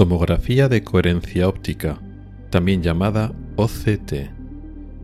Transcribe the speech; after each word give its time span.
Tomografía 0.00 0.70
de 0.70 0.82
coherencia 0.82 1.46
óptica, 1.46 2.00
también 2.48 2.82
llamada 2.82 3.34
OCT. 3.56 4.30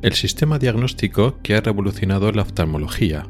El 0.01 0.15
sistema 0.15 0.59
diagnóstico 0.59 1.37
que 1.43 1.54
ha 1.54 1.61
revolucionado 1.61 2.33
la 2.33 2.41
oftalmología. 2.41 3.27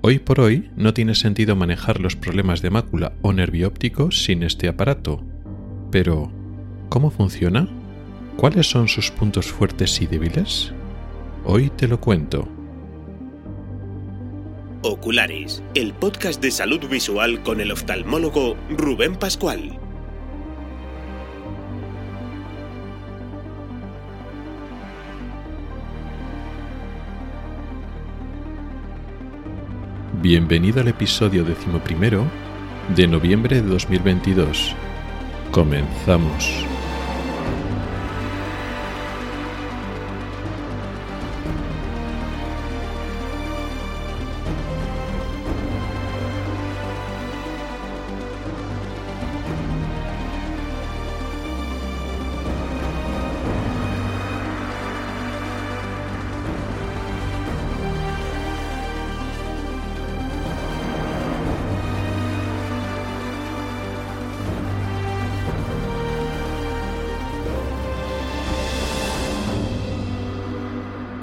Hoy 0.00 0.18
por 0.18 0.40
hoy 0.40 0.72
no 0.74 0.92
tiene 0.92 1.14
sentido 1.14 1.54
manejar 1.54 2.00
los 2.00 2.16
problemas 2.16 2.62
de 2.62 2.70
mácula 2.70 3.12
o 3.22 3.32
nervio 3.32 3.68
óptico 3.68 4.10
sin 4.10 4.42
este 4.42 4.66
aparato. 4.66 5.22
Pero, 5.92 6.32
¿cómo 6.88 7.12
funciona? 7.12 7.68
¿Cuáles 8.36 8.68
son 8.68 8.88
sus 8.88 9.12
puntos 9.12 9.46
fuertes 9.46 10.02
y 10.02 10.08
débiles? 10.08 10.72
Hoy 11.44 11.70
te 11.70 11.86
lo 11.86 12.00
cuento. 12.00 12.48
Oculares, 14.82 15.62
el 15.76 15.92
podcast 15.92 16.42
de 16.42 16.50
salud 16.50 16.80
visual 16.90 17.40
con 17.44 17.60
el 17.60 17.70
oftalmólogo 17.70 18.56
Rubén 18.68 19.14
Pascual. 19.14 19.78
Bienvenido 30.22 30.80
al 30.80 30.86
episodio 30.86 31.42
decimoprimero 31.42 32.24
de 32.94 33.08
noviembre 33.08 33.60
de 33.60 33.66
2022. 33.66 34.72
Comenzamos. 35.50 36.71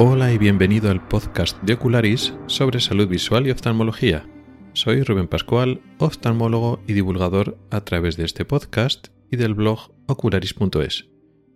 Hola 0.02 0.32
y 0.32 0.38
bienvenido 0.38 0.90
al 0.90 1.06
podcast 1.06 1.62
de 1.62 1.74
Ocularis 1.74 2.34
sobre 2.48 2.80
salud 2.80 3.10
visual 3.10 3.46
y 3.46 3.52
oftalmología. 3.52 4.26
Soy 4.72 5.04
Rubén 5.04 5.28
Pascual, 5.28 5.82
oftalmólogo 5.98 6.82
y 6.88 6.94
divulgador 6.94 7.58
a 7.70 7.84
través 7.84 8.16
de 8.16 8.24
este 8.24 8.46
podcast 8.46 9.10
y 9.30 9.36
del 9.36 9.56
blog 9.56 9.92
ocularis.es. 10.08 11.10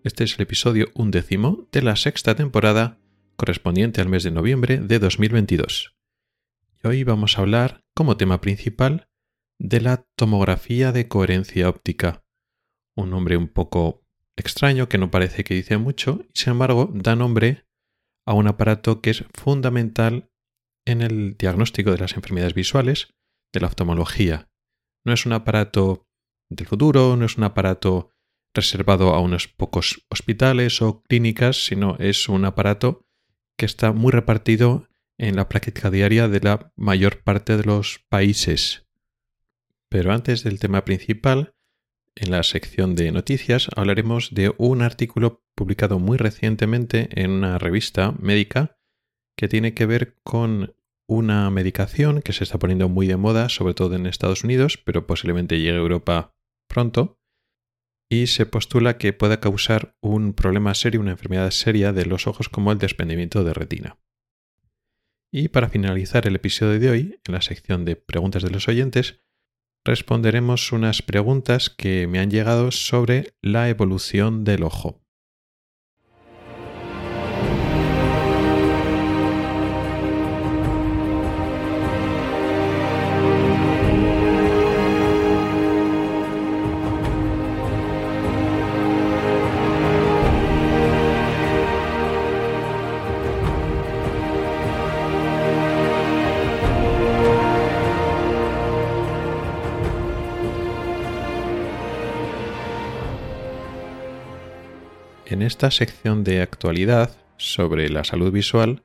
Este 0.03 0.25
es 0.25 0.35
el 0.35 0.41
episodio 0.41 0.89
undécimo 0.93 1.69
de 1.71 1.83
la 1.83 1.95
sexta 1.95 2.35
temporada 2.35 2.99
correspondiente 3.37 4.01
al 4.01 4.09
mes 4.09 4.23
de 4.23 4.31
noviembre 4.31 4.77
de 4.79 4.99
2022. 4.99 5.95
Y 6.83 6.87
hoy 6.87 7.05
vamos 7.05 7.37
a 7.37 7.43
hablar, 7.43 7.85
como 7.95 8.17
tema 8.17 8.41
principal, 8.41 9.07
de 9.57 9.79
la 9.79 10.05
tomografía 10.17 10.91
de 10.91 11.07
coherencia 11.07 11.69
óptica. 11.69 12.25
Un 12.93 13.09
nombre 13.09 13.37
un 13.37 13.47
poco 13.47 14.03
extraño 14.35 14.89
que 14.89 14.97
no 14.97 15.11
parece 15.11 15.45
que 15.45 15.53
dice 15.53 15.77
mucho 15.77 16.25
y 16.33 16.39
sin 16.41 16.51
embargo 16.51 16.91
da 16.93 17.15
nombre 17.15 17.63
a 18.25 18.33
un 18.33 18.47
aparato 18.47 19.01
que 19.01 19.09
es 19.09 19.25
fundamental 19.33 20.29
en 20.85 21.01
el 21.01 21.35
diagnóstico 21.37 21.91
de 21.91 21.97
las 21.97 22.15
enfermedades 22.15 22.53
visuales 22.53 23.13
de 23.51 23.59
la 23.59 23.67
oftalmología. 23.67 24.49
No 25.05 25.13
es 25.13 25.25
un 25.25 25.33
aparato 25.33 26.07
del 26.49 26.67
futuro, 26.67 27.15
no 27.15 27.25
es 27.25 27.37
un 27.37 27.43
aparato 27.43 28.09
reservado 28.53 29.13
a 29.13 29.19
unos 29.19 29.47
pocos 29.47 30.05
hospitales 30.09 30.81
o 30.81 31.01
clínicas, 31.03 31.65
sino 31.65 31.97
es 31.99 32.29
un 32.29 32.45
aparato 32.45 33.05
que 33.57 33.65
está 33.65 33.91
muy 33.91 34.11
repartido 34.11 34.87
en 35.17 35.35
la 35.35 35.49
práctica 35.49 35.89
diaria 35.89 36.27
de 36.27 36.39
la 36.39 36.71
mayor 36.75 37.23
parte 37.23 37.57
de 37.57 37.63
los 37.63 37.99
países. 38.09 38.87
Pero 39.89 40.11
antes 40.11 40.43
del 40.43 40.59
tema 40.59 40.85
principal, 40.85 41.52
en 42.15 42.31
la 42.31 42.43
sección 42.43 42.95
de 42.95 43.11
noticias 43.11 43.69
hablaremos 43.75 44.33
de 44.33 44.53
un 44.57 44.81
artículo 44.81 45.43
publicado 45.55 45.99
muy 45.99 46.17
recientemente 46.17 47.09
en 47.11 47.31
una 47.31 47.57
revista 47.57 48.13
médica 48.19 48.77
que 49.37 49.47
tiene 49.47 49.73
que 49.73 49.85
ver 49.85 50.19
con 50.23 50.75
una 51.07 51.49
medicación 51.49 52.21
que 52.21 52.33
se 52.33 52.43
está 52.43 52.59
poniendo 52.59 52.87
muy 52.89 53.07
de 53.07 53.17
moda, 53.17 53.49
sobre 53.49 53.73
todo 53.73 53.95
en 53.95 54.05
Estados 54.05 54.43
Unidos, 54.43 54.77
pero 54.77 55.05
posiblemente 55.05 55.59
llegue 55.59 55.71
a 55.71 55.81
Europa 55.81 56.35
pronto, 56.67 57.19
y 58.09 58.27
se 58.27 58.45
postula 58.45 58.97
que 58.97 59.13
pueda 59.13 59.39
causar 59.39 59.97
un 60.01 60.33
problema 60.33 60.73
serio, 60.75 61.01
una 61.01 61.11
enfermedad 61.11 61.49
seria 61.51 61.93
de 61.93 62.05
los 62.05 62.27
ojos 62.27 62.47
como 62.47 62.71
el 62.71 62.77
desprendimiento 62.77 63.43
de 63.43 63.53
retina. 63.53 63.99
Y 65.31 65.47
para 65.47 65.67
finalizar 65.67 66.27
el 66.27 66.35
episodio 66.35 66.79
de 66.79 66.89
hoy, 66.89 67.19
en 67.25 67.33
la 67.33 67.41
sección 67.41 67.85
de 67.85 67.95
preguntas 67.95 68.43
de 68.43 68.51
los 68.51 68.67
oyentes, 68.67 69.22
responderemos 69.85 70.71
unas 70.71 71.01
preguntas 71.01 71.69
que 71.69 72.07
me 72.07 72.19
han 72.19 72.31
llegado 72.31 72.71
sobre 72.71 73.33
la 73.41 73.69
evolución 73.69 74.43
del 74.43 74.63
ojo. 74.63 75.02
En 105.33 105.41
esta 105.41 105.71
sección 105.71 106.23
de 106.23 106.43
actualidad 106.43 107.17
sobre 107.37 107.89
la 107.89 108.03
salud 108.03 108.31
visual 108.31 108.83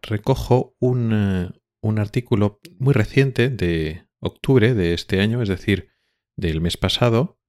recojo 0.00 0.76
un, 0.78 1.10
eh, 1.12 1.50
un, 1.82 1.98
artículo 1.98 2.60
muy 2.78 2.94
reciente 2.94 3.48
de 3.48 4.06
octubre 4.20 4.74
de 4.74 4.94
este 4.94 5.20
año, 5.20 5.42
es 5.42 5.48
decir, 5.48 5.88
del 6.36 6.60
mes 6.60 6.76
pasado, 6.76 7.40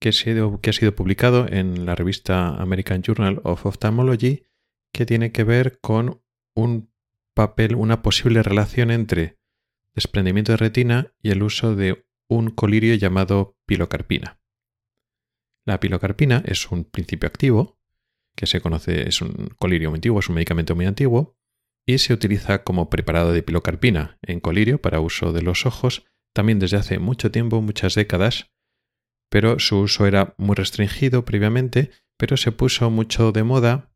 que 0.00 0.08
ha 0.08 0.12
sido 0.12 0.96
publicado 0.96 1.46
en 1.50 1.84
la 1.84 1.94
revista 1.94 2.48
American 2.56 3.02
Journal 3.02 3.42
of 3.44 3.66
Ophthalmology, 3.66 4.46
que 4.90 5.04
tiene 5.04 5.30
que 5.30 5.44
ver 5.44 5.80
con 5.82 6.22
un 6.56 6.90
papel, 7.34 7.74
una 7.74 8.00
posible 8.00 8.42
relación 8.42 8.90
entre 8.90 9.36
desprendimiento 9.94 10.52
de 10.52 10.56
retina 10.56 11.12
y 11.22 11.28
el 11.28 11.42
uso 11.42 11.76
de 11.76 12.06
un 12.26 12.52
colirio 12.52 12.94
llamado 12.94 13.58
pilocarpina. 13.66 14.39
La 15.66 15.80
pilocarpina 15.80 16.42
es 16.46 16.70
un 16.70 16.84
principio 16.84 17.26
activo, 17.26 17.78
que 18.36 18.46
se 18.46 18.60
conoce, 18.60 19.08
es 19.08 19.20
un 19.20 19.50
colirio 19.58 19.90
muy 19.90 19.98
antiguo, 19.98 20.20
es 20.20 20.28
un 20.28 20.36
medicamento 20.36 20.74
muy 20.74 20.86
antiguo, 20.86 21.36
y 21.86 21.98
se 21.98 22.12
utiliza 22.12 22.62
como 22.62 22.90
preparado 22.90 23.32
de 23.32 23.42
pilocarpina 23.42 24.18
en 24.22 24.40
colirio 24.40 24.80
para 24.80 25.00
uso 25.00 25.32
de 25.32 25.42
los 25.42 25.66
ojos 25.66 26.04
también 26.32 26.58
desde 26.58 26.76
hace 26.76 26.98
mucho 26.98 27.30
tiempo, 27.30 27.60
muchas 27.60 27.94
décadas, 27.94 28.50
pero 29.30 29.58
su 29.58 29.80
uso 29.80 30.06
era 30.06 30.34
muy 30.38 30.54
restringido 30.54 31.24
previamente, 31.24 31.90
pero 32.16 32.36
se 32.36 32.52
puso 32.52 32.90
mucho 32.90 33.32
de 33.32 33.42
moda 33.42 33.92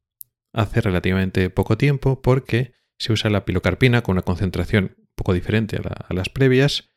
hace 0.52 0.80
relativamente 0.80 1.50
poco 1.50 1.76
tiempo 1.76 2.22
porque 2.22 2.74
se 2.98 3.12
usa 3.12 3.30
la 3.30 3.44
pilocarpina 3.44 4.02
con 4.02 4.14
una 4.14 4.22
concentración 4.22 4.94
un 4.98 5.08
poco 5.14 5.32
diferente 5.32 5.76
a, 5.76 6.06
a 6.08 6.14
las 6.14 6.28
previas 6.28 6.88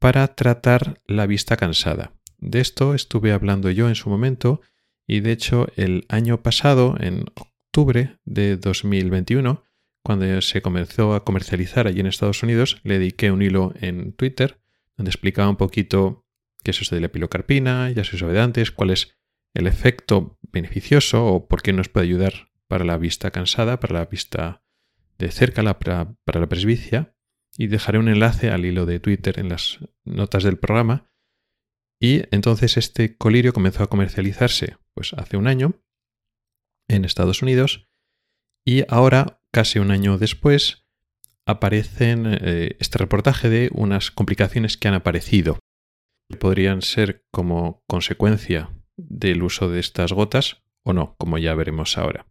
para 0.00 0.28
tratar 0.34 1.00
la 1.06 1.26
vista 1.26 1.56
cansada. 1.56 2.12
De 2.44 2.60
esto 2.60 2.94
estuve 2.94 3.32
hablando 3.32 3.70
yo 3.70 3.88
en 3.88 3.94
su 3.94 4.10
momento 4.10 4.60
y 5.06 5.20
de 5.20 5.32
hecho 5.32 5.66
el 5.76 6.04
año 6.10 6.42
pasado, 6.42 6.94
en 7.00 7.24
octubre 7.36 8.18
de 8.26 8.58
2021, 8.58 9.64
cuando 10.02 10.42
se 10.42 10.60
comenzó 10.60 11.14
a 11.14 11.24
comercializar 11.24 11.86
allí 11.86 12.00
en 12.00 12.06
Estados 12.06 12.42
Unidos, 12.42 12.82
le 12.84 12.98
dediqué 12.98 13.30
un 13.30 13.40
hilo 13.40 13.72
en 13.80 14.12
Twitter 14.12 14.60
donde 14.98 15.08
explicaba 15.08 15.48
un 15.48 15.56
poquito 15.56 16.26
qué 16.62 16.72
es 16.72 16.82
eso 16.82 16.94
de 16.94 17.00
la 17.00 17.08
pilocarpina, 17.08 17.90
ya 17.90 18.04
se 18.04 18.18
sabe 18.18 18.34
de 18.34 18.42
antes, 18.42 18.70
cuál 18.70 18.90
es 18.90 19.16
el 19.54 19.66
efecto 19.66 20.38
beneficioso 20.42 21.24
o 21.24 21.48
por 21.48 21.62
qué 21.62 21.72
nos 21.72 21.88
puede 21.88 22.06
ayudar 22.08 22.50
para 22.68 22.84
la 22.84 22.98
vista 22.98 23.30
cansada, 23.30 23.80
para 23.80 23.94
la 23.94 24.04
vista 24.04 24.62
de 25.16 25.30
cerca, 25.30 25.62
para, 25.78 26.14
para 26.24 26.40
la 26.40 26.48
presbicia. 26.48 27.14
Y 27.56 27.68
dejaré 27.68 27.98
un 27.98 28.08
enlace 28.08 28.50
al 28.50 28.66
hilo 28.66 28.84
de 28.84 29.00
Twitter 29.00 29.38
en 29.38 29.48
las 29.48 29.78
notas 30.04 30.42
del 30.42 30.58
programa 30.58 31.13
y 32.00 32.22
entonces 32.34 32.76
este 32.76 33.16
colirio 33.16 33.52
comenzó 33.52 33.82
a 33.82 33.88
comercializarse 33.88 34.76
pues 34.94 35.12
hace 35.14 35.36
un 35.36 35.46
año 35.46 35.80
en 36.88 37.04
Estados 37.04 37.42
Unidos 37.42 37.88
y 38.66 38.84
ahora, 38.88 39.42
casi 39.52 39.78
un 39.78 39.90
año 39.90 40.16
después, 40.16 40.86
aparecen 41.46 42.24
eh, 42.26 42.76
este 42.80 42.98
reportaje 42.98 43.50
de 43.50 43.70
unas 43.74 44.10
complicaciones 44.10 44.78
que 44.78 44.88
han 44.88 44.94
aparecido. 44.94 45.58
Podrían 46.40 46.80
ser 46.80 47.26
como 47.30 47.84
consecuencia 47.86 48.70
del 48.96 49.42
uso 49.42 49.68
de 49.68 49.80
estas 49.80 50.12
gotas 50.12 50.62
o 50.82 50.94
no, 50.94 51.14
como 51.18 51.36
ya 51.36 51.54
veremos 51.54 51.98
ahora. 51.98 52.26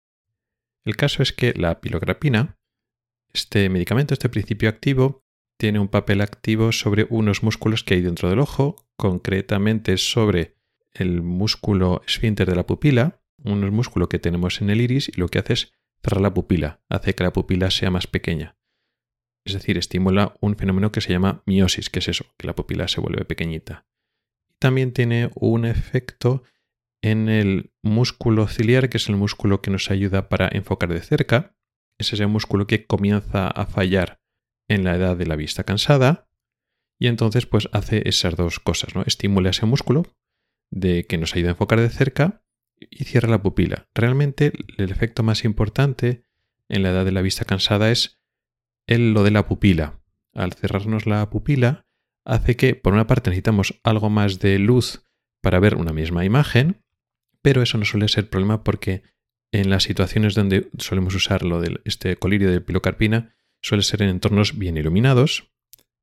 El 0.85 0.95
caso 0.95 1.21
es 1.21 1.31
que 1.31 1.53
la 1.53 1.79
pilograpina, 1.81 2.57
este 3.31 3.69
medicamento, 3.69 4.13
este 4.13 4.29
principio 4.29 4.69
activo, 4.69 5.22
tiene 5.63 5.79
un 5.79 5.87
papel 5.87 6.19
activo 6.19 6.73
sobre 6.73 7.07
unos 7.09 7.41
músculos 7.41 7.85
que 7.85 7.93
hay 7.93 8.01
dentro 8.01 8.29
del 8.29 8.39
ojo, 8.39 8.75
concretamente 8.97 9.95
sobre 9.95 10.57
el 10.91 11.21
músculo 11.21 12.01
esfínter 12.05 12.49
de 12.49 12.55
la 12.57 12.67
pupila, 12.67 13.21
un 13.45 13.61
músculo 13.69 14.09
que 14.09 14.19
tenemos 14.19 14.61
en 14.61 14.69
el 14.69 14.81
iris 14.81 15.07
y 15.07 15.21
lo 15.21 15.29
que 15.29 15.39
hace 15.39 15.53
es 15.53 15.73
cerrar 16.03 16.19
la 16.19 16.33
pupila, 16.33 16.81
hace 16.89 17.15
que 17.15 17.23
la 17.23 17.31
pupila 17.31 17.71
sea 17.71 17.91
más 17.91 18.07
pequeña. 18.07 18.57
Es 19.45 19.53
decir, 19.53 19.77
estimula 19.77 20.35
un 20.41 20.57
fenómeno 20.57 20.91
que 20.91 20.99
se 20.99 21.13
llama 21.13 21.43
miosis, 21.45 21.89
que 21.89 21.99
es 21.99 22.09
eso, 22.09 22.25
que 22.37 22.45
la 22.45 22.55
pupila 22.55 22.89
se 22.89 22.99
vuelve 22.99 23.23
pequeñita. 23.23 23.87
También 24.59 24.91
tiene 24.91 25.31
un 25.33 25.63
efecto 25.63 26.43
en 27.01 27.29
el 27.29 27.71
músculo 27.81 28.49
ciliar, 28.49 28.89
que 28.89 28.97
es 28.97 29.07
el 29.07 29.15
músculo 29.15 29.61
que 29.61 29.71
nos 29.71 29.89
ayuda 29.89 30.27
para 30.27 30.49
enfocar 30.51 30.89
de 30.89 30.99
cerca. 30.99 31.55
Es 31.97 32.11
ese 32.11 32.27
músculo 32.27 32.67
que 32.67 32.85
comienza 32.85 33.47
a 33.47 33.65
fallar 33.65 34.22
en 34.67 34.83
la 34.83 34.95
edad 34.95 35.17
de 35.17 35.25
la 35.25 35.35
vista 35.35 35.63
cansada 35.63 36.29
y 36.99 37.07
entonces 37.07 37.45
pues 37.45 37.69
hace 37.73 38.07
esas 38.07 38.35
dos 38.35 38.59
cosas, 38.59 38.95
¿no? 38.95 39.03
Estimula 39.05 39.49
ese 39.49 39.65
músculo 39.65 40.05
de 40.71 41.05
que 41.05 41.17
nos 41.17 41.35
ayuda 41.35 41.49
a 41.49 41.51
enfocar 41.51 41.79
de 41.79 41.89
cerca 41.89 42.43
y 42.79 43.03
cierra 43.03 43.29
la 43.29 43.41
pupila. 43.41 43.87
Realmente 43.93 44.53
el 44.77 44.91
efecto 44.91 45.23
más 45.23 45.43
importante 45.43 46.23
en 46.69 46.83
la 46.83 46.91
edad 46.91 47.05
de 47.05 47.11
la 47.11 47.21
vista 47.21 47.45
cansada 47.45 47.91
es 47.91 48.21
el, 48.87 49.13
lo 49.13 49.23
de 49.23 49.31
la 49.31 49.47
pupila. 49.47 50.01
Al 50.33 50.53
cerrarnos 50.53 51.05
la 51.05 51.29
pupila 51.29 51.85
hace 52.25 52.55
que 52.55 52.75
por 52.75 52.93
una 52.93 53.07
parte 53.07 53.29
necesitamos 53.29 53.79
algo 53.83 54.09
más 54.09 54.39
de 54.39 54.57
luz 54.59 55.05
para 55.41 55.59
ver 55.59 55.75
una 55.75 55.93
misma 55.93 56.25
imagen, 56.25 56.83
pero 57.41 57.61
eso 57.61 57.77
no 57.77 57.85
suele 57.85 58.07
ser 58.07 58.29
problema 58.29 58.63
porque 58.63 59.03
en 59.51 59.69
las 59.69 59.83
situaciones 59.83 60.33
donde 60.33 60.69
solemos 60.79 61.13
usar 61.15 61.43
lo 61.43 61.61
de 61.61 61.81
este 61.85 62.15
colirio 62.15 62.49
de 62.49 62.61
pilocarpina 62.61 63.35
suele 63.63 63.81
ser 63.81 64.03
en 64.03 64.09
entornos 64.09 64.57
bien 64.57 64.77
iluminados 64.77 65.51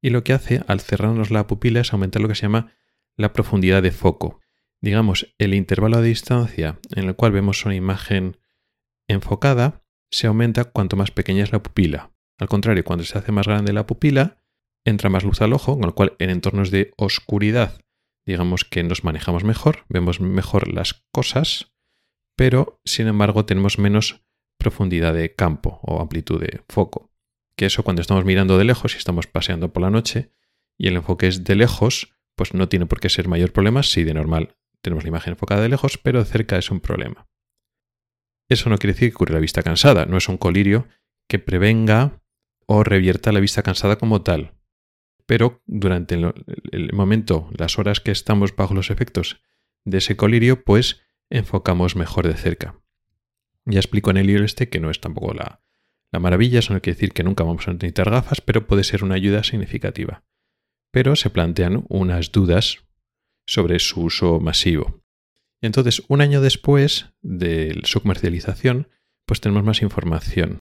y 0.03 0.11
lo 0.11 0.25
que 0.25 0.33
hace 0.33 0.62
al 0.67 0.81
cerrarnos 0.81 1.31
la 1.31 1.47
pupila 1.47 1.81
es 1.81 1.93
aumentar 1.93 2.23
lo 2.23 2.29
que 2.29 2.35
se 2.35 2.43
llama 2.43 2.73
la 3.17 3.33
profundidad 3.33 3.83
de 3.83 3.93
foco. 3.93 4.41
Digamos, 4.81 5.35
el 5.39 5.55
intervalo 5.55 6.01
de 6.01 6.09
distancia 6.09 6.81
en 6.97 7.07
el 7.07 7.15
cual 7.15 7.33
vemos 7.33 7.67
una 7.67 7.75
imagen 7.75 8.39
enfocada 9.09 9.85
se 10.11 10.27
aumenta 10.27 10.65
cuanto 10.65 10.97
más 10.97 11.11
pequeña 11.11 11.45
es 11.45 11.53
la 11.53 11.62
pupila. 11.62 12.12
Al 12.39 12.49
contrario, 12.49 12.83
cuando 12.83 13.05
se 13.05 13.19
hace 13.19 13.31
más 13.31 13.47
grande 13.47 13.75
la 13.75 13.87
pupila, 13.87 14.39
entra 14.85 15.11
más 15.11 15.23
luz 15.23 15.43
al 15.43 15.53
ojo, 15.53 15.75
con 15.75 15.87
lo 15.87 15.95
cual 15.95 16.15
en 16.19 16.31
entornos 16.31 16.71
de 16.71 16.93
oscuridad, 16.97 17.83
digamos 18.25 18.65
que 18.65 18.83
nos 18.83 19.05
manejamos 19.05 19.45
mejor, 19.45 19.85
vemos 19.91 20.21
mejor 20.21 20.73
las 20.73 21.05
cosas, 21.12 21.73
pero 22.37 22.81
sin 22.87 23.07
embargo 23.07 23.45
tenemos 23.45 23.79
menos 23.79 24.25
profundidad 24.59 25.12
de 25.12 25.35
campo 25.35 25.81
o 25.83 26.01
amplitud 26.01 26.41
de 26.41 26.62
foco 26.69 27.10
que 27.61 27.67
eso 27.67 27.83
cuando 27.83 28.01
estamos 28.01 28.25
mirando 28.25 28.57
de 28.57 28.65
lejos 28.65 28.95
y 28.95 28.97
estamos 28.97 29.27
paseando 29.27 29.71
por 29.71 29.83
la 29.83 29.91
noche 29.91 30.31
y 30.79 30.89
el 30.89 30.97
enfoque 30.97 31.27
es 31.27 31.45
de 31.45 31.57
lejos, 31.57 32.15
pues 32.35 32.55
no 32.55 32.71
tiene 32.71 32.87
por 32.87 33.01
qué 33.01 33.11
ser 33.11 33.29
mayor 33.29 33.53
problema 33.53 33.83
si 33.83 34.03
de 34.03 34.15
normal 34.15 34.57
tenemos 34.81 35.05
la 35.05 35.09
imagen 35.09 35.35
enfocada 35.35 35.61
de 35.61 35.69
lejos, 35.69 35.99
pero 35.99 36.21
de 36.21 36.25
cerca 36.25 36.57
es 36.57 36.71
un 36.71 36.81
problema. 36.81 37.29
Eso 38.49 38.71
no 38.71 38.79
quiere 38.79 38.95
decir 38.95 39.11
que 39.11 39.17
ocurre 39.17 39.35
la 39.35 39.41
vista 39.41 39.62
cansada, 39.62 40.07
no 40.07 40.17
es 40.17 40.27
un 40.31 40.39
colirio 40.39 40.89
que 41.29 41.39
prevenga 41.39 42.23
o 42.65 42.83
revierta 42.83 43.31
la 43.31 43.41
vista 43.41 43.62
cansada 43.62 43.97
como 43.97 44.23
tal. 44.23 44.55
Pero 45.27 45.61
durante 45.67 46.15
el, 46.15 46.93
momento, 46.95 47.51
las 47.59 47.79
horas 47.79 48.01
que 48.01 48.11
estamos 48.11 48.57
bajo 48.57 48.73
los 48.73 48.89
efectos 48.89 49.43
de 49.85 49.99
ese 49.99 50.17
colirio, 50.17 50.65
pues 50.65 51.03
enfocamos 51.29 51.95
mejor 51.95 52.27
de 52.27 52.39
cerca. 52.39 52.81
Ya 53.67 53.81
explico 53.81 54.11
en 54.11 54.17
el 54.17 54.29
libro 54.29 54.47
este 54.47 54.71
que 54.71 54.81
no 54.81 54.91
es 54.91 55.03
tampoco 55.03 55.35
la, 55.35 55.61
la 56.12 56.19
maravilla, 56.19 56.59
eso 56.59 56.75
no 56.75 56.81
quiere 56.81 56.97
decir 56.97 57.12
que 57.12 57.23
nunca 57.23 57.45
vamos 57.45 57.69
a 57.69 57.73
necesitar 57.73 58.11
gafas, 58.11 58.41
pero 58.41 58.67
puede 58.67 58.85
ser 58.85 59.05
una 59.05 59.15
ayuda 59.15 59.45
significativa. 59.45 60.25
Pero 60.93 61.15
se 61.15 61.31
plantean 61.31 61.85
unas 61.89 62.33
dudas 62.33 62.79
sobre 63.47 63.79
su 63.79 64.03
uso 64.03 64.41
masivo. 64.41 65.03
Entonces, 65.62 66.03
un 66.09 66.21
año 66.21 66.41
después 66.41 67.12
de 67.21 67.81
su 67.85 68.01
comercialización, 68.01 68.89
pues 69.27 69.41
tenemos 69.41 69.62
más 69.62 69.83
información. 69.83 70.59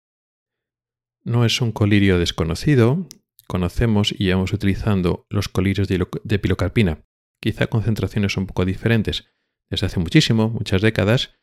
No 1.24 1.46
es 1.46 1.60
un 1.62 1.72
colirio 1.72 2.20
desconocido, 2.20 3.08
conocemos 3.48 4.14
y 4.14 4.26
llevamos 4.26 4.54
utilizando 4.54 5.26
los 5.30 5.50
colirios 5.50 5.88
de 5.88 6.40
pilocarpina, 6.40 7.04
quizá 7.42 7.68
concentraciones 7.68 8.38
un 8.38 8.46
poco 8.46 8.66
diferentes 8.66 9.26
desde 9.70 9.88
hace 9.88 10.00
muchísimo, 10.00 10.50
muchas 10.50 10.82
décadas, 10.82 11.36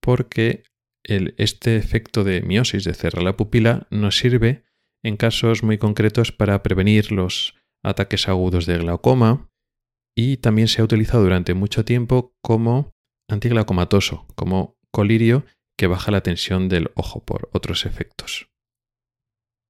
porque 0.00 0.64
este 1.04 1.76
efecto 1.76 2.24
de 2.24 2.42
miosis, 2.42 2.84
de 2.84 2.94
cerrar 2.94 3.22
la 3.22 3.36
pupila, 3.36 3.86
nos 3.90 4.18
sirve 4.18 4.64
en 5.02 5.16
casos 5.16 5.62
muy 5.62 5.78
concretos 5.78 6.32
para 6.32 6.62
prevenir 6.62 7.12
los 7.12 7.54
ataques 7.82 8.28
agudos 8.28 8.66
de 8.66 8.78
glaucoma 8.78 9.50
y 10.16 10.38
también 10.38 10.68
se 10.68 10.80
ha 10.80 10.84
utilizado 10.84 11.22
durante 11.22 11.54
mucho 11.54 11.84
tiempo 11.84 12.34
como 12.42 12.94
antiglaucomatoso, 13.28 14.26
como 14.34 14.78
colirio 14.90 15.44
que 15.76 15.86
baja 15.86 16.10
la 16.10 16.22
tensión 16.22 16.68
del 16.68 16.90
ojo 16.94 17.24
por 17.24 17.50
otros 17.52 17.84
efectos. 17.84 18.48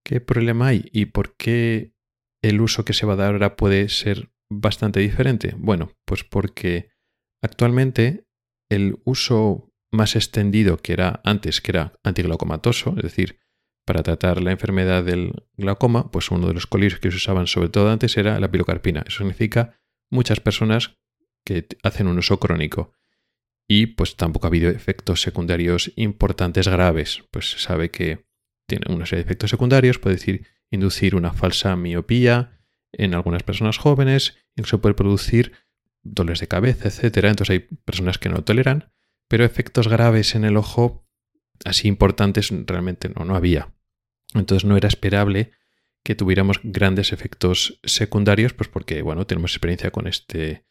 ¿Qué 0.07 0.21
problema 0.21 0.69
hay 0.69 0.89
y 0.93 1.07
por 1.07 1.35
qué 1.37 1.95
el 2.43 2.61
uso 2.61 2.85
que 2.85 2.93
se 2.93 3.07
va 3.07 3.15
a 3.15 3.17
dar 3.17 3.33
ahora 3.33 3.57
puede 3.57 3.89
ser 3.89 4.31
bastante 4.51 5.01
diferente? 5.01 5.55
Bueno, 5.57 5.93
pues 6.05 6.25
porque 6.25 6.91
actualmente 7.43 8.27
el 8.71 9.01
uso 9.05 9.73
más 9.95 10.17
extendido 10.17 10.77
que 10.77 10.93
era 10.93 11.21
antes, 11.25 11.61
que 11.61 11.73
era 11.73 11.93
antiglaucomatoso, 12.03 12.95
es 12.97 13.03
decir, 13.03 13.39
para 13.85 14.03
tratar 14.03 14.43
la 14.43 14.51
enfermedad 14.51 15.05
del 15.05 15.45
glaucoma, 15.57 16.11
pues 16.11 16.31
uno 16.31 16.49
de 16.49 16.55
los 16.55 16.67
colirios 16.67 17.01
que 17.01 17.11
se 17.11 17.17
usaban 17.17 17.47
sobre 17.47 17.69
todo 17.69 17.91
antes 17.91 18.17
era 18.17 18.41
la 18.41 18.51
pilocarpina. 18.51 19.05
Eso 19.07 19.19
significa 19.19 19.79
muchas 20.11 20.41
personas 20.41 20.97
que 21.45 21.67
hacen 21.83 22.07
un 22.07 22.19
uso 22.19 22.41
crónico. 22.41 22.93
Y 23.69 23.87
pues 23.87 24.17
tampoco 24.17 24.47
ha 24.47 24.49
habido 24.49 24.71
efectos 24.71 25.21
secundarios 25.23 25.93
importantes 25.97 26.69
graves. 26.69 27.25
Pues 27.31 27.53
se 27.53 27.59
sabe 27.59 27.91
que 27.91 28.27
tiene 28.67 28.87
una 28.93 29.07
serie 29.07 29.25
de 29.25 29.29
efectos 29.29 29.51
secundarios, 29.51 29.99
puede 29.99 30.17
decir 30.17 30.47
inducir 30.71 31.15
una 31.15 31.33
falsa 31.33 31.77
miopía 31.77 32.61
en 32.93 33.15
algunas 33.15 33.43
personas 33.43 33.79
jóvenes, 33.79 34.37
incluso 34.57 34.81
puede 34.81 34.95
producir 34.95 35.53
dolores 36.03 36.41
de 36.41 36.49
cabeza, 36.49 36.89
etc. 36.89 37.25
Entonces 37.25 37.51
hay 37.51 37.59
personas 37.61 38.19
que 38.19 38.29
no 38.29 38.37
lo 38.37 38.45
toleran 38.45 38.94
pero 39.29 39.45
efectos 39.45 39.89
graves 39.89 40.35
en 40.35 40.45
el 40.45 40.57
ojo 40.57 41.05
así 41.65 41.89
importantes 41.89 42.51
realmente 42.67 43.09
no, 43.09 43.25
no 43.25 43.37
había. 43.37 43.75
Entonces 44.35 44.65
no 44.65 44.77
era 44.77 44.89
esperable 44.89 45.53
que 46.03 46.15
tuviéramos 46.15 46.61
grandes 46.63 47.13
efectos 47.13 47.81
secundarios, 47.83 48.53
pues 48.53 48.69
porque, 48.69 49.03
bueno, 49.03 49.27
tenemos 49.27 49.53
experiencia 49.53 49.91
con 49.91 50.07
este, 50.07 50.65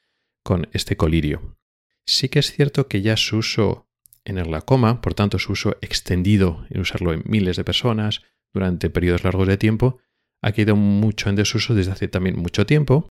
con 0.44 0.68
este 0.74 0.96
colirio. 0.96 1.58
Sí 2.06 2.30
que 2.30 2.40
es 2.40 2.52
cierto 2.52 2.88
que 2.88 3.02
ya 3.02 3.18
su 3.18 3.38
uso 3.38 3.90
en 4.26 4.38
el 4.38 4.46
glaucoma, 4.46 5.02
por 5.02 5.16
tanto 5.16 5.40
su 5.40 5.54
uso 5.54 5.78
extendido 5.82 6.66
en 6.70 6.82
usarlo 6.82 7.14
en 7.14 7.24
miles 7.26 7.58
de 7.58 7.64
personas 7.64 8.22
durante 8.54 8.90
periodos 8.90 9.24
largos 9.24 9.48
de 9.48 9.58
tiempo, 9.58 10.00
ha 10.42 10.52
quedado 10.52 10.76
mucho 10.76 11.30
en 11.30 11.36
desuso 11.36 11.74
desde 11.74 11.94
hace 11.94 12.08
también 12.08 12.38
mucho 12.38 12.66
tiempo. 12.66 13.10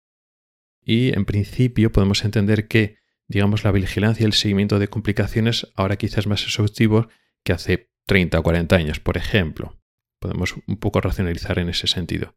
Y 0.84 1.16
en 1.16 1.24
principio 1.24 1.90
podemos 1.90 2.24
entender 2.24 2.68
que 2.68 2.98
digamos, 3.32 3.64
la 3.64 3.72
vigilancia 3.72 4.22
y 4.22 4.26
el 4.26 4.32
seguimiento 4.32 4.78
de 4.78 4.88
complicaciones 4.88 5.66
ahora 5.74 5.96
quizás 5.96 6.26
más 6.26 6.44
exhaustivo 6.44 7.08
que 7.42 7.52
hace 7.52 7.90
30 8.06 8.38
o 8.38 8.42
40 8.42 8.76
años, 8.76 9.00
por 9.00 9.16
ejemplo. 9.16 9.80
Podemos 10.20 10.54
un 10.66 10.76
poco 10.76 11.00
racionalizar 11.00 11.58
en 11.58 11.68
ese 11.68 11.86
sentido. 11.86 12.36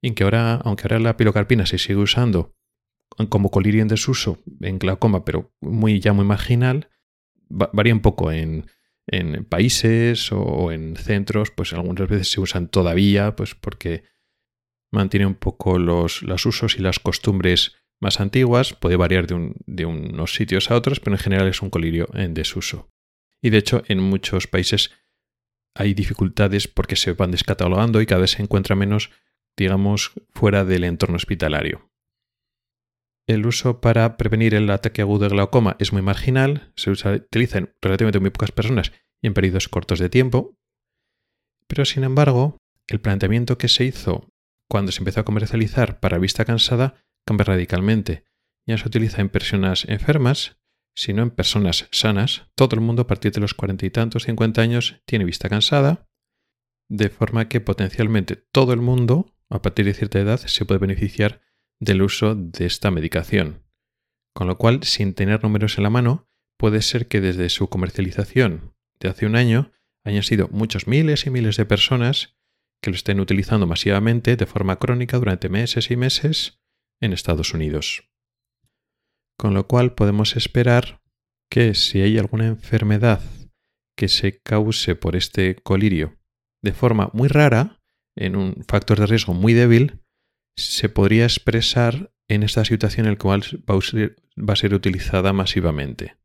Y 0.00 0.12
que 0.12 0.24
ahora, 0.24 0.54
aunque 0.54 0.84
ahora 0.84 1.00
la 1.00 1.16
pilocarpina 1.16 1.66
se 1.66 1.78
sigue 1.78 1.98
usando 1.98 2.54
como 3.28 3.50
colirio 3.50 3.82
en 3.82 3.88
desuso 3.88 4.38
en 4.60 4.78
glaucoma, 4.78 5.24
pero 5.24 5.52
muy, 5.60 6.00
ya 6.00 6.12
muy 6.12 6.24
marginal, 6.24 6.88
varía 7.48 7.94
un 7.94 8.00
poco 8.00 8.32
en, 8.32 8.66
en 9.06 9.44
países 9.44 10.30
o 10.32 10.72
en 10.72 10.96
centros, 10.96 11.50
pues 11.50 11.72
algunas 11.72 12.08
veces 12.08 12.30
se 12.30 12.40
usan 12.40 12.68
todavía, 12.68 13.36
pues 13.36 13.54
porque 13.54 14.04
mantiene 14.92 15.26
un 15.26 15.34
poco 15.34 15.78
los, 15.78 16.22
los 16.22 16.46
usos 16.46 16.76
y 16.76 16.82
las 16.82 16.98
costumbres 16.98 17.76
más 18.00 18.20
antiguas, 18.20 18.74
puede 18.74 18.96
variar 18.96 19.26
de, 19.26 19.86
unos 19.86 20.34
sitios 20.34 20.70
a 20.70 20.76
otros, 20.76 21.00
pero 21.00 21.16
en 21.16 21.22
general 21.22 21.48
es 21.48 21.62
un 21.62 21.70
colirio 21.70 22.08
en 22.14 22.34
desuso. 22.34 22.90
Y 23.42 23.50
de 23.50 23.58
hecho, 23.58 23.82
en 23.88 24.00
muchos 24.00 24.46
países 24.46 24.90
hay 25.74 25.94
dificultades 25.94 26.68
porque 26.68 26.96
se 26.96 27.12
van 27.12 27.30
descatalogando 27.30 28.00
y 28.00 28.06
cada 28.06 28.22
vez 28.22 28.32
se 28.32 28.42
encuentra 28.42 28.76
menos, 28.76 29.10
digamos, 29.56 30.12
fuera 30.30 30.64
del 30.64 30.84
entorno 30.84 31.16
hospitalario. 31.16 31.90
El 33.28 33.44
uso 33.46 33.80
para 33.80 34.16
prevenir 34.16 34.54
el 34.54 34.70
ataque 34.70 35.02
agudo 35.02 35.28
de 35.28 35.30
glaucoma 35.30 35.76
es 35.80 35.92
muy 35.92 36.02
marginal, 36.02 36.72
se 36.76 36.90
utiliza 36.90 37.58
en 37.58 37.74
relativamente 37.82 38.20
muy 38.20 38.30
pocas 38.30 38.52
personas 38.52 38.92
y 39.20 39.26
en 39.26 39.34
periodos 39.34 39.68
cortos 39.68 39.98
de 39.98 40.08
tiempo, 40.08 40.56
pero 41.66 41.84
sin 41.84 42.04
embargo, 42.04 42.58
el 42.86 43.00
planteamiento 43.00 43.58
que 43.58 43.68
se 43.68 43.84
hizo 43.84 44.28
cuando 44.68 44.92
se 44.92 45.00
empezó 45.00 45.20
a 45.20 45.24
comercializar 45.24 45.98
para 45.98 46.18
vista 46.18 46.44
cansada 46.44 47.02
cambia 47.26 47.44
radicalmente. 47.44 48.24
Ya 48.66 48.78
se 48.78 48.88
utiliza 48.88 49.20
en 49.20 49.28
personas 49.28 49.84
enfermas, 49.88 50.58
sino 50.94 51.22
en 51.22 51.30
personas 51.30 51.88
sanas. 51.90 52.50
Todo 52.54 52.74
el 52.74 52.80
mundo 52.80 53.02
a 53.02 53.06
partir 53.06 53.32
de 53.32 53.40
los 53.40 53.54
cuarenta 53.54 53.84
y 53.86 53.90
tantos, 53.90 54.24
cincuenta 54.24 54.62
años, 54.62 55.02
tiene 55.04 55.24
vista 55.24 55.48
cansada, 55.48 56.08
de 56.88 57.10
forma 57.10 57.48
que 57.48 57.60
potencialmente 57.60 58.36
todo 58.36 58.72
el 58.72 58.80
mundo, 58.80 59.34
a 59.50 59.60
partir 59.60 59.84
de 59.84 59.94
cierta 59.94 60.20
edad, 60.20 60.38
se 60.38 60.64
puede 60.64 60.78
beneficiar 60.78 61.42
del 61.80 62.02
uso 62.02 62.34
de 62.34 62.64
esta 62.64 62.90
medicación. 62.90 63.64
Con 64.34 64.46
lo 64.46 64.56
cual, 64.56 64.82
sin 64.84 65.14
tener 65.14 65.42
números 65.42 65.76
en 65.76 65.84
la 65.84 65.90
mano, 65.90 66.28
puede 66.56 66.82
ser 66.82 67.08
que 67.08 67.20
desde 67.20 67.48
su 67.48 67.68
comercialización 67.68 68.74
de 69.00 69.08
hace 69.08 69.26
un 69.26 69.36
año 69.36 69.72
hayan 70.04 70.22
sido 70.22 70.48
muchos 70.48 70.86
miles 70.86 71.26
y 71.26 71.30
miles 71.30 71.56
de 71.56 71.66
personas 71.66 72.36
que 72.80 72.90
lo 72.90 72.96
estén 72.96 73.20
utilizando 73.20 73.66
masivamente 73.66 74.36
de 74.36 74.46
forma 74.46 74.78
crónica 74.78 75.18
durante 75.18 75.48
meses 75.48 75.90
y 75.90 75.96
meses 75.96 76.60
en 77.00 77.12
Estados 77.12 77.54
Unidos. 77.54 78.08
Con 79.36 79.54
lo 79.54 79.66
cual 79.66 79.94
podemos 79.94 80.36
esperar 80.36 81.02
que 81.50 81.74
si 81.74 82.00
hay 82.00 82.18
alguna 82.18 82.46
enfermedad 82.46 83.20
que 83.96 84.08
se 84.08 84.40
cause 84.40 84.94
por 84.94 85.16
este 85.16 85.56
colirio 85.56 86.18
de 86.62 86.72
forma 86.72 87.10
muy 87.12 87.28
rara, 87.28 87.80
en 88.16 88.36
un 88.36 88.64
factor 88.66 88.98
de 88.98 89.06
riesgo 89.06 89.34
muy 89.34 89.52
débil, 89.52 90.00
se 90.56 90.88
podría 90.88 91.24
expresar 91.24 92.12
en 92.28 92.42
esta 92.42 92.64
situación 92.64 93.06
en 93.06 93.12
la 93.12 93.18
cual 93.18 93.42
va 93.68 94.52
a 94.52 94.56
ser 94.56 94.74
utilizada 94.74 95.32
masivamente. 95.32 96.16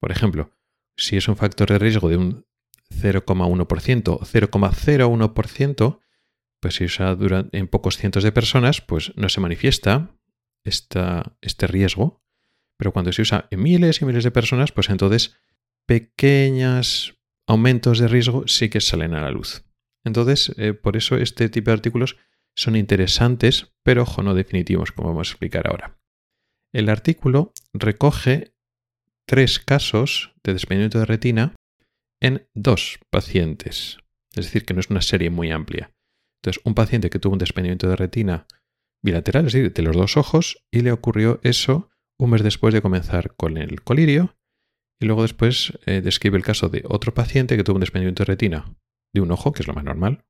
Por 0.00 0.10
ejemplo, 0.12 0.52
si 0.96 1.16
es 1.16 1.28
un 1.28 1.36
factor 1.36 1.68
de 1.68 1.78
riesgo 1.78 2.08
de 2.08 2.16
un 2.16 2.46
0,1% 2.90 4.08
o 4.08 4.20
0,01%, 4.20 6.00
pues 6.64 6.76
si 6.76 6.84
usa 6.84 7.14
en 7.52 7.68
pocos 7.68 7.98
cientos 7.98 8.24
de 8.24 8.32
personas, 8.32 8.80
pues 8.80 9.12
no 9.16 9.28
se 9.28 9.42
manifiesta 9.42 10.16
este 10.64 11.66
riesgo. 11.66 12.24
Pero 12.78 12.90
cuando 12.90 13.12
se 13.12 13.20
usa 13.20 13.48
en 13.50 13.62
miles 13.62 14.00
y 14.00 14.06
miles 14.06 14.24
de 14.24 14.30
personas, 14.30 14.72
pues 14.72 14.88
entonces 14.88 15.36
pequeños 15.84 17.18
aumentos 17.46 17.98
de 17.98 18.08
riesgo 18.08 18.48
sí 18.48 18.70
que 18.70 18.80
salen 18.80 19.12
a 19.12 19.20
la 19.20 19.30
luz. 19.30 19.66
Entonces, 20.04 20.54
eh, 20.56 20.72
por 20.72 20.96
eso 20.96 21.18
este 21.18 21.50
tipo 21.50 21.70
de 21.70 21.74
artículos 21.74 22.16
son 22.56 22.76
interesantes, 22.76 23.74
pero 23.82 24.04
ojo, 24.04 24.22
no 24.22 24.32
definitivos, 24.32 24.90
como 24.90 25.08
vamos 25.08 25.28
a 25.28 25.32
explicar 25.32 25.68
ahora. 25.68 26.00
El 26.72 26.88
artículo 26.88 27.52
recoge 27.74 28.54
tres 29.26 29.58
casos 29.58 30.32
de 30.42 30.54
desprendimiento 30.54 30.98
de 30.98 31.04
retina 31.04 31.54
en 32.22 32.48
dos 32.54 33.00
pacientes. 33.10 33.98
Es 34.34 34.46
decir, 34.46 34.64
que 34.64 34.72
no 34.72 34.80
es 34.80 34.88
una 34.88 35.02
serie 35.02 35.28
muy 35.28 35.50
amplia. 35.50 35.94
Entonces, 36.44 36.62
un 36.66 36.74
paciente 36.74 37.08
que 37.08 37.18
tuvo 37.18 37.32
un 37.32 37.38
desprendimiento 37.38 37.88
de 37.88 37.96
retina 37.96 38.46
bilateral, 39.02 39.46
es 39.46 39.54
decir, 39.54 39.72
de 39.72 39.82
los 39.82 39.96
dos 39.96 40.18
ojos, 40.18 40.62
y 40.70 40.82
le 40.82 40.92
ocurrió 40.92 41.40
eso 41.42 41.88
un 42.18 42.30
mes 42.30 42.42
después 42.42 42.74
de 42.74 42.82
comenzar 42.82 43.34
con 43.34 43.56
el 43.56 43.82
colirio. 43.82 44.36
Y 45.00 45.06
luego 45.06 45.22
después 45.22 45.72
eh, 45.86 46.02
describe 46.02 46.36
el 46.36 46.44
caso 46.44 46.68
de 46.68 46.84
otro 46.86 47.14
paciente 47.14 47.56
que 47.56 47.64
tuvo 47.64 47.76
un 47.76 47.80
desprendimiento 47.80 48.24
de 48.24 48.26
retina 48.26 48.76
de 49.14 49.22
un 49.22 49.30
ojo, 49.30 49.52
que 49.52 49.62
es 49.62 49.66
lo 49.66 49.72
más 49.72 49.84
normal, 49.84 50.26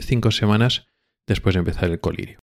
cinco 0.00 0.32
semanas 0.32 0.88
después 1.28 1.54
de 1.54 1.60
empezar 1.60 1.88
el 1.90 2.00
colirio. 2.00 2.40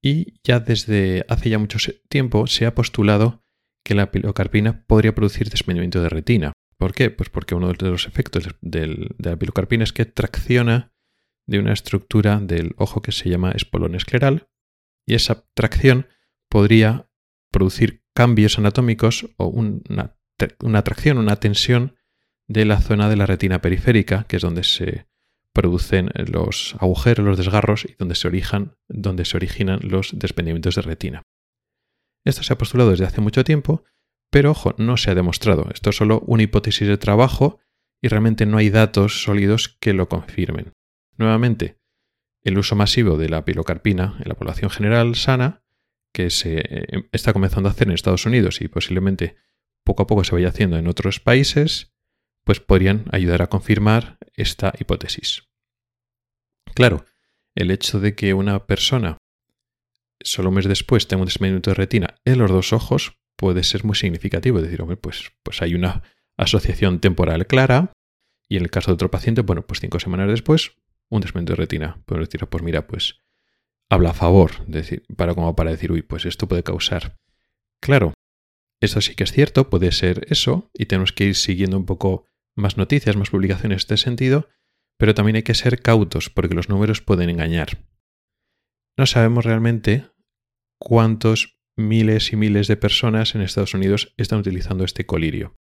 Y 0.00 0.34
ya 0.44 0.60
desde 0.60 1.24
hace 1.28 1.50
ya 1.50 1.58
mucho 1.58 1.78
tiempo 2.08 2.46
se 2.46 2.64
ha 2.64 2.76
postulado 2.76 3.42
que 3.84 3.96
la 3.96 4.12
pilocarpina 4.12 4.84
podría 4.86 5.16
producir 5.16 5.50
desprendimiento 5.50 6.00
de 6.00 6.10
retina. 6.10 6.52
¿Por 6.78 6.94
qué? 6.94 7.10
Pues 7.10 7.28
porque 7.28 7.56
uno 7.56 7.72
de 7.72 7.90
los 7.90 8.06
efectos 8.06 8.48
de 8.60 9.10
la 9.18 9.36
pilocarpina 9.36 9.82
es 9.82 9.92
que 9.92 10.04
tracciona 10.04 10.92
de 11.50 11.58
una 11.58 11.72
estructura 11.72 12.38
del 12.38 12.74
ojo 12.76 13.02
que 13.02 13.10
se 13.10 13.28
llama 13.28 13.50
espolón 13.50 13.96
escleral 13.96 14.48
y 15.04 15.14
esa 15.14 15.44
tracción 15.54 16.06
podría 16.48 17.10
producir 17.50 18.04
cambios 18.14 18.56
anatómicos 18.58 19.28
o 19.36 19.46
una, 19.48 20.16
una 20.60 20.84
tracción, 20.84 21.18
una 21.18 21.36
tensión 21.36 21.96
de 22.46 22.64
la 22.64 22.80
zona 22.80 23.08
de 23.08 23.16
la 23.16 23.26
retina 23.26 23.60
periférica, 23.60 24.24
que 24.28 24.36
es 24.36 24.42
donde 24.42 24.62
se 24.62 25.08
producen 25.52 26.10
los 26.14 26.76
agujeros, 26.78 27.26
los 27.26 27.36
desgarros 27.36 27.84
y 27.84 27.96
donde 27.98 28.14
se, 28.14 28.28
orijan, 28.28 28.76
donde 28.88 29.24
se 29.24 29.36
originan 29.36 29.80
los 29.82 30.16
desprendimientos 30.16 30.76
de 30.76 30.82
retina. 30.82 31.22
Esto 32.24 32.44
se 32.44 32.52
ha 32.52 32.58
postulado 32.58 32.90
desde 32.90 33.06
hace 33.06 33.20
mucho 33.20 33.42
tiempo, 33.42 33.82
pero 34.30 34.52
ojo, 34.52 34.76
no 34.78 34.96
se 34.96 35.10
ha 35.10 35.16
demostrado. 35.16 35.68
Esto 35.74 35.90
es 35.90 35.96
solo 35.96 36.20
una 36.26 36.44
hipótesis 36.44 36.86
de 36.86 36.96
trabajo 36.96 37.58
y 38.00 38.06
realmente 38.06 38.46
no 38.46 38.58
hay 38.58 38.70
datos 38.70 39.24
sólidos 39.24 39.76
que 39.80 39.92
lo 39.92 40.08
confirmen. 40.08 40.72
Nuevamente, 41.20 41.76
el 42.42 42.56
uso 42.56 42.74
masivo 42.76 43.18
de 43.18 43.28
la 43.28 43.44
pilocarpina 43.44 44.16
en 44.20 44.28
la 44.28 44.34
población 44.34 44.70
general 44.70 45.14
sana, 45.16 45.62
que 46.14 46.30
se 46.30 46.60
eh, 46.60 47.08
está 47.12 47.34
comenzando 47.34 47.68
a 47.68 47.72
hacer 47.72 47.88
en 47.88 47.92
Estados 47.92 48.24
Unidos 48.24 48.62
y 48.62 48.68
posiblemente 48.68 49.36
poco 49.84 50.02
a 50.02 50.06
poco 50.06 50.24
se 50.24 50.34
vaya 50.34 50.48
haciendo 50.48 50.78
en 50.78 50.88
otros 50.88 51.20
países, 51.20 51.92
pues 52.42 52.58
podrían 52.58 53.04
ayudar 53.12 53.42
a 53.42 53.48
confirmar 53.48 54.16
esta 54.32 54.72
hipótesis. 54.80 55.42
Claro, 56.74 57.04
el 57.54 57.70
hecho 57.70 58.00
de 58.00 58.14
que 58.14 58.32
una 58.32 58.66
persona 58.66 59.18
solo 60.22 60.48
un 60.48 60.54
mes 60.54 60.68
después 60.68 61.06
tenga 61.06 61.20
un 61.20 61.26
desprendimiento 61.26 61.70
de 61.70 61.74
retina 61.74 62.14
en 62.24 62.38
los 62.38 62.50
dos 62.50 62.72
ojos 62.72 63.18
puede 63.36 63.62
ser 63.62 63.84
muy 63.84 63.94
significativo. 63.94 64.58
Es 64.58 64.64
decir, 64.64 64.82
pues, 64.96 65.32
pues 65.42 65.60
hay 65.60 65.74
una 65.74 66.02
asociación 66.38 66.98
temporal 66.98 67.46
clara 67.46 67.92
y 68.48 68.56
en 68.56 68.62
el 68.62 68.70
caso 68.70 68.90
de 68.90 68.94
otro 68.94 69.10
paciente, 69.10 69.42
bueno, 69.42 69.66
pues 69.66 69.80
cinco 69.80 70.00
semanas 70.00 70.28
después, 70.28 70.72
un 71.10 71.20
desprendimiento 71.20 71.52
de 71.52 71.64
retina. 71.64 72.02
Podemos 72.06 72.28
decir, 72.28 72.46
pues 72.46 72.62
mira, 72.62 72.86
pues 72.86 73.20
habla 73.90 74.10
a 74.10 74.14
favor, 74.14 74.52
para 75.16 75.34
como 75.34 75.56
para 75.56 75.72
decir, 75.72 75.92
uy, 75.92 76.02
pues 76.02 76.24
esto 76.24 76.46
puede 76.48 76.62
causar. 76.62 77.18
Claro, 77.82 78.14
esto 78.80 79.00
sí 79.00 79.14
que 79.14 79.24
es 79.24 79.32
cierto, 79.32 79.68
puede 79.68 79.92
ser 79.92 80.26
eso, 80.30 80.70
y 80.72 80.86
tenemos 80.86 81.12
que 81.12 81.24
ir 81.24 81.34
siguiendo 81.34 81.76
un 81.76 81.86
poco 81.86 82.24
más 82.56 82.76
noticias, 82.76 83.16
más 83.16 83.30
publicaciones 83.30 83.74
en 83.74 83.76
este 83.76 83.96
sentido, 83.96 84.48
pero 84.98 85.14
también 85.14 85.36
hay 85.36 85.42
que 85.42 85.54
ser 85.54 85.82
cautos 85.82 86.30
porque 86.30 86.54
los 86.54 86.68
números 86.68 87.00
pueden 87.00 87.30
engañar. 87.30 87.84
No 88.96 89.06
sabemos 89.06 89.44
realmente 89.44 90.06
cuántos 90.78 91.58
miles 91.76 92.32
y 92.32 92.36
miles 92.36 92.68
de 92.68 92.76
personas 92.76 93.34
en 93.34 93.40
Estados 93.40 93.74
Unidos 93.74 94.14
están 94.16 94.40
utilizando 94.40 94.84
este 94.84 95.06
colirio. 95.06 95.56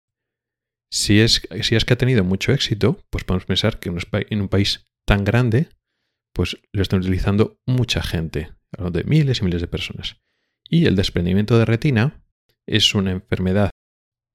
Si 0.90 1.20
es, 1.20 1.42
si 1.62 1.74
es 1.74 1.84
que 1.84 1.94
ha 1.94 1.98
tenido 1.98 2.24
mucho 2.24 2.52
éxito, 2.52 3.04
pues 3.10 3.24
podemos 3.24 3.44
pensar 3.44 3.78
que 3.78 3.90
en 3.90 4.40
un 4.40 4.48
país 4.48 4.86
tan 5.06 5.24
grande, 5.24 5.68
pues 6.32 6.58
lo 6.72 6.82
están 6.82 7.00
utilizando 7.00 7.58
mucha 7.64 8.02
gente, 8.02 8.52
de 8.78 9.04
miles 9.04 9.40
y 9.40 9.44
miles 9.44 9.62
de 9.62 9.68
personas. 9.68 10.16
Y 10.68 10.86
el 10.86 10.96
desprendimiento 10.96 11.58
de 11.58 11.64
retina 11.64 12.22
es 12.66 12.94
una 12.94 13.12
enfermedad 13.12 13.70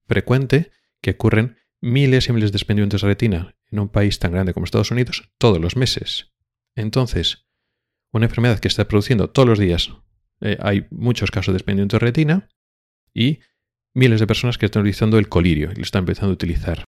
frecuente 0.08 0.72
que 1.00 1.12
ocurre 1.12 1.56
miles 1.80 2.28
y 2.28 2.32
miles 2.32 2.52
de 2.52 2.56
expedientes 2.56 3.02
de 3.02 3.08
retina 3.08 3.54
en 3.70 3.78
un 3.80 3.88
país 3.88 4.18
tan 4.18 4.32
grande 4.32 4.54
como 4.54 4.64
Estados 4.64 4.90
Unidos 4.90 5.30
todos 5.38 5.60
los 5.60 5.76
meses. 5.76 6.32
Entonces, 6.74 7.46
una 8.12 8.26
enfermedad 8.26 8.58
que 8.58 8.68
está 8.68 8.88
produciendo 8.88 9.30
todos 9.30 9.48
los 9.48 9.58
días, 9.58 9.92
eh, 10.40 10.58
hay 10.60 10.86
muchos 10.90 11.30
casos 11.30 11.52
de 11.52 11.58
expedientes 11.58 11.98
de 12.00 12.04
retina 12.04 12.48
y 13.14 13.40
miles 13.94 14.20
de 14.20 14.26
personas 14.26 14.58
que 14.58 14.66
están 14.66 14.82
utilizando 14.82 15.18
el 15.18 15.28
colirio 15.28 15.70
y 15.72 15.76
lo 15.76 15.82
están 15.82 16.00
empezando 16.00 16.30
a 16.30 16.34
utilizar. 16.34 16.84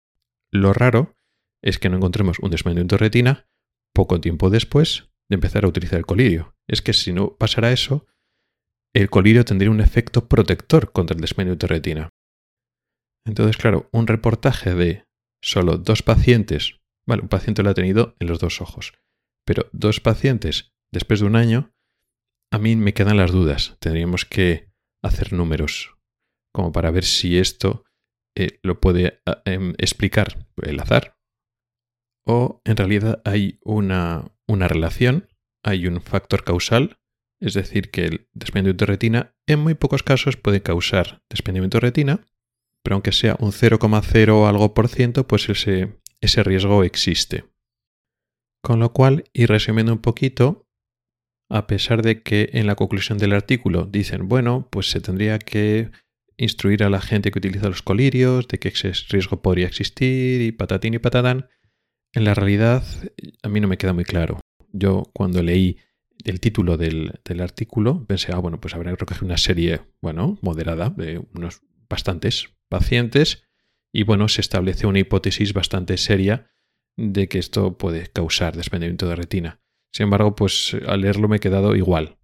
Lo 0.51 0.73
raro 0.73 1.17
es 1.63 1.79
que 1.79 1.89
no 1.89 1.97
encontremos 1.97 2.39
un 2.41 2.51
desprendimiento 2.51 2.97
de 2.97 3.01
retina 3.01 3.47
poco 3.95 4.21
tiempo 4.21 4.51
después 4.51 5.11
de 5.29 5.35
empezar 5.35 5.65
a 5.65 5.69
utilizar 5.69 5.99
el 5.99 6.07
colirio. 6.07 6.55
Es 6.69 6.83
que 6.83 6.93
si 6.93 7.13
no 7.13 7.37
pasara 7.37 7.73
eso, 7.73 8.07
el 8.95 9.11
colirio 9.11 9.45
tendría 9.45 9.71
un 9.71 9.81
efecto 9.81 10.29
protector 10.29 10.93
contra 10.93 11.15
el 11.15 11.21
desprendimiento 11.21 11.67
de 11.67 11.75
retina. 11.75 12.09
Entonces, 13.27 13.57
claro, 13.57 13.89
un 13.93 14.07
reportaje 14.07 14.75
de 14.75 15.05
solo 15.43 15.79
dos 15.79 16.03
pacientes, 16.03 16.81
vale, 17.07 17.23
un 17.23 17.29
paciente 17.29 17.63
lo 17.63 17.71
ha 17.71 17.75
tenido 17.75 18.17
en 18.19 18.29
los 18.29 18.39
dos 18.39 18.61
ojos, 18.61 18.93
pero 19.45 19.69
dos 19.73 20.01
pacientes 20.01 20.73
después 20.93 21.21
de 21.21 21.27
un 21.27 21.37
año, 21.37 21.73
a 22.53 22.59
mí 22.59 22.75
me 22.77 22.95
quedan 22.95 23.17
las 23.17 23.31
dudas. 23.31 23.77
Tendríamos 23.79 24.25
que 24.25 24.71
hacer 25.03 25.33
números 25.33 25.97
como 26.53 26.73
para 26.73 26.91
ver 26.91 27.05
si 27.05 27.39
esto 27.39 27.85
eh, 28.37 28.59
lo 28.63 28.81
puede 28.81 29.21
ah, 29.27 29.43
em, 29.45 29.75
explicar 29.79 30.49
el 30.63 30.81
azar 30.81 31.20
o 32.27 32.61
en 32.65 32.77
realidad 32.77 33.23
hay 33.25 33.59
una, 33.63 34.33
una 34.47 34.69
relación, 34.69 35.29
hay 35.63 35.87
un 35.87 36.01
factor 36.01 36.45
causal, 36.45 36.99
es 37.41 37.55
decir, 37.55 37.91
que 37.91 38.05
el 38.05 38.29
desprendimiento 38.33 38.85
de 38.85 38.93
retina 38.93 39.35
en 39.47 39.61
muy 39.61 39.75
pocos 39.75 40.03
casos 40.03 40.37
puede 40.37 40.63
causar 40.63 41.23
desprendimiento 41.29 41.79
de 41.79 41.81
retina 41.81 42.27
pero 42.83 42.95
aunque 42.95 43.13
sea 43.13 43.37
un 43.39 43.53
0,0 43.53 44.49
algo 44.49 44.75
por 44.75 44.89
ciento, 44.89 45.27
pues 45.27 45.49
ese, 45.49 46.01
ese 46.21 46.43
riesgo 46.43 46.85
existe. 46.85 47.45
Con 48.63 48.81
lo 48.81 48.93
cual, 48.93 49.25
y 49.33 49.47
resumiendo 49.47 49.93
un 49.93 50.01
poquito, 50.01 50.67
a 51.51 51.67
pesar 51.67 52.03
de 52.03 52.23
que 52.23 52.51
en 52.53 52.67
la 52.67 52.77
conclusión 52.77 53.19
del 53.19 53.33
artículo 53.33 53.87
dicen, 53.87 54.29
bueno, 54.29 54.69
pues 54.71 54.91
se 54.91 55.01
tendría 55.01 55.39
que 55.39 55.91
instruir 56.37 56.83
a 56.85 56.91
la 56.91 57.01
gente 57.01 57.31
que 57.31 57.39
utiliza 57.39 57.69
los 57.69 57.83
colirios, 57.83 58.49
de 58.49 58.59
que 58.59 58.69
ese 58.69 58.93
riesgo 59.11 59.43
podría 59.43 59.67
existir 59.67 60.41
y 60.41 60.53
patatín 60.53 60.95
y 60.95 60.99
patatán, 60.99 61.49
en 62.13 62.25
la 62.25 62.35
realidad 62.35 62.85
a 63.43 63.49
mí 63.49 63.61
no 63.61 63.69
me 63.69 63.79
queda 63.79 63.93
muy 63.93 64.05
claro. 64.05 64.41
Yo 64.73 65.05
cuando 65.13 65.43
leí 65.43 65.79
el 66.25 66.41
título 66.41 66.77
del, 66.77 67.21
artículo 67.41 68.05
pensé, 68.07 68.33
ah, 68.33 68.39
bueno, 68.39 68.61
pues 68.61 68.75
habrá 68.75 68.91
que 68.91 68.97
recoger 68.97 69.25
una 69.25 69.39
serie, 69.39 69.81
bueno, 70.01 70.39
moderada, 70.43 70.91
de 70.91 71.23
unos 71.35 71.63
bastantes 71.89 72.51
pacientes 72.69 73.45
y 73.93 74.05
bueno, 74.05 74.29
se 74.29 74.41
establece 74.41 74.87
una 74.87 75.01
hipótesis 75.01 75.53
bastante 75.53 75.97
seria 75.97 76.51
de 76.97 77.29
que 77.29 77.39
esto 77.39 77.79
puede 77.79 78.09
causar 78.09 78.57
desprendimiento 78.57 79.09
de 79.09 79.17
retina. 79.17 79.61
Sin 79.93 80.05
embargo, 80.05 80.37
pues 80.37 80.77
al 80.87 81.01
leerlo 81.01 81.29
me 81.29 81.37
he 81.37 81.41
quedado 81.41 81.75
igual. 81.75 82.19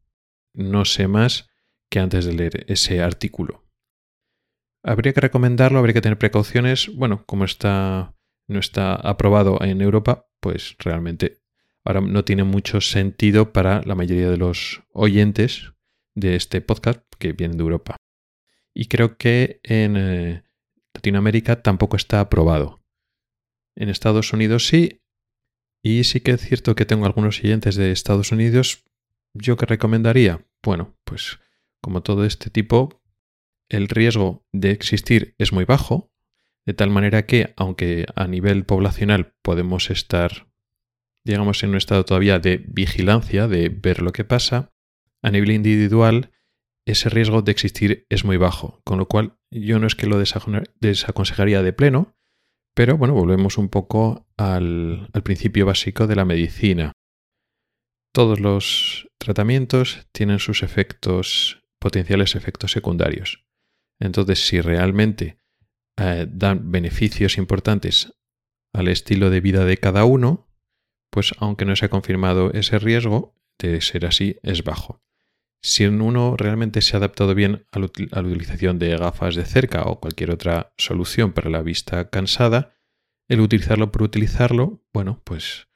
No 0.55 0.85
sé 0.85 1.09
más 1.09 1.49
que 1.91 1.99
antes 1.99 2.25
de 2.25 2.35
leer 2.35 2.65
ese 2.69 3.01
artículo. 3.01 3.65
Habría 4.85 5.13
que 5.13 5.21
recomendarlo, 5.21 5.79
habría 5.79 5.95
que 5.95 6.01
tener 6.01 6.19
precauciones. 6.19 6.95
Bueno, 6.95 7.25
como 7.27 7.45
está, 7.45 8.16
no 8.49 8.59
está 8.61 8.95
aprobado 8.95 9.63
en 9.63 9.81
Europa, 9.81 10.29
pues 10.41 10.77
realmente 10.79 11.39
ahora 11.85 12.01
no 12.01 12.25
tiene 12.25 12.45
mucho 12.45 12.81
sentido 12.81 13.53
para 13.53 13.83
la 13.83 13.95
mayoría 13.95 14.31
de 14.31 14.37
los 14.37 14.83
oyentes 14.93 15.73
de 16.15 16.37
este 16.37 16.61
podcast 16.61 17.03
que 17.19 17.33
vienen 17.33 17.59
de 17.59 17.63
Europa. 17.63 17.97
Y 18.75 18.87
creo 18.87 19.17
que 19.17 19.61
en 19.63 19.97
eh, 19.97 20.43
Latinoamérica 20.95 21.63
tampoco 21.63 21.97
está 21.97 22.21
aprobado. 22.21 22.83
En 23.77 23.89
Estados 23.89 24.33
Unidos 24.33 24.67
sí. 24.67 25.03
Y 25.83 26.05
sí 26.05 26.21
que 26.21 26.33
es 26.33 26.41
cierto 26.41 26.75
que 26.75 26.87
tengo 26.87 27.07
algunos 27.07 27.39
oyentes 27.39 27.77
de 27.77 27.93
Estados 27.93 28.33
Unidos. 28.33 28.85
¿Yo 29.35 29.57
qué 29.57 29.67
recomendaría? 29.67 30.45
Bueno, 30.63 30.97
pues 31.05 31.39
como 31.81 32.03
todo 32.03 32.25
este 32.25 32.51
tipo, 32.51 33.01
el 33.69 33.89
riesgo 33.89 34.45
de 34.53 34.73
existir 34.73 35.35
es 35.39 35.53
muy 35.53 35.65
bajo, 35.65 36.11
de 36.67 36.75
tal 36.75 36.91
manera 36.91 37.27
que, 37.27 37.55
aunque 37.57 38.07
a 38.15 38.27
nivel 38.27 38.65
poblacional 38.65 39.35
podemos 39.43 39.91
estar, 39.91 40.49
digamos, 41.25 41.63
en 41.63 41.71
un 41.71 41.77
estado 41.77 42.05
todavía 42.05 42.41
de 42.41 42.65
vigilancia, 42.67 43.47
de 43.47 43.69
ver 43.69 44.03
lo 44.03 44.13
que 44.13 44.25
pasa, 44.25 44.73
a 45.23 45.31
nivel 45.31 45.53
individual 45.53 46.33
ese 46.85 47.09
riesgo 47.09 47.43
de 47.43 47.53
existir 47.53 48.07
es 48.11 48.25
muy 48.25 48.37
bajo, 48.37 48.81
con 48.85 48.99
lo 48.99 49.07
cual 49.09 49.39
yo 49.51 49.79
no 49.79 49.87
es 49.87 49.95
que 49.95 50.07
lo 50.07 50.19
desaconsejaría 50.19 51.63
de 51.63 51.73
pleno, 51.73 52.17
pero 52.75 52.97
bueno, 52.97 53.15
volvemos 53.15 53.59
un 53.59 53.69
poco 53.69 54.29
al, 54.37 55.09
al 55.13 55.23
principio 55.23 55.67
básico 55.67 56.07
de 56.07 56.17
la 56.17 56.25
medicina. 56.25 56.93
Todos 58.13 58.39
los 58.39 59.09
tratamientos 59.19 60.07
tienen 60.13 60.39
sus 60.39 60.63
efectos, 60.63 61.63
potenciales 61.79 62.35
efectos 62.35 62.73
secundarios. 62.73 63.45
Entonces, 63.99 64.47
si 64.47 64.61
realmente 64.61 65.39
eh, 65.99 66.27
dan 66.31 66.71
beneficios 66.71 67.39
importantes 67.39 68.13
al 68.73 68.89
estilo 68.89 69.31
de 69.31 69.41
vida 69.41 69.65
de 69.65 69.79
cada 69.79 70.05
uno, 70.05 70.49
pues 71.11 71.33
aunque 71.39 71.65
no 71.65 71.75
se 71.77 71.87
ha 71.87 71.91
confirmado 71.91 72.53
ese 72.53 72.79
riesgo, 72.79 73.35
de 73.59 73.81
ser 73.81 74.05
así, 74.07 74.37
es 74.43 74.65
bajo. 74.65 75.03
Si 75.63 75.87
uno 75.87 76.37
realmente 76.37 76.83
se 76.83 76.95
ha 76.95 76.99
adaptado 76.99 77.35
bien 77.35 77.67
a 77.73 77.79
la, 77.79 77.87
utilización 77.87 78.79
de 78.79 78.97
gafas 78.97 79.35
de 79.35 79.45
cerca 79.45 79.83
o 79.85 79.99
cualquier 80.01 80.31
otra 80.31 80.73
solución 80.77 81.33
para 81.33 81.51
la 81.51 81.63
vista 81.63 82.11
cansada, 82.11 82.75
el 83.29 83.41
utilizarlo 83.41 83.91
por 83.91 84.03
utilizarlo, 84.03 84.85
bueno, 84.93 85.23
pues 85.25 85.69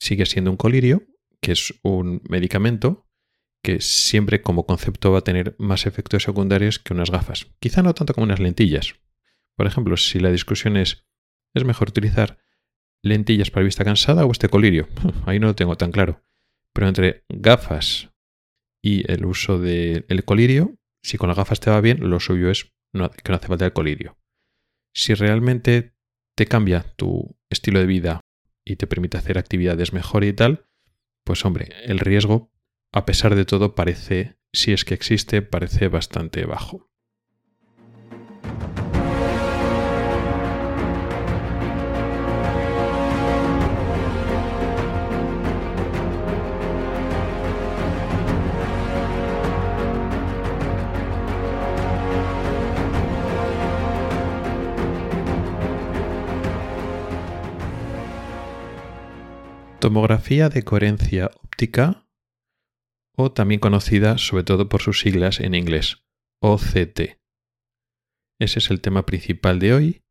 sigue 0.00 0.24
siendo 0.26 0.50
un 0.50 0.56
colirio, 0.56 1.02
que 1.40 1.52
es 1.52 1.74
un 1.82 2.22
medicamento 2.28 3.06
que 3.62 3.80
siempre 3.80 4.42
como 4.42 4.66
concepto 4.66 5.12
va 5.12 5.18
a 5.18 5.24
tener 5.24 5.56
más 5.58 5.86
efectos 5.86 6.22
secundarios 6.22 6.78
que 6.78 6.92
unas 6.92 7.10
gafas. 7.10 7.46
Quizá 7.60 7.82
no 7.82 7.94
tanto 7.94 8.14
como 8.14 8.24
unas 8.24 8.40
lentillas. 8.40 8.94
Por 9.56 9.66
ejemplo, 9.66 9.96
si 9.96 10.18
la 10.20 10.30
discusión 10.30 10.76
es, 10.76 11.06
¿es 11.54 11.64
mejor 11.64 11.90
utilizar 11.90 12.38
lentillas 13.02 13.50
para 13.50 13.64
vista 13.64 13.84
cansada 13.84 14.24
o 14.24 14.32
este 14.32 14.48
colirio? 14.48 14.88
Ahí 15.26 15.38
no 15.38 15.48
lo 15.48 15.54
tengo 15.54 15.76
tan 15.76 15.92
claro. 15.92 16.24
Pero 16.72 16.88
entre 16.88 17.24
gafas 17.28 18.10
y 18.82 19.10
el 19.10 19.24
uso 19.24 19.58
del 19.58 20.24
colirio, 20.24 20.76
si 21.02 21.18
con 21.18 21.28
las 21.28 21.36
gafas 21.36 21.60
te 21.60 21.70
va 21.70 21.80
bien, 21.80 22.10
lo 22.10 22.20
suyo 22.20 22.50
es 22.50 22.64
que 22.92 22.98
no 22.98 23.36
hace 23.36 23.46
falta 23.46 23.64
el 23.64 23.72
colirio. 23.72 24.18
Si 24.92 25.14
realmente 25.14 25.94
te 26.36 26.46
cambia 26.46 26.84
tu 26.96 27.36
estilo 27.50 27.80
de 27.80 27.86
vida 27.86 28.20
y 28.64 28.76
te 28.76 28.86
permite 28.86 29.16
hacer 29.16 29.38
actividades 29.38 29.92
mejor 29.92 30.24
y 30.24 30.32
tal, 30.32 30.66
pues 31.24 31.44
hombre, 31.44 31.70
el 31.84 31.98
riesgo, 31.98 32.52
a 32.92 33.06
pesar 33.06 33.34
de 33.34 33.44
todo, 33.44 33.74
parece, 33.74 34.38
si 34.52 34.72
es 34.72 34.84
que 34.84 34.94
existe, 34.94 35.42
parece 35.42 35.88
bastante 35.88 36.44
bajo. 36.44 36.90
Tomografía 59.84 60.48
de 60.48 60.62
coherencia 60.62 61.30
óptica 61.42 62.06
o 63.18 63.32
también 63.32 63.60
conocida 63.60 64.16
sobre 64.16 64.42
todo 64.42 64.70
por 64.70 64.80
sus 64.80 65.00
siglas 65.00 65.40
en 65.40 65.54
inglés, 65.54 66.06
OCT. 66.40 67.18
Ese 68.38 68.58
es 68.60 68.70
el 68.70 68.80
tema 68.80 69.04
principal 69.04 69.58
de 69.58 69.74
hoy 69.74 70.02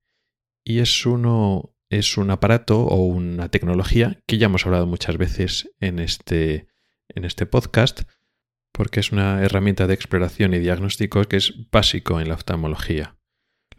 y 0.63 0.77
es 0.77 1.07
uno 1.07 1.73
es 1.89 2.19
un 2.19 2.29
aparato 2.29 2.81
o 2.83 2.97
una 2.97 3.49
tecnología 3.49 4.21
que 4.27 4.37
ya 4.37 4.45
hemos 4.45 4.63
hablado 4.67 4.85
muchas 4.85 5.17
veces 5.17 5.71
en 5.79 5.97
este, 5.97 6.67
en 7.09 7.25
este 7.25 7.47
podcast 7.47 8.03
porque 8.71 8.99
es 8.99 9.11
una 9.11 9.41
herramienta 9.41 9.87
de 9.87 9.95
exploración 9.95 10.53
y 10.53 10.59
diagnóstico 10.59 11.23
que 11.23 11.37
es 11.37 11.71
básico 11.71 12.21
en 12.21 12.29
la 12.29 12.35
oftalmología. 12.35 13.17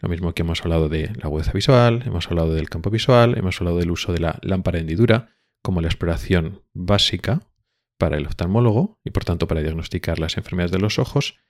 Lo 0.00 0.08
mismo 0.08 0.34
que 0.34 0.42
hemos 0.42 0.60
hablado 0.62 0.88
de 0.88 1.12
la 1.14 1.26
agudeza 1.26 1.52
visual, 1.52 2.02
hemos 2.04 2.26
hablado 2.26 2.52
del 2.52 2.68
campo 2.68 2.90
visual, 2.90 3.38
hemos 3.38 3.60
hablado 3.60 3.78
del 3.78 3.92
uso 3.92 4.12
de 4.12 4.18
la 4.18 4.40
lámpara 4.42 4.80
hendidura, 4.80 5.33
como 5.64 5.80
la 5.80 5.88
exploración 5.88 6.62
básica 6.74 7.48
para 7.98 8.18
el 8.18 8.26
oftalmólogo 8.26 9.00
y 9.02 9.10
por 9.10 9.24
tanto 9.24 9.48
para 9.48 9.62
diagnosticar 9.62 10.18
las 10.18 10.36
enfermedades 10.36 10.72
de 10.72 10.78
los 10.78 10.98
ojos. 10.98 11.40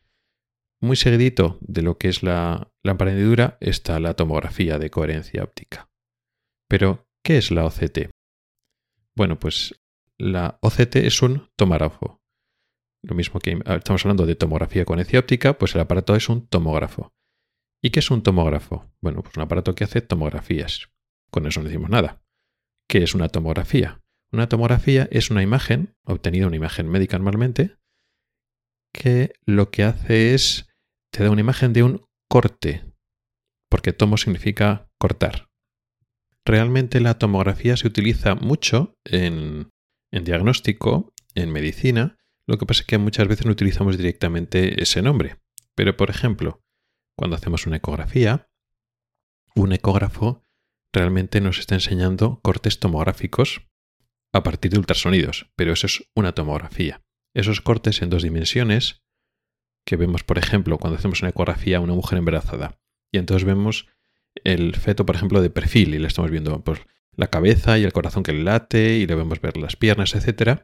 Muy 0.81 0.97
seguidito 0.97 1.59
de 1.61 1.83
lo 1.83 1.99
que 1.99 2.09
es 2.09 2.23
la 2.23 2.71
lámpara 2.85 3.11
hendidura 3.11 3.59
está 3.61 3.99
la 3.99 4.15
tomografía 4.15 4.79
de 4.79 4.91
coherencia 4.91 5.43
óptica. 5.43 5.91
Pero, 6.69 7.09
¿qué 7.25 7.39
es 7.39 7.51
la 7.51 7.65
OCT? 7.65 8.11
Bueno, 9.17 9.39
pues 9.39 9.75
la 10.17 10.59
OCT 10.61 10.97
es 10.97 11.21
un 11.21 11.51
tomógrafo. 11.57 12.21
Lo 13.03 13.17
mismo 13.17 13.41
que 13.41 13.59
estamos 13.67 14.05
hablando 14.05 14.27
de 14.27 14.37
tomografía 14.37 14.83
de 14.83 14.87
coherencia 14.87 15.21
óptica, 15.21 15.59
pues 15.59 15.75
el 15.75 15.81
aparato 15.81 16.15
es 16.15 16.29
un 16.29 16.47
tomógrafo. 16.47 17.13
¿Y 17.83 17.91
qué 17.91 17.99
es 17.99 18.11
un 18.11 18.23
tomógrafo? 18.23 18.91
Bueno, 19.01 19.23
pues 19.23 19.37
un 19.37 19.43
aparato 19.43 19.75
que 19.75 19.85
hace 19.85 20.01
tomografías. 20.01 20.89
Con 21.31 21.47
eso 21.47 21.61
no 21.61 21.67
decimos 21.67 21.91
nada. 21.91 22.23
¿Qué 22.89 23.03
es 23.03 23.15
una 23.15 23.29
tomografía? 23.29 24.04
Una 24.35 24.49
tomografía 24.49 25.07
es 25.13 25.31
una 25.31 25.45
imagen, 25.45 25.95
obtenida 26.03 26.49
una 26.49 26.57
imagen 26.57 26.89
médica 26.89 27.17
normalmente, 27.17 27.77
que 28.93 29.33
lo 29.47 29.71
que 29.71 29.85
hace 29.85 30.35
es, 30.35 30.67
te 31.13 31.23
da 31.23 31.31
una 31.31 31.41
imagen 31.41 31.73
de 31.73 31.85
un 31.85 32.05
corte, 32.29 32.83
porque 33.69 33.93
tomo 33.93 34.17
significa 34.17 34.91
cortar. 34.99 35.51
Realmente 36.45 36.99
la 36.99 37.17
tomografía 37.17 37.77
se 37.77 37.87
utiliza 37.87 38.35
mucho 38.35 38.97
en, 39.05 39.71
en 40.11 40.25
diagnóstico, 40.25 41.15
en 41.37 41.53
medicina, 41.53 42.19
lo 42.49 42.59
que 42.59 42.67
pasa 42.67 42.81
es 42.81 42.89
que 42.89 42.99
muchas 42.99 43.29
veces 43.29 43.47
no 43.47 43.53
utilizamos 43.53 43.97
directamente 43.97 44.83
ese 44.83 45.01
nombre. 45.01 45.37
Pero, 45.77 45.97
por 45.97 46.11
ejemplo, 46.11 46.61
cuando 47.17 47.37
hacemos 47.37 47.69
una 47.69 47.77
ecografía, 47.77 48.49
un 49.55 49.73
ecógrafo 49.73 50.43
realmente 50.93 51.41
nos 51.41 51.61
está 51.61 51.77
enseñando 51.77 52.41
cortes 52.43 52.81
tomográficos 52.81 53.69
a 54.35 54.43
partir 54.43 54.73
de 54.73 54.79
ultrasonidos, 54.79 55.51
pero 55.55 55.73
eso 55.73 55.87
es 55.87 56.11
una 56.15 56.33
tomografía. 56.33 57.03
Esos 57.35 57.61
cortes 57.61 58.03
en 58.03 58.11
dos 58.11 58.25
dimensiones 58.25 59.05
que 59.87 59.97
vemos, 59.97 60.25
por 60.25 60.39
ejemplo, 60.39 60.77
cuando 60.79 60.99
hacemos 60.99 61.23
una 61.23 61.31
ecografía 61.31 61.77
a 61.77 61.81
una 61.81 61.95
mujer 61.95 62.19
embarazada. 62.19 62.81
Y 63.13 63.19
entonces 63.19 63.45
vemos 63.45 63.87
el 64.43 64.75
feto, 64.75 65.07
por 65.07 65.15
ejemplo, 65.15 65.41
de 65.41 65.51
perfil 65.51 65.95
y 65.95 66.01
le 66.01 66.09
estamos 66.09 66.33
viendo 66.33 66.65
pues, 66.65 66.81
la 67.13 67.29
cabeza 67.29 67.79
y 67.79 67.85
el 67.85 67.93
corazón 67.93 68.25
que 68.25 68.33
le 68.33 68.43
late 68.43 68.97
y 68.99 69.07
le 69.07 69.15
vemos 69.15 69.41
ver 69.41 69.57
las 69.57 69.77
piernas, 69.77 70.17
etc. 70.17 70.63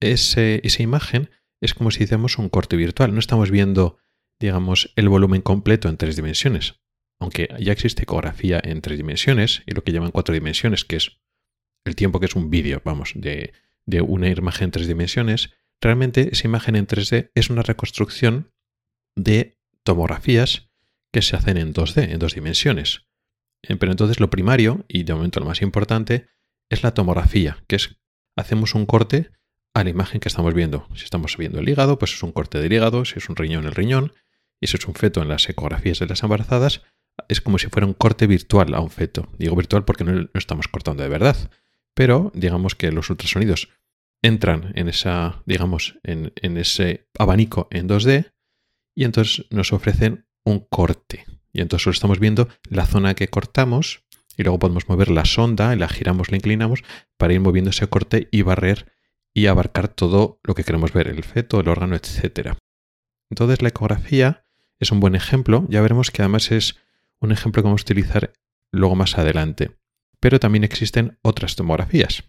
esa 0.00 0.82
imagen 0.82 1.30
es 1.60 1.74
como 1.74 1.90
si 1.90 2.04
hiciéramos 2.04 2.38
un 2.38 2.48
corte 2.48 2.76
virtual. 2.76 3.12
No 3.12 3.18
estamos 3.18 3.50
viendo, 3.50 3.98
digamos, 4.38 4.92
el 4.94 5.08
volumen 5.08 5.42
completo 5.42 5.88
en 5.88 5.96
tres 5.96 6.14
dimensiones. 6.14 6.80
Aunque 7.18 7.48
ya 7.58 7.72
existe 7.72 8.04
ecografía 8.04 8.60
en 8.62 8.82
tres 8.82 8.98
dimensiones 8.98 9.64
y 9.66 9.72
lo 9.72 9.82
que 9.82 9.90
llaman 9.90 10.12
cuatro 10.12 10.32
dimensiones, 10.32 10.84
que 10.84 10.94
es 10.94 11.18
el 11.84 11.96
tiempo 11.96 12.20
que 12.20 12.26
es 12.26 12.34
un 12.34 12.50
vídeo, 12.50 12.82
vamos, 12.84 13.12
de, 13.14 13.52
una 14.06 14.28
imagen 14.28 14.66
en 14.66 14.70
tres 14.70 14.86
dimensiones, 14.86 15.50
realmente 15.80 16.28
esa 16.32 16.46
imagen 16.46 16.76
en 16.76 16.86
3D 16.86 17.30
es 17.34 17.50
una 17.50 17.62
reconstrucción 17.62 18.52
de 19.16 19.58
tomografías 19.82 20.70
que 21.12 21.22
se 21.22 21.36
hacen 21.36 21.56
en 21.56 21.72
2D, 21.72 22.10
en 22.10 22.18
dos 22.18 22.34
dimensiones. 22.34 23.06
Eh, 23.62 23.76
pero 23.76 23.92
entonces 23.92 24.20
lo 24.20 24.30
primario, 24.30 24.84
y 24.88 25.04
de 25.04 25.14
momento 25.14 25.40
lo 25.40 25.46
más 25.46 25.62
importante, 25.62 26.28
es 26.68 26.82
la 26.82 26.92
tomografía, 26.92 27.64
que 27.66 27.76
es 27.76 27.98
hacemos 28.36 28.74
un 28.74 28.86
corte 28.86 29.30
a 29.74 29.84
la 29.84 29.90
imagen 29.90 30.20
que 30.20 30.28
estamos 30.28 30.54
viendo. 30.54 30.86
Si 30.94 31.04
estamos 31.04 31.36
viendo 31.36 31.60
el 31.60 31.68
hígado, 31.68 31.98
pues 31.98 32.12
es 32.12 32.22
un 32.22 32.32
corte 32.32 32.60
del 32.60 32.72
hígado, 32.72 33.04
si 33.04 33.18
es 33.18 33.28
un 33.28 33.36
riñón, 33.36 33.64
el 33.64 33.74
riñón, 33.74 34.12
y 34.60 34.66
eso 34.66 34.76
es 34.76 34.86
un 34.86 34.94
feto 34.94 35.22
en 35.22 35.28
las 35.28 35.48
ecografías 35.48 35.98
de 35.98 36.06
las 36.06 36.22
embarazadas, 36.22 36.82
es 37.28 37.40
como 37.40 37.58
si 37.58 37.68
fuera 37.68 37.86
un 37.86 37.94
corte 37.94 38.26
virtual 38.26 38.74
a 38.74 38.80
un 38.80 38.90
feto. 38.90 39.28
Digo 39.38 39.56
virtual 39.56 39.84
porque 39.84 40.04
no, 40.04 40.28
estamos 40.34 40.68
cortando 40.68 41.02
de 41.02 41.08
verdad, 41.08 41.50
pero 41.98 42.30
digamos 42.32 42.76
que 42.76 42.92
los 42.92 43.10
ultrasonidos 43.10 43.70
entran 44.22 44.70
en 44.76 44.88
esa, 44.88 45.42
digamos, 45.46 45.98
en, 46.04 46.30
ese 46.56 47.08
abanico 47.18 47.66
en 47.72 47.88
2D 47.88 48.30
y 48.94 49.02
entonces 49.02 49.46
nos 49.50 49.72
ofrecen 49.72 50.24
un 50.44 50.60
corte. 50.60 51.24
Y 51.52 51.60
entonces 51.60 51.82
solo 51.82 51.94
estamos 51.94 52.20
viendo 52.20 52.48
la 52.70 52.86
zona 52.86 53.14
que 53.14 53.26
cortamos 53.26 54.04
y 54.36 54.44
luego 54.44 54.60
podemos 54.60 54.88
mover 54.88 55.10
la 55.10 55.24
sonda, 55.24 55.74
la 55.74 55.88
giramos, 55.88 56.30
la 56.30 56.36
inclinamos 56.36 56.84
para 57.16 57.32
ir 57.32 57.40
moviendo 57.40 57.70
ese 57.70 57.88
corte 57.88 58.28
y 58.30 58.42
barrer 58.42 58.92
y 59.34 59.46
abarcar 59.46 59.88
todo 59.88 60.38
lo 60.44 60.54
que 60.54 60.62
queremos 60.62 60.92
ver, 60.92 61.08
el 61.08 61.24
feto, 61.24 61.58
el 61.58 61.66
órgano, 61.66 61.96
etc. 61.96 62.50
Entonces 63.28 63.60
la 63.60 63.70
ecografía 63.70 64.46
es 64.78 64.92
un 64.92 65.00
buen 65.00 65.16
ejemplo, 65.16 65.66
ya 65.68 65.80
veremos 65.80 66.12
que 66.12 66.22
además 66.22 66.52
es 66.52 66.76
un 67.18 67.32
ejemplo 67.32 67.60
que 67.60 67.66
vamos 67.66 67.80
a 67.80 67.86
utilizar 67.86 68.32
luego 68.70 68.94
más 68.94 69.18
adelante. 69.18 69.72
Pero 70.20 70.40
también 70.40 70.64
existen 70.64 71.18
otras 71.22 71.56
tomografías. 71.56 72.24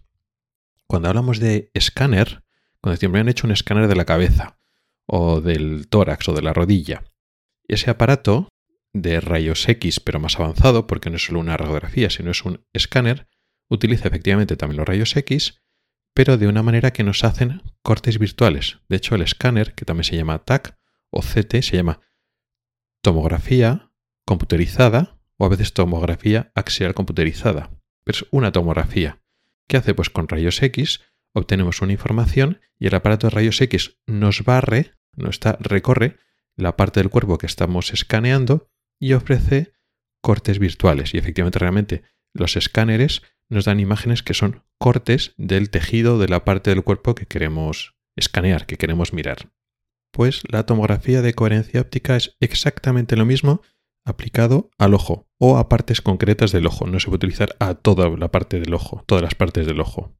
Cuando 0.86 1.08
hablamos 1.08 1.38
de 1.38 1.70
escáner, 1.74 2.44
cuando 2.80 3.08
me 3.10 3.20
han 3.20 3.28
hecho 3.28 3.46
un 3.46 3.52
escáner 3.52 3.88
de 3.88 3.96
la 3.96 4.04
cabeza 4.04 4.58
o 5.06 5.40
del 5.40 5.88
tórax 5.88 6.28
o 6.28 6.34
de 6.34 6.42
la 6.42 6.52
rodilla, 6.52 7.04
ese 7.68 7.90
aparato 7.90 8.48
de 8.92 9.20
rayos 9.20 9.68
X, 9.68 10.00
pero 10.00 10.18
más 10.18 10.38
avanzado, 10.38 10.86
porque 10.86 11.10
no 11.10 11.16
es 11.16 11.24
solo 11.24 11.40
una 11.40 11.56
radiografía, 11.56 12.10
sino 12.10 12.30
es 12.30 12.44
un 12.44 12.66
escáner, 12.72 13.28
utiliza 13.68 14.08
efectivamente 14.08 14.56
también 14.56 14.78
los 14.78 14.88
rayos 14.88 15.16
X, 15.16 15.62
pero 16.14 16.36
de 16.36 16.48
una 16.48 16.62
manera 16.62 16.92
que 16.92 17.04
nos 17.04 17.22
hacen 17.24 17.62
cortes 17.82 18.18
virtuales. 18.18 18.78
De 18.88 18.96
hecho, 18.96 19.14
el 19.14 19.22
escáner, 19.22 19.74
que 19.74 19.84
también 19.84 20.04
se 20.04 20.16
llama 20.16 20.44
TAC 20.44 20.76
o 21.10 21.20
CT, 21.20 21.62
se 21.62 21.76
llama 21.76 22.00
tomografía 23.02 23.92
computerizada 24.26 25.20
o 25.36 25.46
a 25.46 25.48
veces 25.48 25.72
tomografía 25.72 26.52
axial 26.54 26.94
computerizada. 26.94 27.70
Es 28.10 28.26
una 28.32 28.50
tomografía. 28.50 29.22
¿Qué 29.68 29.76
hace? 29.76 29.94
Pues 29.94 30.10
con 30.10 30.26
rayos 30.26 30.60
X 30.64 31.00
obtenemos 31.32 31.80
una 31.80 31.92
información 31.92 32.60
y 32.76 32.88
el 32.88 32.94
aparato 32.96 33.28
de 33.28 33.30
rayos 33.30 33.60
X 33.60 33.98
nos 34.04 34.42
barre, 34.42 34.94
no 35.16 35.30
está, 35.30 35.56
recorre 35.60 36.16
la 36.56 36.76
parte 36.76 36.98
del 36.98 37.08
cuerpo 37.08 37.38
que 37.38 37.46
estamos 37.46 37.92
escaneando 37.92 38.68
y 38.98 39.12
ofrece 39.12 39.74
cortes 40.20 40.58
virtuales. 40.58 41.14
Y 41.14 41.18
efectivamente, 41.18 41.60
realmente, 41.60 42.02
los 42.34 42.56
escáneres 42.56 43.22
nos 43.48 43.64
dan 43.64 43.78
imágenes 43.78 44.24
que 44.24 44.34
son 44.34 44.64
cortes 44.76 45.32
del 45.36 45.70
tejido 45.70 46.18
de 46.18 46.26
la 46.26 46.44
parte 46.44 46.70
del 46.70 46.82
cuerpo 46.82 47.14
que 47.14 47.26
queremos 47.26 47.94
escanear, 48.16 48.66
que 48.66 48.76
queremos 48.76 49.12
mirar. 49.12 49.52
Pues 50.10 50.42
la 50.50 50.66
tomografía 50.66 51.22
de 51.22 51.34
coherencia 51.34 51.80
óptica 51.80 52.16
es 52.16 52.36
exactamente 52.40 53.14
lo 53.14 53.24
mismo 53.24 53.62
aplicado 54.04 54.70
al 54.78 54.94
ojo 54.94 55.28
o 55.38 55.58
a 55.58 55.68
partes 55.68 56.00
concretas 56.00 56.52
del 56.52 56.66
ojo. 56.66 56.86
No 56.86 57.00
se 57.00 57.06
puede 57.06 57.16
utilizar 57.16 57.56
a 57.58 57.74
toda 57.74 58.08
la 58.10 58.30
parte 58.30 58.60
del 58.60 58.74
ojo, 58.74 59.04
todas 59.06 59.22
las 59.22 59.34
partes 59.34 59.66
del 59.66 59.80
ojo. 59.80 60.16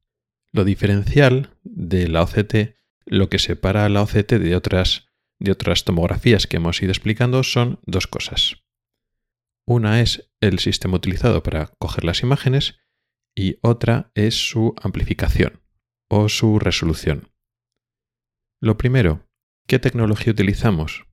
Lo 0.51 0.63
diferencial 0.63 1.57
de 1.63 2.07
la 2.07 2.23
OCT, 2.23 2.75
lo 3.05 3.29
que 3.29 3.39
separa 3.39 3.85
a 3.85 3.89
la 3.89 4.01
OCT 4.01 4.33
de 4.33 4.55
otras, 4.55 5.07
de 5.39 5.51
otras 5.51 5.85
tomografías 5.85 6.47
que 6.47 6.57
hemos 6.57 6.81
ido 6.81 6.91
explicando 6.91 7.43
son 7.43 7.79
dos 7.85 8.07
cosas. 8.07 8.57
Una 9.65 10.01
es 10.01 10.29
el 10.41 10.59
sistema 10.59 10.97
utilizado 10.97 11.43
para 11.43 11.67
coger 11.79 12.03
las 12.03 12.23
imágenes 12.23 12.79
y 13.35 13.57
otra 13.61 14.11
es 14.15 14.35
su 14.35 14.75
amplificación 14.81 15.61
o 16.09 16.27
su 16.27 16.59
resolución. 16.59 17.31
Lo 18.59 18.77
primero, 18.77 19.29
¿qué 19.67 19.79
tecnología 19.79 20.33
utilizamos? 20.33 21.05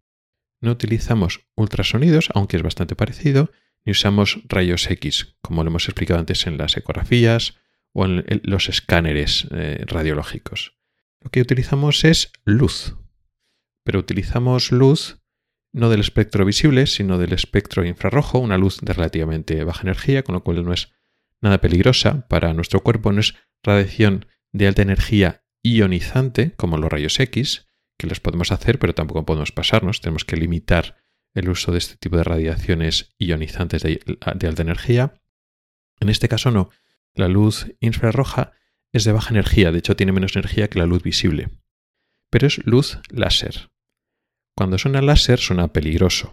No 0.60 0.72
utilizamos 0.72 1.46
ultrasonidos, 1.54 2.28
aunque 2.34 2.56
es 2.56 2.62
bastante 2.62 2.96
parecido, 2.96 3.50
ni 3.84 3.92
usamos 3.92 4.40
rayos 4.48 4.90
X, 4.90 5.36
como 5.40 5.62
lo 5.62 5.70
hemos 5.70 5.86
explicado 5.88 6.20
antes 6.20 6.46
en 6.46 6.58
las 6.58 6.76
ecografías 6.76 7.56
o 7.92 8.04
en 8.04 8.24
los 8.42 8.68
escáneres 8.68 9.46
eh, 9.50 9.84
radiológicos. 9.86 10.76
Lo 11.20 11.30
que 11.30 11.40
utilizamos 11.40 12.04
es 12.04 12.32
luz, 12.44 12.96
pero 13.84 13.98
utilizamos 13.98 14.72
luz 14.72 15.18
no 15.72 15.90
del 15.90 16.00
espectro 16.00 16.44
visible, 16.44 16.86
sino 16.86 17.18
del 17.18 17.32
espectro 17.32 17.84
infrarrojo, 17.84 18.38
una 18.38 18.58
luz 18.58 18.80
de 18.80 18.92
relativamente 18.92 19.62
baja 19.64 19.82
energía, 19.82 20.22
con 20.22 20.34
lo 20.34 20.42
cual 20.42 20.64
no 20.64 20.72
es 20.72 20.92
nada 21.40 21.60
peligrosa 21.60 22.26
para 22.28 22.52
nuestro 22.54 22.80
cuerpo, 22.82 23.12
no 23.12 23.20
es 23.20 23.34
radiación 23.62 24.26
de 24.52 24.66
alta 24.66 24.82
energía 24.82 25.44
ionizante, 25.62 26.52
como 26.56 26.78
los 26.78 26.90
rayos 26.90 27.20
X, 27.20 27.67
que 27.98 28.06
los 28.06 28.20
podemos 28.20 28.52
hacer, 28.52 28.78
pero 28.78 28.94
tampoco 28.94 29.26
podemos 29.26 29.52
pasarnos, 29.52 30.00
tenemos 30.00 30.24
que 30.24 30.36
limitar 30.36 30.96
el 31.34 31.48
uso 31.48 31.72
de 31.72 31.78
este 31.78 31.96
tipo 31.96 32.16
de 32.16 32.24
radiaciones 32.24 33.14
ionizantes 33.18 33.82
de, 33.82 34.00
de 34.34 34.48
alta 34.48 34.62
energía. 34.62 35.20
En 36.00 36.08
este 36.08 36.28
caso 36.28 36.50
no, 36.50 36.70
la 37.14 37.28
luz 37.28 37.74
infrarroja 37.80 38.52
es 38.92 39.04
de 39.04 39.12
baja 39.12 39.30
energía, 39.30 39.72
de 39.72 39.78
hecho 39.78 39.96
tiene 39.96 40.12
menos 40.12 40.36
energía 40.36 40.68
que 40.68 40.78
la 40.78 40.86
luz 40.86 41.02
visible, 41.02 41.50
pero 42.30 42.46
es 42.46 42.64
luz 42.64 43.00
láser. 43.10 43.70
Cuando 44.56 44.78
suena 44.78 45.02
láser 45.02 45.38
suena 45.38 45.72
peligroso. 45.72 46.32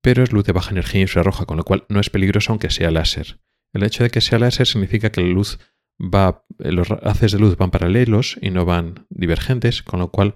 Pero 0.00 0.22
es 0.22 0.32
luz 0.32 0.44
de 0.44 0.52
baja 0.52 0.70
energía 0.70 1.00
infrarroja, 1.00 1.44
con 1.44 1.56
lo 1.56 1.64
cual 1.64 1.84
no 1.88 2.00
es 2.00 2.10
peligroso 2.10 2.52
aunque 2.52 2.70
sea 2.70 2.90
láser. 2.90 3.40
El 3.72 3.82
hecho 3.82 4.04
de 4.04 4.10
que 4.10 4.20
sea 4.20 4.38
láser 4.38 4.66
significa 4.66 5.10
que 5.10 5.20
la 5.20 5.28
luz 5.28 5.58
va, 5.98 6.44
los 6.58 6.90
haces 6.90 7.32
de 7.32 7.38
luz 7.38 7.56
van 7.56 7.70
paralelos 7.70 8.38
y 8.40 8.50
no 8.50 8.64
van 8.64 9.06
divergentes, 9.10 9.82
con 9.82 10.00
lo 10.00 10.10
cual 10.10 10.34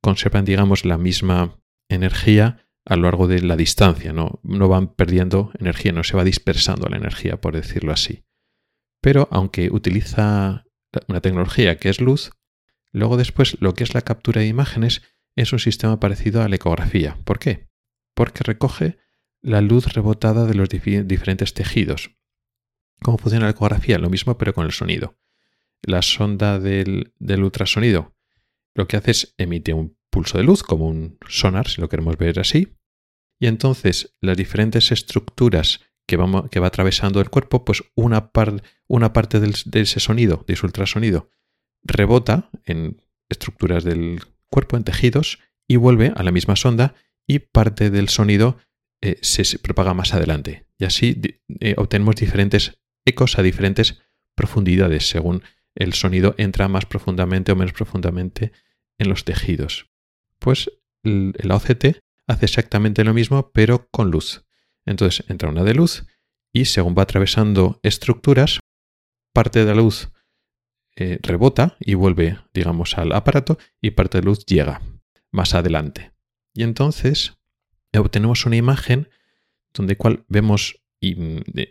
conservan, 0.00 0.44
digamos, 0.44 0.84
la 0.84 0.98
misma 0.98 1.60
energía 1.88 2.66
a 2.84 2.96
lo 2.96 3.02
largo 3.02 3.26
de 3.26 3.42
la 3.42 3.56
distancia, 3.56 4.12
no, 4.12 4.40
no 4.42 4.68
van 4.68 4.94
perdiendo 4.94 5.52
energía, 5.58 5.92
no 5.92 6.04
se 6.04 6.16
va 6.16 6.24
dispersando 6.24 6.88
la 6.88 6.96
energía, 6.96 7.40
por 7.40 7.54
decirlo 7.54 7.92
así. 7.92 8.24
Pero 9.00 9.28
aunque 9.30 9.70
utiliza 9.70 10.64
una 11.08 11.20
tecnología 11.20 11.78
que 11.78 11.88
es 11.88 12.00
luz, 12.00 12.32
luego 12.92 13.16
después 13.16 13.56
lo 13.60 13.74
que 13.74 13.84
es 13.84 13.94
la 13.94 14.02
captura 14.02 14.40
de 14.40 14.46
imágenes 14.46 15.02
es 15.36 15.52
un 15.52 15.58
sistema 15.58 16.00
parecido 16.00 16.42
a 16.42 16.48
la 16.48 16.56
ecografía. 16.56 17.16
¿Por 17.24 17.38
qué? 17.38 17.68
Porque 18.14 18.42
recoge 18.42 18.98
la 19.42 19.60
luz 19.60 19.92
rebotada 19.92 20.46
de 20.46 20.54
los 20.54 20.68
diferentes 20.68 21.54
tejidos. 21.54 22.10
¿Cómo 23.02 23.18
funciona 23.18 23.46
la 23.46 23.52
ecografía? 23.52 23.98
Lo 23.98 24.10
mismo 24.10 24.36
pero 24.36 24.54
con 24.54 24.66
el 24.66 24.72
sonido. 24.72 25.16
La 25.82 26.02
sonda 26.02 26.58
del, 26.58 27.12
ultrasonido 27.20 28.14
lo 28.74 28.86
que 28.86 28.96
hace 28.96 29.10
es 29.10 29.34
emite 29.38 29.72
un 29.72 29.96
pulso 30.10 30.38
de 30.38 30.44
luz, 30.44 30.62
como 30.62 30.86
un 30.86 31.18
sonar, 31.28 31.68
si 31.68 31.80
lo 31.80 31.88
queremos 31.88 32.16
ver 32.16 32.38
así, 32.38 32.76
y 33.40 33.46
entonces 33.46 34.14
las 34.20 34.36
diferentes 34.36 34.92
estructuras 34.92 35.80
que, 36.06 36.16
va 36.16 36.66
atravesando 36.66 37.20
el 37.20 37.30
cuerpo, 37.30 37.64
pues 37.64 37.84
una, 37.94 38.30
una 38.88 39.12
parte 39.12 39.40
de 39.40 39.80
ese 39.80 40.00
sonido, 40.00 40.44
de 40.46 40.54
ese 40.54 40.66
ultrasonido, 40.66 41.30
rebota 41.82 42.50
en 42.64 43.00
estructuras 43.28 43.84
del 43.84 44.20
cuerpo 44.50 44.76
en 44.76 44.84
tejidos 44.84 45.38
y 45.66 45.76
vuelve 45.76 46.12
a 46.14 46.22
la 46.22 46.32
misma 46.32 46.56
sonda 46.56 46.94
y 47.26 47.38
parte 47.38 47.90
del 47.90 48.08
sonido 48.08 48.58
eh, 49.00 49.18
se, 49.22 49.58
propaga 49.58 49.94
más 49.94 50.12
adelante. 50.12 50.66
Y 50.78 50.84
así 50.84 51.20
eh, 51.60 51.74
obtenemos 51.78 52.16
diferentes 52.16 52.79
a 53.38 53.42
diferentes 53.42 54.00
profundidades 54.34 55.08
según 55.08 55.42
el 55.74 55.94
sonido 55.94 56.34
entra 56.38 56.68
más 56.68 56.86
profundamente 56.86 57.52
o 57.52 57.56
menos 57.56 57.72
profundamente 57.72 58.52
en 58.98 59.08
los 59.08 59.24
tejidos. 59.24 59.90
Pues 60.38 60.70
el, 61.02 61.34
OCT 61.50 62.02
hace 62.26 62.44
exactamente 62.44 63.04
lo 63.04 63.14
mismo 63.14 63.50
pero 63.52 63.88
con 63.90 64.10
luz. 64.10 64.44
Entonces 64.86 65.24
entra 65.28 65.48
una 65.48 65.64
de 65.64 65.74
luz 65.74 66.06
y 66.52 66.64
según 66.64 66.94
va 66.96 67.02
atravesando 67.02 67.80
estructuras, 67.82 68.60
parte 69.32 69.60
de 69.60 69.66
la 69.66 69.74
luz 69.74 70.10
eh, 70.96 71.18
rebota 71.22 71.76
y 71.78 71.94
vuelve, 71.94 72.38
digamos, 72.52 72.98
al 72.98 73.12
aparato 73.12 73.58
y 73.80 73.92
parte 73.92 74.18
de 74.18 74.24
luz 74.24 74.44
llega 74.46 74.82
más 75.30 75.54
adelante. 75.54 76.12
Y 76.54 76.62
entonces 76.62 77.38
obtenemos 77.96 78.46
una 78.46 78.56
imagen 78.56 79.08
donde 79.72 79.96
cual 79.96 80.24
vemos 80.28 80.80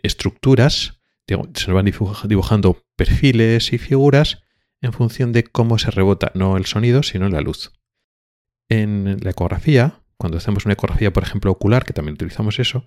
estructuras, 0.02 0.99
se 1.54 1.72
van 1.72 1.90
dibujando 2.24 2.82
perfiles 2.96 3.72
y 3.72 3.78
figuras 3.78 4.42
en 4.80 4.92
función 4.92 5.32
de 5.32 5.44
cómo 5.44 5.78
se 5.78 5.90
rebota, 5.90 6.32
no 6.34 6.56
el 6.56 6.66
sonido, 6.66 7.02
sino 7.02 7.28
la 7.28 7.40
luz. 7.40 7.72
En 8.68 9.18
la 9.22 9.30
ecografía, 9.30 10.02
cuando 10.16 10.38
hacemos 10.38 10.64
una 10.64 10.74
ecografía, 10.74 11.12
por 11.12 11.22
ejemplo, 11.22 11.50
ocular, 11.50 11.84
que 11.84 11.92
también 11.92 12.14
utilizamos 12.14 12.58
eso, 12.58 12.86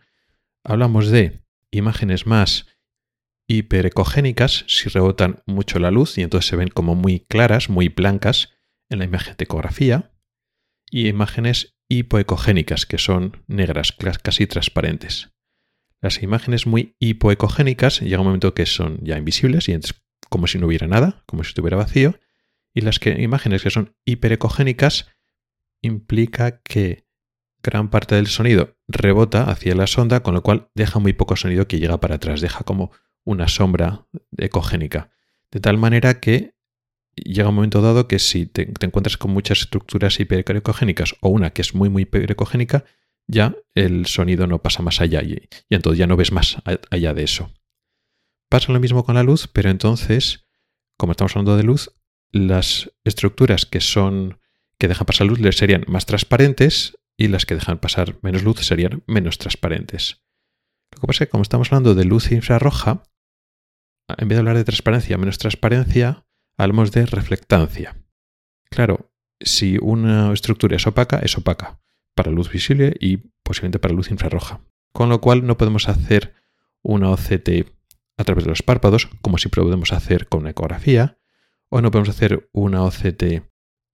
hablamos 0.64 1.10
de 1.10 1.44
imágenes 1.72 2.26
más 2.26 2.68
hiperecogénicas 3.48 4.66
si 4.68 4.90
rebotan 4.90 5.44
mucho 5.46 5.80
la 5.80 5.92
luz 5.92 6.18
y 6.18 6.22
entonces 6.22 6.50
se 6.50 6.56
ven 6.56 6.70
como 6.70 6.96
muy 6.96 7.20
claras, 7.20 7.70
muy 7.70 7.90
blancas 7.90 8.54
en 8.90 9.00
la 9.00 9.06
imagen 9.06 9.36
de 9.38 9.44
ecografía, 9.44 10.14
y 10.90 11.08
imágenes 11.08 11.76
hipoecogénicas 11.90 12.86
que 12.86 12.98
son 12.98 13.44
negras, 13.48 13.92
casi 14.22 14.48
transparentes. 14.48 15.33
Las 16.04 16.22
imágenes 16.22 16.68
muy 16.68 16.98
hipoecogénicas 17.00 18.02
llega 18.02 18.20
un 18.20 18.26
momento 18.26 18.54
que 18.54 18.66
son 18.66 19.00
ya 19.04 19.18
invisibles 19.18 19.70
y 19.70 19.72
es 19.72 19.96
como 20.30 20.48
si 20.48 20.60
no 20.60 20.68
hubiera 20.68 20.86
nada, 20.86 21.24
como 21.26 21.46
si 21.46 21.52
estuviera 21.52 21.78
vacío, 21.78 22.20
y 22.74 22.82
las 22.82 23.00
imágenes 23.06 23.64
que 23.64 23.70
son 23.70 23.96
hiperecogénicas 24.04 25.08
implica 25.82 26.62
que 26.62 27.08
gran 27.64 27.90
parte 27.90 28.16
del 28.16 28.28
sonido 28.28 28.76
rebota 28.90 29.50
hacia 29.50 29.76
la 29.76 29.88
sonda, 29.88 30.24
con 30.24 30.34
lo 30.34 30.44
cual 30.44 30.70
deja 30.76 31.00
muy 31.00 31.14
poco 31.14 31.38
sonido 31.38 31.70
que 31.70 31.80
llega 31.80 32.02
para 32.02 32.16
atrás, 32.16 32.42
deja 32.42 32.66
como 32.66 32.92
una 33.24 33.48
sombra 33.48 34.06
ecogénica. 34.38 35.10
De 35.52 35.62
tal 35.62 35.78
manera 35.78 36.20
que 36.20 36.54
llega 37.16 37.48
un 37.48 37.56
momento 37.56 37.82
dado 37.82 38.10
que 38.10 38.20
si 38.20 38.46
te, 38.46 38.64
encuentras 38.82 39.16
con 39.16 39.32
muchas 39.32 39.62
estructuras 39.62 40.20
hiperecogénicas 40.20 41.16
o 41.22 41.30
una 41.30 41.52
que 41.52 41.62
es 41.62 41.74
muy, 41.74 41.88
muy 41.88 42.02
hiperecogénica, 42.02 42.84
ya 43.28 43.56
el 43.74 44.06
sonido 44.06 44.48
no 44.48 44.62
pasa 44.62 44.84
más 44.84 45.02
allá 45.02 45.22
y, 45.24 45.50
entonces 45.70 46.00
ya 46.00 46.08
no 46.08 46.18
ves 46.18 46.32
más 46.32 46.58
allá 46.90 47.14
de 47.14 47.24
eso. 47.24 47.52
Pasa 48.50 48.72
lo 48.72 48.80
mismo 48.80 49.04
con 49.04 49.16
la 49.16 49.24
luz, 49.24 49.48
pero 49.52 49.70
entonces, 49.70 50.46
como 50.98 51.12
estamos 51.12 51.32
hablando 51.32 51.58
de 51.58 51.64
luz, 51.64 51.92
las 52.32 52.92
estructuras 53.04 53.66
que 53.66 53.82
son 53.82 54.40
que 54.78 54.88
dejan 54.88 55.06
pasar 55.06 55.28
luz 55.28 55.40
serían 55.56 55.86
más 55.88 56.06
transparentes 56.06 56.98
y 57.16 57.28
las 57.28 57.46
que 57.46 57.56
dejan 57.56 57.80
pasar 57.80 58.18
menos 58.22 58.44
luz 58.44 58.60
serían 58.60 59.04
menos 59.08 59.38
transparentes. 59.38 60.22
Lo 60.92 61.00
que 61.00 61.08
pasa 61.08 61.24
es 61.24 61.28
que 61.28 61.32
como 61.32 61.44
estamos 61.44 61.72
hablando 61.72 61.96
de 61.96 62.06
luz 62.06 62.32
infrarroja, 62.32 63.04
en 64.18 64.28
vez 64.28 64.36
de 64.36 64.40
hablar 64.40 64.58
de 64.58 64.66
transparencia 64.66 65.18
menos 65.18 65.38
transparencia, 65.38 66.26
hablamos 66.58 66.92
de 66.92 67.06
reflectancia. 67.06 67.96
Claro, 68.70 69.12
si 69.40 69.78
una 69.80 70.34
estructura 70.34 70.76
es 70.76 70.86
opaca, 70.86 71.20
es 71.20 71.38
opaca 71.38 71.83
para 72.16 72.32
luz 72.32 72.52
visible 72.52 72.96
y 73.00 73.18
posiblemente 73.44 73.80
para 73.80 73.94
luz 73.94 74.12
infrarroja. 74.12 74.62
Con 74.92 75.10
lo 75.10 75.22
cual 75.22 75.46
no 75.46 75.58
podemos 75.58 75.90
hacer 75.90 76.34
una 76.82 77.10
OCT 77.10 77.68
a 78.18 78.24
través 78.24 78.44
de 78.44 78.50
los 78.50 78.62
párpados, 78.62 79.10
como 79.22 79.38
si 79.38 79.50
podemos 79.50 79.92
hacer 79.92 80.28
con 80.28 80.42
una 80.42 80.52
ecografía, 80.52 81.18
o 81.70 81.82
no 81.82 81.92
podemos 81.92 82.10
hacer 82.10 82.50
una 82.52 82.84
OCT 82.84 83.44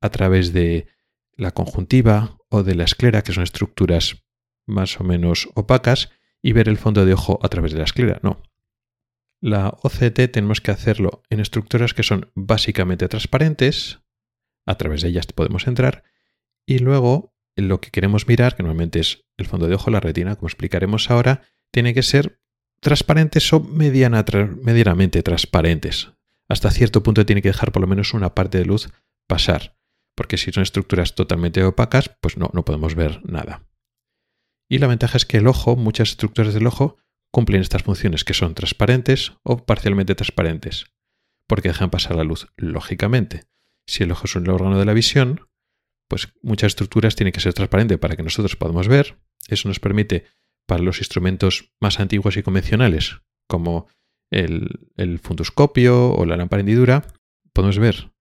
a 0.01 0.10
través 0.10 0.53
de 0.53 0.88
la 1.36 1.51
conjuntiva 1.51 2.38
o 2.49 2.63
de 2.63 2.75
la 2.75 2.84
esclera, 2.84 3.21
que 3.21 3.32
son 3.32 3.43
estructuras 3.43 4.23
más 4.65 4.99
o 4.99 5.03
menos 5.03 5.49
opacas, 5.55 6.10
y 6.41 6.53
ver 6.53 6.69
el 6.69 6.77
fondo 6.77 7.05
de 7.05 7.13
ojo 7.13 7.39
a 7.41 7.49
través 7.49 7.71
de 7.71 7.79
la 7.79 7.86
esclera. 7.86 8.19
No. 8.23 8.43
La 9.41 9.69
OCT 9.69 10.32
tenemos 10.32 10.62
que 10.62 10.71
hacerlo 10.71 11.23
en 11.29 11.39
estructuras 11.39 11.93
que 11.93 12.03
son 12.03 12.32
básicamente 12.36 13.08
transparentes, 13.08 14.01
a 14.65 14.75
través 14.75 15.01
de 15.01 15.10
ellas 15.10 15.27
podemos 15.27 15.67
entrar, 15.67 16.03
y 16.65 16.79
luego 16.79 17.34
lo 17.62 17.82
que 17.82 17.91
queremos 17.91 18.28
mirar, 18.28 18.56
que 18.56 18.63
normalmente 18.63 19.00
es 19.00 19.26
el 19.38 19.48
fondo 19.48 19.67
de 19.67 19.76
ojo, 19.76 19.91
la 19.91 20.00
retina, 20.00 20.36
como 20.36 20.48
explicaremos 20.48 21.10
ahora, 21.10 21.41
tiene 21.72 21.93
que 21.93 22.04
ser 22.04 22.39
transparentes 22.80 23.52
o 23.54 23.60
medianamente 23.60 25.22
transparentes 25.24 26.13
hasta 26.50 26.72
cierto 26.72 27.04
punto 27.04 27.26
tiene 27.26 27.41
que 27.41 27.50
dejar 27.50 27.72
por 27.72 27.82
lo 27.82 27.88
menos 27.88 28.13
una 28.13 28.34
parte 28.34 28.58
de 28.58 28.65
luz 28.65 28.89
pasar, 29.28 29.78
porque 30.15 30.38
si 30.38 30.52
son 30.52 30.63
estructuras 30.63 31.15
totalmente 31.15 31.63
opacas, 31.63 32.12
pues 32.19 32.38
no, 32.38 32.50
no 32.54 32.65
podemos 32.65 32.95
ver 32.95 33.22
nada. 33.24 33.63
Y 34.67 34.80
la 34.80 34.88
ventaja 34.88 35.17
es 35.17 35.26
que 35.26 35.38
el 35.38 35.48
ojo, 35.48 35.76
muchas 35.76 36.10
estructuras 36.10 36.54
del 36.54 36.67
ojo, 36.67 36.98
cumplen 37.32 37.62
estas 37.62 37.84
funciones 37.84 38.24
que 38.24 38.34
son 38.34 38.56
transparentes 38.56 39.34
o 39.43 39.65
parcialmente 39.65 40.15
transparentes, 40.15 40.88
porque 41.48 41.69
dejan 41.69 41.91
pasar 41.91 42.15
la 42.15 42.24
luz, 42.24 42.48
lógicamente. 42.58 43.43
Si 43.86 44.04
el 44.04 44.12
ojo 44.12 44.26
es 44.26 44.36
un 44.36 44.50
órgano 44.50 44.80
de 44.80 44.86
la 44.86 44.93
visión, 44.93 45.48
pues 46.10 46.34
muchas 46.41 46.69
estructuras 46.69 47.15
tienen 47.15 47.32
que 47.32 47.39
ser 47.39 47.54
transparentes 47.54 48.00
para 48.00 48.17
que 48.17 48.24
nosotros 48.24 48.58
podamos 48.58 48.89
ver. 48.89 49.17
Eso 49.48 49.69
nos 49.69 49.80
permite, 49.80 50.26
para 50.65 50.84
los 50.84 51.00
instrumentos 51.00 51.72
más 51.80 52.00
antiguos 52.00 52.36
y 52.36 52.43
convencionales, 52.43 53.22
como 53.48 53.88
el, 54.32 55.19
fundoscopio 55.22 56.12
o 56.12 56.26
la 56.26 56.36
lámpara 56.36 56.62
hendidura, 56.62 57.06
podemos 57.54 57.80
ver, 57.80 58.12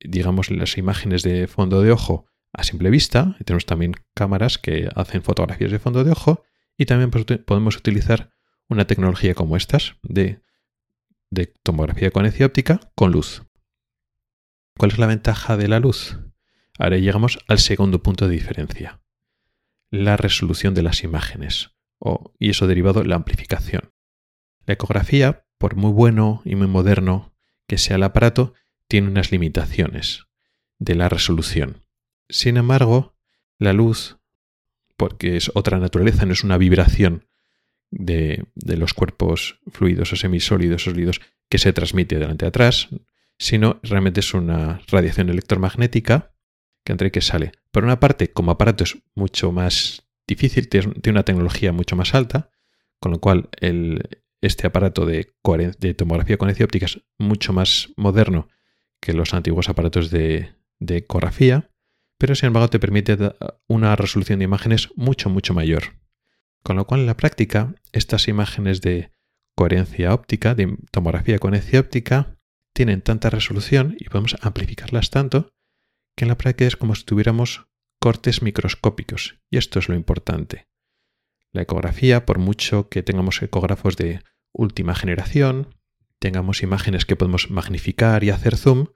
digamos, 0.00 0.50
las 0.50 0.76
imágenes 0.78 1.22
de 1.22 1.46
fondo 1.46 1.82
de 1.82 1.92
ojo 1.92 2.26
a 2.52 2.64
simple 2.64 2.90
vista. 2.90 3.36
tenemos 3.44 3.66
también 3.66 3.94
cámaras 4.14 4.58
que 4.58 4.88
hacen 4.96 5.22
fotografías 5.22 5.70
de 5.70 5.78
fondo 5.78 6.02
de 6.04 6.12
ojo 6.12 6.42
y 6.76 6.86
también 6.86 7.10
podemos 7.10 7.76
utilizar 7.76 8.32
una 8.68 8.86
tecnología 8.86 9.34
como 9.34 9.56
estas 9.56 9.96
de, 10.02 10.40
tomografía 11.62 12.10
coherencia 12.10 12.46
óptica 12.46 12.80
con 12.94 13.12
luz. 13.12 13.42
¿Cuál 14.78 14.92
es 14.92 14.98
la 14.98 15.06
ventaja 15.06 15.58
de 15.58 15.68
la 15.68 15.80
luz? 15.80 16.18
Ahora 16.80 16.96
llegamos 16.96 17.38
al 17.46 17.58
segundo 17.58 18.02
punto 18.02 18.26
de 18.26 18.32
diferencia, 18.32 19.02
la 19.90 20.16
resolución 20.16 20.72
de 20.72 20.82
las 20.82 21.04
imágenes, 21.04 21.72
o, 21.98 22.32
y 22.38 22.48
eso 22.48 22.66
derivado 22.66 23.04
la 23.04 23.16
amplificación. 23.16 23.92
La 24.64 24.72
ecografía, 24.72 25.44
por 25.58 25.76
muy 25.76 25.92
bueno 25.92 26.40
y 26.46 26.56
muy 26.56 26.68
moderno 26.68 27.34
que 27.66 27.76
sea 27.76 27.96
el 27.96 28.02
aparato, 28.02 28.54
tiene 28.88 29.08
unas 29.08 29.30
limitaciones 29.30 30.24
de 30.78 30.94
la 30.94 31.10
resolución. 31.10 31.84
Sin 32.30 32.56
embargo, 32.56 33.14
la 33.58 33.74
luz, 33.74 34.16
porque 34.96 35.36
es 35.36 35.50
otra 35.52 35.78
naturaleza, 35.78 36.24
no 36.24 36.32
es 36.32 36.44
una 36.44 36.56
vibración 36.56 37.26
de, 37.90 38.46
los 38.54 38.94
cuerpos 38.94 39.60
fluidos 39.70 40.14
o 40.14 40.16
semisólidos 40.16 40.86
o 40.86 40.90
sólidos 40.92 41.20
que 41.50 41.58
se 41.58 41.74
transmite 41.74 42.18
delante 42.18 42.46
y 42.46 42.48
atrás, 42.48 42.88
sino 43.36 43.80
realmente 43.82 44.20
es 44.20 44.32
una 44.32 44.80
radiación 44.90 45.28
electromagnética 45.28 46.29
y 46.98 47.10
que 47.10 47.20
sale. 47.20 47.52
Por 47.70 47.84
una 47.84 48.00
parte, 48.00 48.32
como 48.32 48.50
aparato 48.50 48.84
es 48.84 48.98
mucho 49.14 49.52
más 49.52 50.06
difícil, 50.26 50.68
tiene 50.68 50.94
una 51.06 51.24
tecnología 51.24 51.72
mucho 51.72 51.96
más 51.96 52.14
alta, 52.14 52.50
con 53.00 53.12
lo 53.12 53.20
cual 53.20 53.48
el, 53.60 54.22
este 54.40 54.66
aparato 54.66 55.06
de, 55.06 55.32
tomografía 55.96 56.38
con 56.38 56.50
óptica 56.50 56.86
es 56.86 57.00
mucho 57.18 57.52
más 57.52 57.90
moderno 57.96 58.48
que 59.00 59.12
los 59.12 59.34
antiguos 59.34 59.68
aparatos 59.68 60.10
de, 60.10 60.54
de 60.78 60.98
ecografía, 60.98 61.70
pero 62.18 62.34
sin 62.34 62.48
embargo 62.48 62.68
te 62.68 62.78
permite 62.78 63.16
una 63.66 63.96
resolución 63.96 64.38
de 64.38 64.44
imágenes 64.44 64.90
mucho, 64.94 65.30
mucho 65.30 65.54
mayor. 65.54 65.94
Con 66.62 66.76
lo 66.76 66.86
cual 66.86 67.00
en 67.00 67.06
la 67.06 67.16
práctica 67.16 67.74
estas 67.92 68.28
imágenes 68.28 68.82
de 68.82 69.10
coherencia 69.56 70.12
óptica, 70.12 70.54
de 70.54 70.76
tomografía 70.90 71.38
con 71.38 71.54
óptica, 71.54 72.38
tienen 72.74 73.00
tanta 73.00 73.30
resolución 73.30 73.96
y 73.98 74.04
podemos 74.04 74.36
amplificarlas 74.42 75.10
tanto 75.10 75.52
en 76.24 76.28
la 76.28 76.38
práctica 76.38 76.66
es 76.66 76.76
como 76.76 76.94
si 76.94 77.04
tuviéramos 77.04 77.66
cortes 78.00 78.42
microscópicos. 78.42 79.38
Y 79.50 79.58
esto 79.58 79.78
es 79.78 79.88
lo 79.88 79.94
importante. 79.94 80.68
La 81.52 81.62
ecografía, 81.62 82.26
por 82.26 82.38
mucho 82.38 82.88
que 82.88 83.02
tengamos 83.02 83.42
ecógrafos 83.42 83.96
de 83.96 84.22
última 84.52 84.94
generación, 84.94 85.74
tengamos 86.18 86.62
imágenes 86.62 87.04
que 87.04 87.16
podemos 87.16 87.50
magnificar 87.50 88.24
y 88.24 88.30
hacer 88.30 88.56
zoom, 88.56 88.88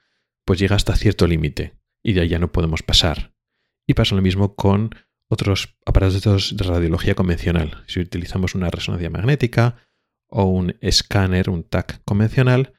pues 0.44 0.58
llega 0.58 0.76
hasta 0.76 0.96
cierto 0.96 1.26
límite 1.26 1.78
y 2.02 2.12
de 2.12 2.22
ahí 2.22 2.28
ya 2.28 2.38
no 2.38 2.52
podemos 2.52 2.82
pasar. 2.82 3.34
Y 3.86 3.94
pasa 3.94 4.14
lo 4.14 4.22
mismo 4.22 4.54
con 4.54 4.94
otros 5.28 5.76
aparatos 5.84 6.56
de 6.56 6.64
radiología 6.64 7.14
convencional. 7.14 7.82
Si 7.86 8.00
utilizamos 8.00 8.54
una 8.54 8.70
resonancia 8.70 9.10
magnética 9.10 9.76
o 10.28 10.44
un 10.44 10.76
escáner, 10.80 11.50
un 11.50 11.64
TAC 11.64 12.02
convencional, 12.04 12.74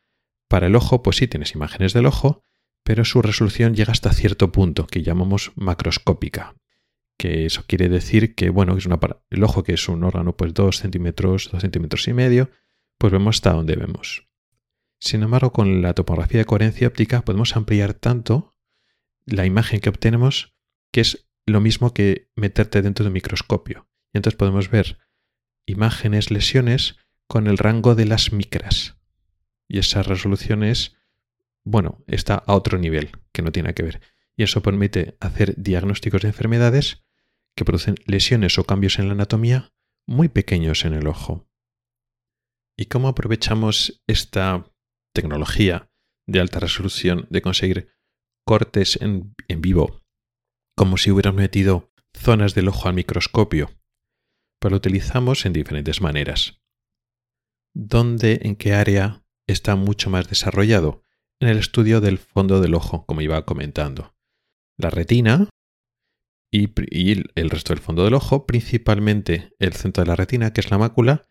para 0.48 0.68
el 0.68 0.76
ojo, 0.76 1.02
pues 1.02 1.18
sí 1.18 1.28
tienes 1.28 1.54
imágenes 1.56 1.94
del 1.94 2.06
ojo, 2.06 2.44
pero 2.86 3.04
su 3.04 3.24
resolución 3.24 3.74
llega 3.74 3.92
hasta 3.92 4.14
cierto 4.14 4.52
punto, 4.52 4.86
que 4.86 5.02
llamamos 5.02 5.52
macroscópica. 5.56 6.56
Que 7.18 7.48
eso 7.48 7.64
quiere 7.66 7.90
decir 7.90 8.36
que, 8.36 8.52
bueno, 8.52 8.78
es 8.78 8.88
el 9.32 9.44
ojo 9.44 9.64
que 9.64 9.74
es 9.74 9.90
un 9.90 10.04
órgano, 10.04 10.38
pues 10.38 10.54
2 10.54 10.78
centímetros, 10.78 11.50
2 11.52 11.62
centímetros 11.62 12.08
y 12.08 12.14
medio, 12.14 12.52
pues 13.00 13.12
vemos 13.12 13.38
hasta 13.38 13.54
dónde 13.54 13.76
vemos. 13.76 14.28
Sin 15.00 15.24
embargo, 15.24 15.52
con 15.52 15.82
la 15.82 15.96
topografía 15.96 16.38
de 16.38 16.46
coherencia 16.46 16.88
óptica 16.88 17.24
podemos 17.24 17.56
ampliar 17.56 17.96
tanto 17.96 18.56
la 19.26 19.48
imagen 19.48 19.80
que 19.80 19.90
obtenemos 19.90 20.54
que 20.92 21.02
es 21.02 21.28
lo 21.48 21.62
mismo 21.62 21.92
que 21.92 22.30
meterte 22.36 22.84
dentro 22.84 23.04
de 23.04 23.08
un 23.08 23.14
microscopio. 23.14 23.90
Y 24.14 24.18
entonces 24.20 24.38
podemos 24.38 24.70
ver 24.70 25.00
imágenes, 25.66 26.30
lesiones 26.30 26.98
con 27.28 27.48
el 27.48 27.58
rango 27.58 27.96
de 27.96 28.06
las 28.06 28.32
micras. 28.32 28.98
Y 29.68 29.80
esa 29.80 30.04
resolución 30.04 30.64
es, 30.64 30.96
bueno, 31.66 32.04
está 32.08 32.36
a 32.36 32.54
otro 32.56 32.78
nivel, 32.78 33.12
que 33.34 33.42
no 33.42 33.52
tiene 33.52 33.74
que 33.74 33.84
ver. 33.84 34.02
Y 34.38 34.44
eso 34.44 34.62
permite 34.62 35.18
hacer 35.20 35.56
diagnósticos 35.58 36.22
de 36.22 36.30
enfermedades 36.30 37.04
que 37.56 37.66
producen 37.66 37.96
lesiones 38.06 38.58
o 38.60 38.66
cambios 38.66 39.00
en 39.00 39.08
la 39.08 39.14
anatomía 39.14 39.74
muy 40.08 40.30
pequeños 40.30 40.86
en 40.86 40.94
el 40.94 41.08
ojo. 41.08 41.50
¿Y 42.78 42.86
cómo 42.86 43.08
aprovechamos 43.08 44.04
esta 44.08 44.72
tecnología 45.14 45.90
de 46.28 46.40
alta 46.40 46.60
resolución 46.60 47.26
de 47.30 47.42
conseguir 47.42 47.94
cortes 48.46 49.00
en, 49.02 49.34
vivo, 49.48 50.04
como 50.76 50.98
si 50.98 51.10
hubieran 51.10 51.36
metido 51.36 51.92
zonas 52.14 52.54
del 52.54 52.68
ojo 52.68 52.90
al 52.90 52.96
microscopio? 52.96 53.72
Pues 54.60 54.72
lo 54.72 54.78
utilizamos 54.78 55.46
en 55.46 55.54
diferentes 55.54 56.02
maneras. 56.02 56.62
¿Dónde, 57.74 58.42
en 58.44 58.56
qué 58.56 58.74
área 58.74 59.26
está 59.48 59.76
mucho 59.76 60.10
más 60.10 60.30
desarrollado? 60.30 61.05
En 61.42 61.50
el 61.50 61.58
estudio 61.58 62.02
del 62.02 62.18
fondo 62.18 62.62
del 62.62 62.76
ojo, 62.76 63.06
como 63.06 63.22
iba 63.22 63.46
comentando. 63.46 64.16
La 64.78 64.90
retina 64.90 65.50
y, 66.52 66.72
el 67.36 67.50
resto 67.50 67.74
del 67.74 67.84
fondo 67.84 68.04
del 68.06 68.14
ojo, 68.14 68.46
principalmente 68.46 69.54
el 69.60 69.74
centro 69.74 70.04
de 70.04 70.08
la 70.08 70.16
retina, 70.16 70.54
que 70.54 70.62
es 70.62 70.72
la 70.72 70.78
mácula, 70.78 71.24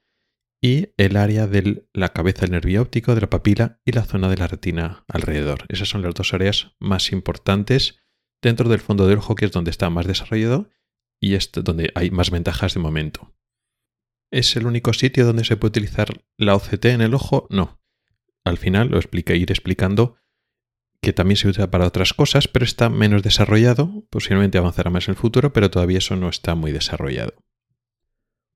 y 0.62 0.94
el 0.96 1.16
área 1.16 1.46
de 1.46 1.86
la 1.92 2.14
cabeza 2.14 2.42
del 2.42 2.52
nervio 2.52 2.82
óptico, 2.82 3.14
de 3.14 3.20
la 3.20 3.30
papila 3.30 3.80
y 3.84 3.92
la 3.92 4.04
zona 4.04 4.28
de 4.28 4.36
la 4.36 4.46
retina 4.46 5.04
alrededor. 5.08 5.66
Esas 5.68 5.88
son 5.88 6.02
las 6.02 6.14
dos 6.14 6.32
áreas 6.32 6.74
más 6.80 7.12
importantes 7.12 8.00
dentro 8.42 8.68
del 8.68 8.80
fondo 8.80 9.06
del 9.06 9.18
ojo, 9.18 9.34
que 9.34 9.44
es 9.44 9.52
donde 9.52 9.70
está 9.70 9.90
más 9.90 10.06
desarrollado 10.06 10.70
y 11.20 11.34
es 11.34 11.50
donde 11.52 11.92
hay 11.94 12.10
más 12.10 12.30
ventajas 12.30 12.74
de 12.74 12.80
momento. 12.80 13.34
¿Es 14.32 14.56
el 14.56 14.66
único 14.66 14.92
sitio 14.92 15.26
donde 15.26 15.44
se 15.44 15.56
puede 15.56 15.70
utilizar 15.70 16.24
la 16.38 16.54
OCT 16.54 16.86
en 16.86 17.02
el 17.02 17.14
ojo? 17.14 17.46
No. 17.50 17.83
Al 18.44 18.58
final 18.58 18.88
lo 18.88 18.98
expliqué, 18.98 19.36
ir 19.36 19.50
explicando 19.50 20.16
que 21.00 21.12
también 21.12 21.36
se 21.36 21.48
usa 21.48 21.70
para 21.70 21.86
otras 21.86 22.14
cosas, 22.14 22.48
pero 22.48 22.64
está 22.64 22.88
menos 22.88 23.22
desarrollado, 23.22 24.06
posiblemente 24.10 24.58
avanzará 24.58 24.90
más 24.90 25.08
en 25.08 25.12
el 25.12 25.16
futuro, 25.16 25.52
pero 25.52 25.70
todavía 25.70 25.98
eso 25.98 26.16
no 26.16 26.28
está 26.28 26.54
muy 26.54 26.72
desarrollado. 26.72 27.34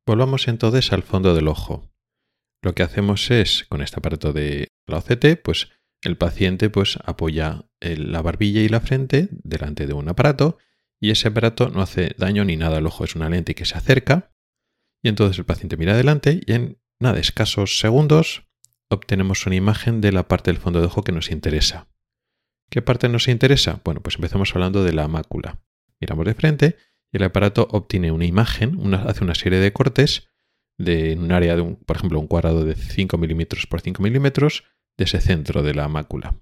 Volvamos 0.07 0.49
entonces 0.49 0.93
al 0.93 1.03
fondo 1.03 1.35
del 1.35 1.49
ojo. 1.49 1.93
Lo 2.63 2.75
que 2.75 2.83
hacemos 2.83 3.31
es, 3.31 3.65
con 3.69 3.83
este 3.83 3.99
aparato 3.99 4.33
de 4.33 4.69
la 4.87 4.99
OCT, 4.99 5.43
pues 5.43 5.69
el 6.03 6.17
paciente 6.17 6.71
pues 6.71 6.99
apoya 7.05 7.67
la 7.81 8.23
barbilla 8.23 8.63
y 8.63 8.69
la 8.69 8.81
frente 8.81 9.29
delante 9.31 9.87
de 9.87 9.93
un 9.93 10.09
aparato 10.09 10.59
y 11.01 11.11
ese 11.11 11.29
aparato 11.29 11.69
no 11.69 11.83
hace 11.83 12.15
daño 12.17 12.45
ni 12.45 12.57
nada 12.57 12.79
al 12.79 12.87
ojo, 12.87 13.05
es 13.05 13.15
una 13.15 13.29
lente 13.29 13.55
que 13.55 13.65
se 13.65 13.77
acerca 13.77 14.33
y 15.03 15.09
entonces 15.09 15.39
el 15.39 15.45
paciente 15.45 15.77
mira 15.77 15.93
adelante 15.93 16.41
y 16.47 16.53
en 16.53 16.81
nada, 16.99 17.21
escasos 17.21 17.79
segundos 17.79 18.48
obtenemos 18.89 19.47
una 19.47 19.57
imagen 19.57 20.01
de 20.01 20.13
la 20.13 20.29
parte 20.29 20.51
del 20.51 20.61
fondo 20.61 20.81
del 20.81 20.89
ojo 20.89 21.03
que 21.03 21.13
nos 21.13 21.31
interesa. 21.31 21.89
¿Qué 22.71 22.83
parte 22.83 23.09
nos 23.09 23.29
interesa? 23.29 23.81
Bueno, 23.85 24.03
pues 24.03 24.17
empezamos 24.17 24.55
hablando 24.55 24.85
de 24.85 24.93
la 24.93 25.09
mácula. 25.09 25.61
Miramos 26.01 26.27
de 26.27 26.35
frente 26.35 26.77
y 27.13 27.17
el 27.17 27.25
aparato 27.25 27.67
obtiene 27.71 28.13
una 28.13 28.27
imagen, 28.27 28.95
hace 28.95 29.25
una 29.25 29.35
serie 29.35 29.59
de 29.59 29.73
cortes 29.73 30.29
de 30.77 31.17
un 31.19 31.33
área 31.33 31.57
de, 31.57 31.63
un, 31.63 31.77
por 31.77 31.97
ejemplo, 31.97 32.21
un 32.21 32.29
cuadrado 32.29 32.65
de 32.65 32.75
5 32.75 33.19
milímetros 33.19 33.67
por 33.67 33.81
5 33.81 34.03
milímetros 34.03 34.65
de 34.97 35.05
ese 35.05 35.21
centro 35.21 35.63
de 35.63 35.75
la 35.75 35.89
mácula. 35.89 36.41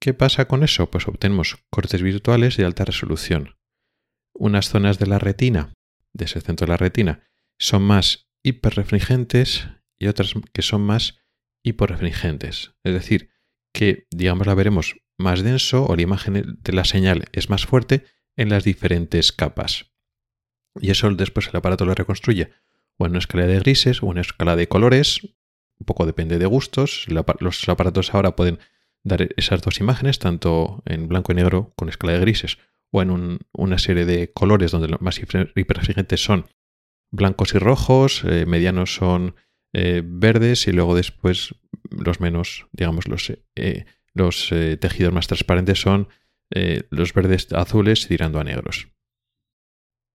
¿Qué 0.00 0.14
pasa 0.14 0.46
con 0.46 0.62
eso? 0.62 0.90
Pues 0.90 1.06
obtenemos 1.08 1.58
cortes 1.70 2.02
virtuales 2.02 2.56
de 2.56 2.64
alta 2.64 2.84
resolución. 2.84 3.56
Unas 4.34 4.68
zonas 4.68 4.98
de 4.98 5.06
la 5.06 5.18
retina, 5.18 5.72
de 6.12 6.24
ese 6.24 6.40
centro 6.40 6.66
de 6.66 6.72
la 6.72 6.76
retina, 6.76 7.22
son 7.58 7.82
más 7.82 8.28
hiperrefringentes 8.42 9.68
y 9.98 10.08
otras 10.08 10.34
que 10.52 10.62
son 10.62 10.82
más 10.82 11.18
hiporrefringentes. 11.66 12.74
Es 12.84 12.94
decir, 12.94 13.30
que, 13.72 14.06
digamos, 14.10 14.46
la 14.46 14.54
veremos 14.54 14.96
más 15.18 15.42
denso 15.42 15.84
o 15.86 15.96
la 15.96 16.02
imagen 16.02 16.58
de 16.62 16.72
la 16.72 16.84
señal 16.84 17.24
es 17.32 17.50
más 17.50 17.66
fuerte 17.66 18.04
en 18.36 18.50
las 18.50 18.64
diferentes 18.64 19.32
capas. 19.32 19.92
Y 20.80 20.90
eso 20.90 21.10
después 21.10 21.48
el 21.48 21.56
aparato 21.56 21.84
lo 21.84 21.94
reconstruye 21.94 22.52
o 22.98 23.06
en 23.06 23.12
una 23.12 23.18
escala 23.18 23.46
de 23.46 23.58
grises 23.58 24.02
o 24.02 24.06
en 24.06 24.12
una 24.12 24.20
escala 24.20 24.56
de 24.56 24.68
colores, 24.68 25.22
un 25.78 25.84
poco 25.84 26.06
depende 26.06 26.38
de 26.38 26.46
gustos. 26.46 27.06
Los 27.08 27.68
aparatos 27.68 28.14
ahora 28.14 28.36
pueden 28.36 28.58
dar 29.02 29.28
esas 29.36 29.60
dos 29.62 29.80
imágenes, 29.80 30.18
tanto 30.18 30.82
en 30.86 31.08
blanco 31.08 31.32
y 31.32 31.34
negro 31.34 31.72
con 31.76 31.88
escala 31.88 32.14
de 32.14 32.20
grises 32.20 32.58
o 32.92 33.02
en 33.02 33.38
una 33.52 33.78
serie 33.78 34.04
de 34.04 34.32
colores 34.32 34.70
donde 34.70 34.88
los 34.88 35.00
más 35.02 35.18
hiperrefringentes 35.18 36.22
son 36.22 36.46
blancos 37.10 37.54
y 37.54 37.58
rojos, 37.58 38.22
eh, 38.24 38.46
medianos 38.46 38.94
son 38.94 39.34
eh, 39.78 40.00
verdes 40.02 40.68
y 40.68 40.72
luego 40.72 40.94
después 40.94 41.54
los 41.90 42.18
menos, 42.18 42.66
digamos, 42.72 43.08
los 43.08 43.30
eh, 43.56 43.84
los 44.14 44.50
eh, 44.50 44.78
tejidos 44.78 45.12
más 45.12 45.26
transparentes 45.26 45.78
son 45.78 46.08
los 46.90 47.12
verdes 47.12 47.52
azules 47.52 48.06
tirando 48.06 48.38
a 48.38 48.44
negros. 48.44 48.88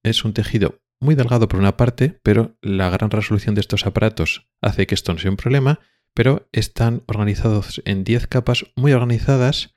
Es 0.02 0.24
un 0.24 0.34
tejido 0.34 0.82
muy 1.00 1.14
delgado 1.14 1.48
por 1.50 1.60
una 1.60 1.76
parte, 1.76 2.20
pero 2.24 2.58
la 2.62 2.90
gran 2.90 3.12
resolución 3.12 3.54
de 3.54 3.62
estos 3.62 3.86
aparatos 3.86 4.50
hace 4.62 4.88
que 4.88 4.96
esto 4.96 5.14
no 5.14 5.20
sea 5.20 5.30
un 5.30 5.38
problema, 5.38 5.82
pero 6.16 6.50
están 6.54 7.04
organizados 7.06 7.82
en 7.86 8.06
10 8.06 8.28
capas 8.28 8.66
muy 8.76 8.94
organizadas 8.94 9.76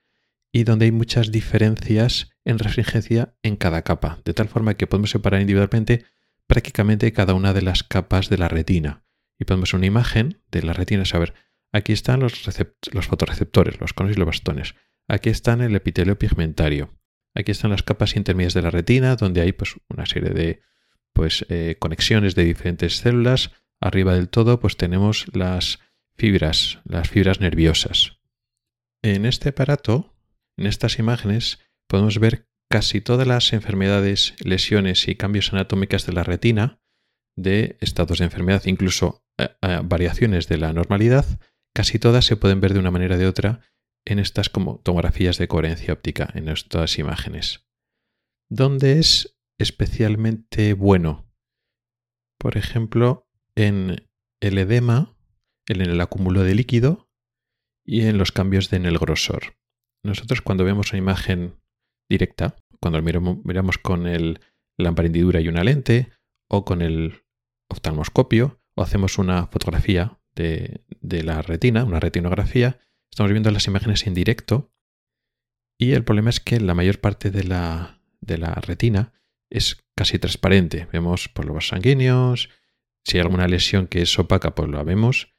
y 0.52 0.62
donde 0.62 0.86
hay 0.86 0.92
muchas 0.92 1.32
diferencias 1.32 2.30
en 2.44 2.60
refringencia 2.60 3.34
en 3.42 3.56
cada 3.56 3.82
capa, 3.82 4.20
de 4.24 4.32
tal 4.32 4.48
forma 4.48 4.74
que 4.74 4.86
podemos 4.86 5.10
separar 5.10 5.40
individualmente 5.40 6.04
prácticamente 6.46 7.12
cada 7.12 7.34
una 7.34 7.52
de 7.52 7.62
las 7.62 7.82
capas 7.82 8.30
de 8.30 8.38
la 8.38 8.48
retina. 8.48 9.03
Y 9.38 9.44
podemos 9.44 9.74
una 9.74 9.86
imagen 9.86 10.40
de 10.50 10.62
la 10.62 10.72
retina, 10.72 11.04
saber 11.04 11.34
Aquí 11.74 11.92
están 11.92 12.20
los, 12.20 12.40
fotorreceptores, 13.08 13.80
los 13.80 13.94
conos 13.94 14.12
y 14.12 14.16
los 14.16 14.26
bastones. 14.26 14.76
Aquí 15.08 15.28
están 15.28 15.60
el 15.60 15.74
epitelio 15.74 16.16
pigmentario. 16.16 16.94
Aquí 17.34 17.50
están 17.50 17.72
las 17.72 17.82
capas 17.82 18.14
intermedias 18.14 18.54
de 18.54 18.62
la 18.62 18.70
retina, 18.70 19.16
donde 19.16 19.40
hay 19.40 19.50
pues, 19.50 19.74
una 19.88 20.06
serie 20.06 20.30
de 20.30 20.62
pues, 21.12 21.44
eh, 21.48 21.74
conexiones 21.80 22.36
de 22.36 22.44
diferentes 22.44 22.98
células. 22.98 23.50
Arriba 23.80 24.14
del 24.14 24.28
todo, 24.28 24.60
pues 24.60 24.76
tenemos 24.76 25.26
las 25.34 25.80
fibras, 26.16 26.78
las 26.84 27.08
fibras 27.08 27.40
nerviosas. 27.40 28.20
En 29.02 29.26
este 29.26 29.48
aparato, 29.48 30.14
en 30.56 30.68
estas 30.68 31.00
imágenes, 31.00 31.58
podemos 31.88 32.20
ver 32.20 32.48
casi 32.70 33.00
todas 33.00 33.26
las 33.26 33.52
enfermedades, 33.52 34.36
lesiones 34.38 35.08
y 35.08 35.16
cambios 35.16 35.52
anatómicos 35.52 36.06
de 36.06 36.12
la 36.12 36.22
retina, 36.22 36.78
de 37.34 37.78
estados 37.80 38.18
de 38.18 38.26
enfermedad, 38.26 38.62
incluso 38.66 39.23
variaciones 39.82 40.48
de 40.48 40.58
la 40.58 40.72
normalidad, 40.72 41.26
Casi 41.74 41.98
todas 41.98 42.24
se 42.24 42.36
pueden 42.36 42.60
ver 42.60 42.72
de 42.72 42.78
una 42.78 42.92
manera 42.92 43.16
o 43.16 43.18
de 43.18 43.26
otra 43.26 43.60
en 44.06 44.18
estas 44.20 44.48
como 44.48 44.78
tomografías 44.78 45.38
de 45.38 45.48
coherencia 45.48 45.92
óptica, 45.92 46.30
en 46.34 46.48
estas 46.48 46.98
imágenes. 46.98 47.66
¿Dónde 48.48 49.00
es 49.00 49.36
especialmente 49.58 50.74
bueno? 50.74 51.26
Por 52.38 52.56
ejemplo, 52.56 53.28
en 53.56 54.08
el 54.40 54.58
edema, 54.58 55.16
en 55.66 55.80
el 55.80 56.00
acúmulo 56.00 56.42
de 56.44 56.54
líquido 56.54 57.10
y 57.84 58.02
en 58.02 58.18
los 58.18 58.30
cambios 58.30 58.72
en 58.72 58.86
el 58.86 58.98
grosor. 58.98 59.56
Nosotros 60.04 60.42
cuando 60.42 60.64
vemos 60.64 60.92
una 60.92 60.98
imagen 60.98 61.60
directa, 62.08 62.56
cuando 62.80 63.02
miramos, 63.02 63.78
con 63.78 64.06
el 64.06 64.40
lámpara 64.78 65.06
hendidura 65.06 65.40
y 65.40 65.48
una 65.48 65.64
lente, 65.64 66.12
o 66.48 66.64
con 66.64 66.82
el 66.82 67.24
oftalmoscopio, 67.70 68.60
o 68.74 68.82
hacemos 68.82 69.18
una 69.18 69.46
fotografía 69.46 70.18
de, 70.34 70.84
la 71.00 71.42
retina, 71.42 71.84
una 71.84 72.00
retinografía, 72.00 72.78
estamos 73.10 73.30
viendo 73.32 73.50
las 73.50 73.66
imágenes 73.66 74.06
en 74.06 74.14
directo 74.14 74.72
y 75.78 75.92
el 75.92 76.04
problema 76.04 76.30
es 76.30 76.40
que 76.40 76.60
la 76.60 76.74
mayor 76.74 77.00
parte 77.00 77.30
de 77.30 77.44
la, 77.44 78.00
retina 78.62 79.12
es 79.50 79.84
casi 79.96 80.18
transparente. 80.18 80.88
Vemos 80.92 81.28
por 81.28 81.44
los 81.44 81.68
sanguíneos, 81.68 82.50
si 83.04 83.18
hay 83.18 83.22
alguna 83.22 83.48
lesión 83.48 83.86
que 83.86 84.02
es 84.02 84.18
opaca, 84.18 84.54
pues 84.54 84.70
la 84.70 84.82
vemos. 84.82 85.34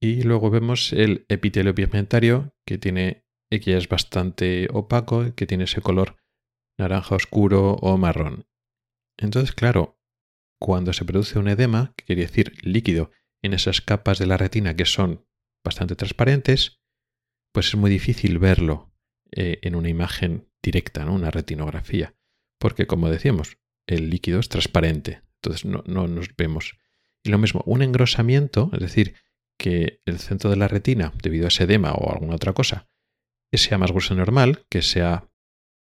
Y 0.00 0.22
luego 0.22 0.50
vemos 0.50 0.92
el 0.92 1.26
epitelio 1.28 1.74
pigmentario 1.74 2.54
que 2.66 2.78
tiene 2.78 3.22
que 3.60 3.76
es 3.76 3.88
bastante 3.88 4.68
opaco, 4.72 5.34
que 5.34 5.46
tiene 5.46 5.64
ese 5.64 5.82
color 5.82 6.16
naranja 6.78 7.14
oscuro 7.14 7.74
o 7.74 7.98
marrón. 7.98 8.46
Entonces, 9.18 9.52
claro, 9.52 10.00
cuando 10.62 10.92
se 10.92 11.04
produce 11.04 11.40
un 11.40 11.48
edema, 11.48 11.92
que 11.96 12.04
quiere 12.04 12.22
decir 12.22 12.54
líquido 12.62 13.10
en 13.42 13.52
esas 13.52 13.80
capas 13.80 14.20
de 14.20 14.26
la 14.26 14.36
retina 14.36 14.76
que 14.76 14.84
son 14.84 15.26
bastante 15.64 15.96
transparentes, 15.96 16.80
pues 17.52 17.66
es 17.66 17.74
muy 17.74 17.90
difícil 17.90 18.38
verlo 18.38 18.94
eh, 19.32 19.58
en 19.62 19.74
una 19.74 19.88
imagen 19.88 20.48
directa, 20.62 21.04
¿no? 21.04 21.14
una 21.14 21.32
retinografía, 21.32 22.14
porque 22.60 22.86
como 22.86 23.10
decíamos, 23.10 23.58
el 23.88 24.08
líquido 24.08 24.38
es 24.38 24.48
transparente, 24.48 25.22
entonces 25.42 25.64
no, 25.64 25.82
no 25.84 26.06
nos 26.06 26.36
vemos. 26.36 26.78
Y 27.24 27.30
lo 27.30 27.38
mismo, 27.38 27.64
un 27.66 27.82
engrosamiento, 27.82 28.70
es 28.72 28.78
decir, 28.78 29.16
que 29.58 30.00
el 30.04 30.20
centro 30.20 30.48
de 30.48 30.56
la 30.58 30.68
retina, 30.68 31.12
debido 31.24 31.46
a 31.46 31.48
ese 31.48 31.64
edema 31.64 31.92
o 31.92 32.12
alguna 32.12 32.36
otra 32.36 32.52
cosa, 32.52 32.88
sea 33.52 33.78
más 33.78 33.90
grueso 33.90 34.14
normal, 34.14 34.64
que 34.70 34.80
sea 34.82 35.28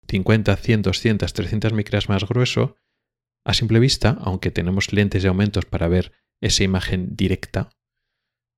50, 0.06 0.54
100, 0.54 0.82
200, 0.82 1.32
300 1.32 1.72
micras 1.72 2.08
más 2.08 2.24
grueso, 2.28 2.76
a 3.44 3.54
simple 3.54 3.80
vista, 3.80 4.18
aunque 4.20 4.50
tenemos 4.50 4.92
lentes 4.92 5.22
de 5.22 5.28
aumentos 5.28 5.64
para 5.64 5.88
ver 5.88 6.12
esa 6.40 6.64
imagen 6.64 7.16
directa, 7.16 7.70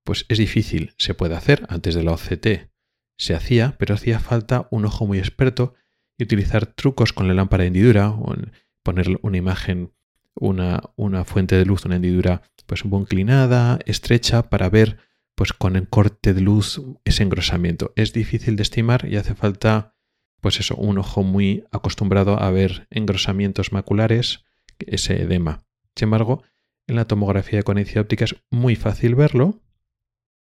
pues 0.05 0.27
es 0.29 0.39
difícil. 0.39 0.95
Se 0.99 1.15
puede 1.15 1.35
hacer 1.35 1.67
antes 1.69 1.95
de 1.95 2.03
la 2.03 2.13
OCT. 2.13 2.71
Se 3.17 3.35
hacía, 3.35 3.77
pero 3.79 3.95
hacía 3.95 4.21
falta 4.21 4.69
un 4.71 4.85
ojo 4.85 5.07
muy 5.07 5.19
experto 5.19 5.75
y 6.19 6.25
utilizar 6.25 6.67
trucos 6.67 7.13
con 7.13 7.27
la 7.27 7.35
lámpara 7.35 7.63
de 7.63 7.69
hendidura 7.69 8.11
o 8.11 8.35
poner 8.83 9.19
una 9.23 9.37
imagen, 9.37 9.93
una, 10.35 10.81
fuente 11.25 11.57
de 11.57 11.65
luz, 11.65 11.85
una 11.85 11.97
hendidura 11.97 12.43
pues 12.67 12.85
un 12.85 12.91
poco 12.91 13.03
inclinada, 13.03 13.79
estrecha, 13.87 14.49
para 14.49 14.69
ver 14.69 14.99
pues 15.35 15.53
con 15.53 15.77
el 15.77 15.89
corte 15.89 16.33
de 16.33 16.41
luz 16.41 16.81
ese 17.05 17.23
engrosamiento. 17.23 17.93
Es 17.97 18.13
difícil 18.13 18.57
de 18.57 18.63
estimar 18.63 19.07
y 19.07 19.17
hace 19.17 19.35
falta 19.35 19.95
pues 20.41 20.61
eso, 20.61 20.77
un 20.77 20.99
ojo 20.99 21.23
muy 21.23 21.65
acostumbrado 21.73 22.39
a 22.39 22.51
ver 22.51 22.87
engrosamientos 22.91 23.73
maculares, 23.73 24.45
ese 24.89 25.23
edema. 25.23 25.65
Sin 25.97 26.07
embargo, 26.07 26.43
en 26.87 26.97
la 26.97 27.07
tomografía 27.07 27.59
de 27.59 27.63
coherencia 27.63 28.01
óptica 28.01 28.25
es 28.25 28.37
muy 28.51 28.77
fácil 28.77 29.15
verlo, 29.15 29.63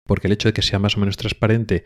porque 0.04 0.26
el 0.26 0.32
hecho 0.32 0.48
de 0.48 0.52
que 0.52 0.62
sea 0.62 0.78
más 0.78 0.96
o 0.96 1.00
menos 1.00 1.16
transparente 1.16 1.84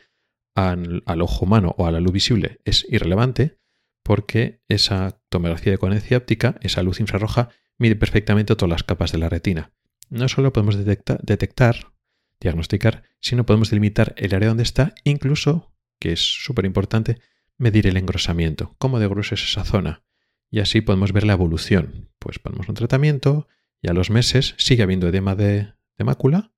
al, 0.54 1.02
ojo 1.20 1.44
humano 1.44 1.74
o 1.78 1.86
a 1.86 1.92
la 1.92 2.00
luz 2.00 2.12
visible 2.12 2.60
es 2.64 2.86
irrelevante, 2.88 3.58
porque 4.02 4.62
esa 4.68 5.20
tomografía 5.28 5.72
de 5.72 5.78
coherencia 5.78 6.18
óptica, 6.18 6.56
esa 6.60 6.82
luz 6.82 7.00
infrarroja, 7.00 7.50
mide 7.78 7.96
perfectamente 7.96 8.54
todas 8.56 8.70
las 8.70 8.82
capas 8.82 9.12
de 9.12 9.18
la 9.18 9.28
retina. 9.28 9.72
No 10.10 10.28
solo 10.28 10.52
podemos 10.52 10.76
detectar, 10.76 11.92
diagnosticar, 12.40 13.04
sino 13.20 13.46
podemos 13.46 13.70
delimitar 13.70 14.14
el 14.16 14.34
área 14.34 14.48
donde 14.48 14.64
está, 14.64 14.94
incluso, 15.04 15.72
que 15.98 16.12
es 16.12 16.20
súper 16.20 16.64
importante, 16.64 17.18
medir 17.56 17.86
el 17.86 17.96
engrosamiento, 17.96 18.74
cómo 18.78 18.98
de 18.98 19.08
grueso 19.08 19.34
es 19.34 19.44
esa 19.44 19.64
zona. 19.64 20.04
Y 20.52 20.60
así 20.60 20.82
podemos 20.82 21.12
ver 21.12 21.24
la 21.24 21.32
evolución, 21.32 22.10
pues 22.18 22.38
ponemos 22.38 22.68
un 22.68 22.74
tratamiento 22.74 23.48
y 23.80 23.88
a 23.88 23.94
los 23.94 24.10
meses 24.10 24.54
sigue 24.58 24.82
habiendo 24.82 25.08
edema 25.08 25.34
de, 25.34 25.72
mácula, 26.04 26.52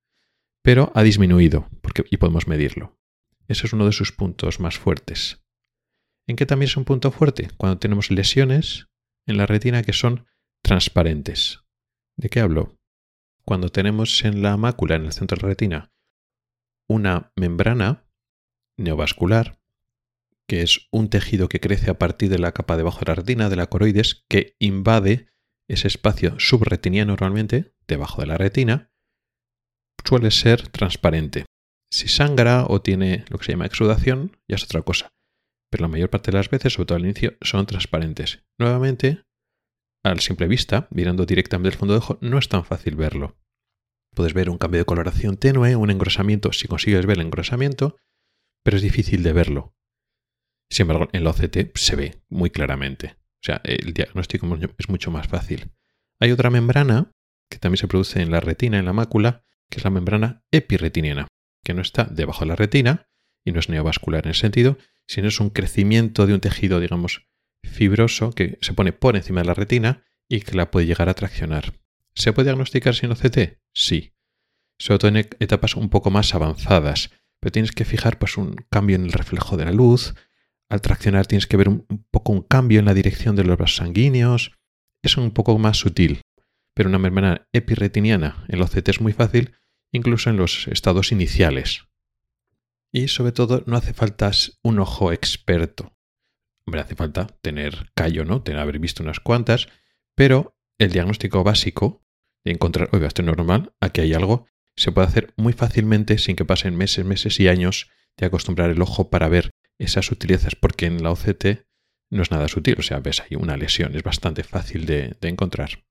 pero 0.63 0.91
ha 0.95 1.03
disminuido 1.03 1.69
porque, 1.81 2.03
y 2.09 2.17
podemos 2.17 2.47
medirlo. 2.47 2.99
Ese 3.47 3.67
es 3.67 3.73
uno 3.73 3.85
de 3.85 3.93
sus 3.93 4.11
puntos 4.11 4.59
más 4.59 4.77
fuertes. 4.77 5.45
¿En 6.27 6.35
qué 6.35 6.45
también 6.45 6.67
es 6.67 6.77
un 6.77 6.83
punto 6.83 7.11
fuerte? 7.11 7.49
Cuando 7.57 7.77
tenemos 7.77 8.11
lesiones 8.11 8.89
en 9.27 9.37
la 9.37 9.45
retina 9.45 9.83
que 9.83 9.93
son 9.93 10.25
transparentes. 10.61 11.61
¿De 12.17 12.29
qué 12.29 12.41
hablo? 12.41 12.77
Cuando 13.45 13.69
tenemos 13.69 14.25
en 14.25 14.41
la 14.41 14.57
mácula, 14.57 14.95
en 14.95 15.05
el 15.05 15.13
centro 15.13 15.37
de 15.37 15.43
la 15.43 15.49
retina, 15.49 15.93
una 16.89 17.31
membrana 17.35 18.09
neovascular, 18.77 19.59
que 20.47 20.61
es 20.61 20.87
un 20.91 21.09
tejido 21.09 21.49
que 21.49 21.59
crece 21.59 21.89
a 21.89 21.97
partir 21.97 22.29
de 22.29 22.39
la 22.39 22.51
capa 22.51 22.77
debajo 22.77 22.99
de 22.99 23.05
la 23.07 23.15
retina, 23.15 23.49
de 23.49 23.55
la 23.55 23.67
coroides, 23.67 24.25
que 24.29 24.55
invade 24.59 25.29
ese 25.67 25.87
espacio 25.87 26.39
subretiniano 26.39 27.11
normalmente, 27.11 27.73
debajo 27.87 28.21
de 28.21 28.27
la 28.27 28.37
retina, 28.37 28.91
suele 30.03 30.31
ser 30.31 30.67
transparente. 30.67 31.45
Si 31.91 32.07
sangra 32.07 32.65
o 32.67 32.81
tiene 32.81 33.25
lo 33.29 33.37
que 33.37 33.45
se 33.45 33.51
llama 33.53 33.65
exudación, 33.65 34.37
ya 34.47 34.55
es 34.55 34.63
otra 34.63 34.81
cosa. 34.81 35.09
Pero 35.71 35.83
la 35.83 35.87
mayor 35.87 36.09
parte 36.09 36.31
de 36.31 36.37
las 36.37 36.49
veces, 36.49 36.73
sobre 36.73 36.87
todo 36.87 36.97
al 36.97 37.05
inicio, 37.05 37.35
son 37.41 37.65
transparentes. 37.65 38.43
Nuevamente, 38.59 39.23
al 40.03 40.19
simple 40.19 40.47
vista, 40.47 40.87
mirando 40.91 41.25
directamente 41.25 41.73
el 41.73 41.79
fondo 41.79 41.93
de 41.95 41.99
ojo, 41.99 42.17
no 42.21 42.37
es 42.37 42.47
tan 42.47 42.63
fácil 42.63 42.95
verlo. 42.95 43.37
Puedes 44.13 44.33
ver 44.33 44.49
un 44.49 44.57
cambio 44.57 44.79
de 44.79 44.85
coloración 44.85 45.37
tenue, 45.37 45.75
un 45.75 45.89
engrosamiento, 45.89 46.53
si 46.53 46.67
consigues 46.67 47.05
ver 47.05 47.17
el 47.17 47.25
engrosamiento, 47.25 47.97
pero 48.63 48.77
es 48.77 48.83
difícil 48.83 49.23
de 49.23 49.33
verlo. 49.33 49.75
Sin 50.69 50.83
embargo, 50.83 51.09
en 51.13 51.23
la 51.23 51.29
OCT 51.31 51.75
se 51.75 51.95
ve 51.95 52.21
muy 52.29 52.49
claramente. 52.49 53.15
O 53.17 53.45
sea, 53.45 53.61
el 53.63 53.93
diagnóstico 53.93 54.47
es 54.77 54.89
mucho 54.89 55.11
más 55.11 55.27
fácil. 55.27 55.71
Hay 56.19 56.31
otra 56.31 56.49
membrana 56.49 57.11
que 57.49 57.59
también 57.59 57.77
se 57.77 57.87
produce 57.87 58.21
en 58.21 58.31
la 58.31 58.39
retina, 58.39 58.79
en 58.79 58.85
la 58.85 58.93
mácula, 58.93 59.43
que 59.69 59.77
es 59.77 59.83
la 59.83 59.91
membrana 59.91 60.43
epiretiniana, 60.51 61.27
que 61.63 61.73
no 61.73 61.81
está 61.81 62.05
debajo 62.05 62.41
de 62.41 62.49
la 62.49 62.55
retina 62.55 63.07
y 63.45 63.51
no 63.51 63.59
es 63.59 63.69
neovascular 63.69 64.25
en 64.25 64.31
ese 64.31 64.41
sentido, 64.41 64.77
sino 65.07 65.27
es 65.27 65.39
un 65.39 65.49
crecimiento 65.49 66.25
de 66.25 66.33
un 66.33 66.39
tejido, 66.39 66.79
digamos, 66.79 67.27
fibroso 67.63 68.31
que 68.31 68.57
se 68.61 68.73
pone 68.73 68.93
por 68.93 69.15
encima 69.15 69.41
de 69.41 69.47
la 69.47 69.53
retina 69.53 70.03
y 70.27 70.41
que 70.41 70.55
la 70.55 70.71
puede 70.71 70.87
llegar 70.87 71.09
a 71.09 71.13
traccionar. 71.13 71.73
¿Se 72.15 72.33
puede 72.33 72.47
diagnosticar 72.47 72.95
sin 72.95 73.11
OCT? 73.11 73.59
Sí. 73.73 74.13
Sobre 74.79 74.99
todo 74.99 75.09
en 75.09 75.17
etapas 75.39 75.75
un 75.75 75.89
poco 75.89 76.09
más 76.09 76.33
avanzadas, 76.33 77.11
pero 77.39 77.51
tienes 77.51 77.71
que 77.71 77.85
fijar 77.85 78.17
pues, 78.17 78.37
un 78.37 78.55
cambio 78.69 78.95
en 78.95 79.05
el 79.05 79.11
reflejo 79.11 79.57
de 79.57 79.65
la 79.65 79.71
luz, 79.71 80.15
al 80.69 80.81
traccionar 80.81 81.27
tienes 81.27 81.47
que 81.47 81.57
ver 81.57 81.69
un, 81.69 81.85
poco 82.11 82.31
un 82.31 82.41
cambio 82.41 82.79
en 82.79 82.85
la 82.85 82.93
dirección 82.93 83.35
de 83.35 83.43
los 83.43 83.57
vasos 83.57 83.77
sanguíneos. 83.77 84.51
Es 85.03 85.17
un 85.17 85.31
poco 85.31 85.57
más 85.57 85.77
sutil, 85.77 86.21
pero 86.73 86.89
una 86.89 86.99
membrana 86.99 87.47
epiretiniana 87.53 88.45
en 88.47 88.59
los 88.59 88.75
OCT 88.75 88.89
es 88.89 89.01
muy 89.01 89.13
fácil, 89.13 89.55
incluso 89.91 90.29
en 90.29 90.37
los 90.37 90.67
estados 90.67 91.11
iniciales. 91.11 91.85
Y 92.91 93.07
sobre 93.09 93.31
todo 93.31 93.63
no 93.67 93.77
hace 93.77 93.93
falta 93.93 94.31
un 94.63 94.79
ojo 94.79 95.11
experto. 95.11 95.93
Hombre, 96.65 96.81
hace 96.81 96.95
falta 96.95 97.27
tener 97.41 97.91
callo, 97.93 98.25
¿no? 98.25 98.41
Tener 98.41 98.59
haber 98.59 98.79
visto 98.79 99.03
unas 99.03 99.19
cuantas, 99.19 99.67
pero 100.15 100.57
el 100.79 100.91
diagnóstico 100.91 101.43
básico 101.43 102.03
de 102.43 102.51
encontrar, 102.51 102.89
oiga, 102.91 103.07
esto 103.07 103.21
es 103.21 103.25
normal, 103.27 103.73
aquí 103.79 104.01
hay 104.01 104.13
algo, 104.13 104.47
se 104.75 104.91
puede 104.91 105.07
hacer 105.07 105.33
muy 105.37 105.53
fácilmente 105.53 106.17
sin 106.17 106.35
que 106.35 106.45
pasen 106.45 106.75
meses, 106.75 107.05
meses 107.05 107.39
y 107.39 107.47
años 107.47 107.89
de 108.17 108.25
acostumbrar 108.25 108.69
el 108.69 108.81
ojo 108.81 109.09
para 109.09 109.29
ver 109.29 109.51
esas 109.77 110.05
sutilezas, 110.05 110.55
porque 110.55 110.85
en 110.85 111.03
la 111.03 111.11
OCT 111.11 111.65
no 112.09 112.21
es 112.21 112.31
nada 112.31 112.47
sutil, 112.47 112.75
o 112.79 112.81
sea, 112.81 112.99
ves 112.99 113.21
ahí 113.21 113.35
una 113.35 113.57
lesión, 113.57 113.95
es 113.95 114.03
bastante 114.03 114.43
fácil 114.43 114.85
de, 114.85 115.17
encontrar. 115.21 115.83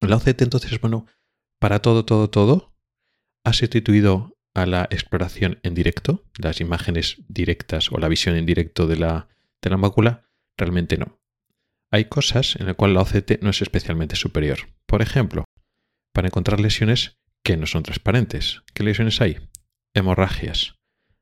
La 0.00 0.16
OCT 0.16 0.42
entonces, 0.42 0.80
bueno, 0.80 1.06
para 1.58 1.80
todo, 1.80 2.04
todo, 2.04 2.30
todo, 2.30 2.74
ha 3.44 3.52
sustituido 3.52 4.36
a 4.54 4.66
la 4.66 4.84
exploración 4.90 5.60
en 5.62 5.74
directo, 5.74 6.24
las 6.38 6.60
imágenes 6.60 7.18
directas 7.28 7.92
o 7.92 7.98
la 7.98 8.08
visión 8.08 8.36
en 8.36 8.46
directo 8.46 8.86
de 8.86 8.96
la, 8.96 9.28
de 9.62 9.70
la 9.70 9.76
mácula, 9.76 10.28
realmente 10.56 10.96
no. 10.96 11.20
Hay 11.92 12.06
cosas 12.06 12.56
en 12.56 12.66
las 12.66 12.76
cuales 12.76 12.94
la 12.94 13.02
OCT 13.02 13.42
no 13.42 13.50
es 13.50 13.62
especialmente 13.62 14.16
superior. 14.16 14.70
Por 14.86 15.02
ejemplo, 15.02 15.44
para 16.12 16.28
encontrar 16.28 16.60
lesiones 16.60 17.18
que 17.42 17.56
no 17.56 17.66
son 17.66 17.82
transparentes. 17.82 18.62
¿Qué 18.74 18.84
lesiones 18.84 19.20
hay? 19.20 19.38
Hemorragias 19.94 20.79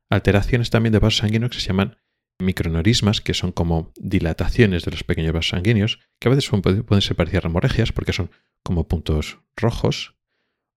alteraciones 0.09 0.69
también 0.69 0.93
de 0.93 0.99
vasos 0.99 1.17
sanguíneos 1.17 1.51
que 1.51 1.59
se 1.59 1.67
llaman 1.67 1.97
micronorismas, 2.39 3.21
que 3.21 3.33
son 3.33 3.51
como 3.51 3.91
dilataciones 3.99 4.83
de 4.85 4.91
los 4.91 5.03
pequeños 5.03 5.33
vasos 5.33 5.49
sanguíneos, 5.49 5.99
que 6.19 6.29
a 6.29 6.31
veces 6.31 6.49
pueden 6.49 7.01
ser 7.01 7.15
parecidas 7.15 7.45
a 7.45 7.47
hemorragias 7.49 7.91
porque 7.91 8.13
son 8.13 8.31
como 8.63 8.87
puntos 8.87 9.39
rojos, 9.55 10.15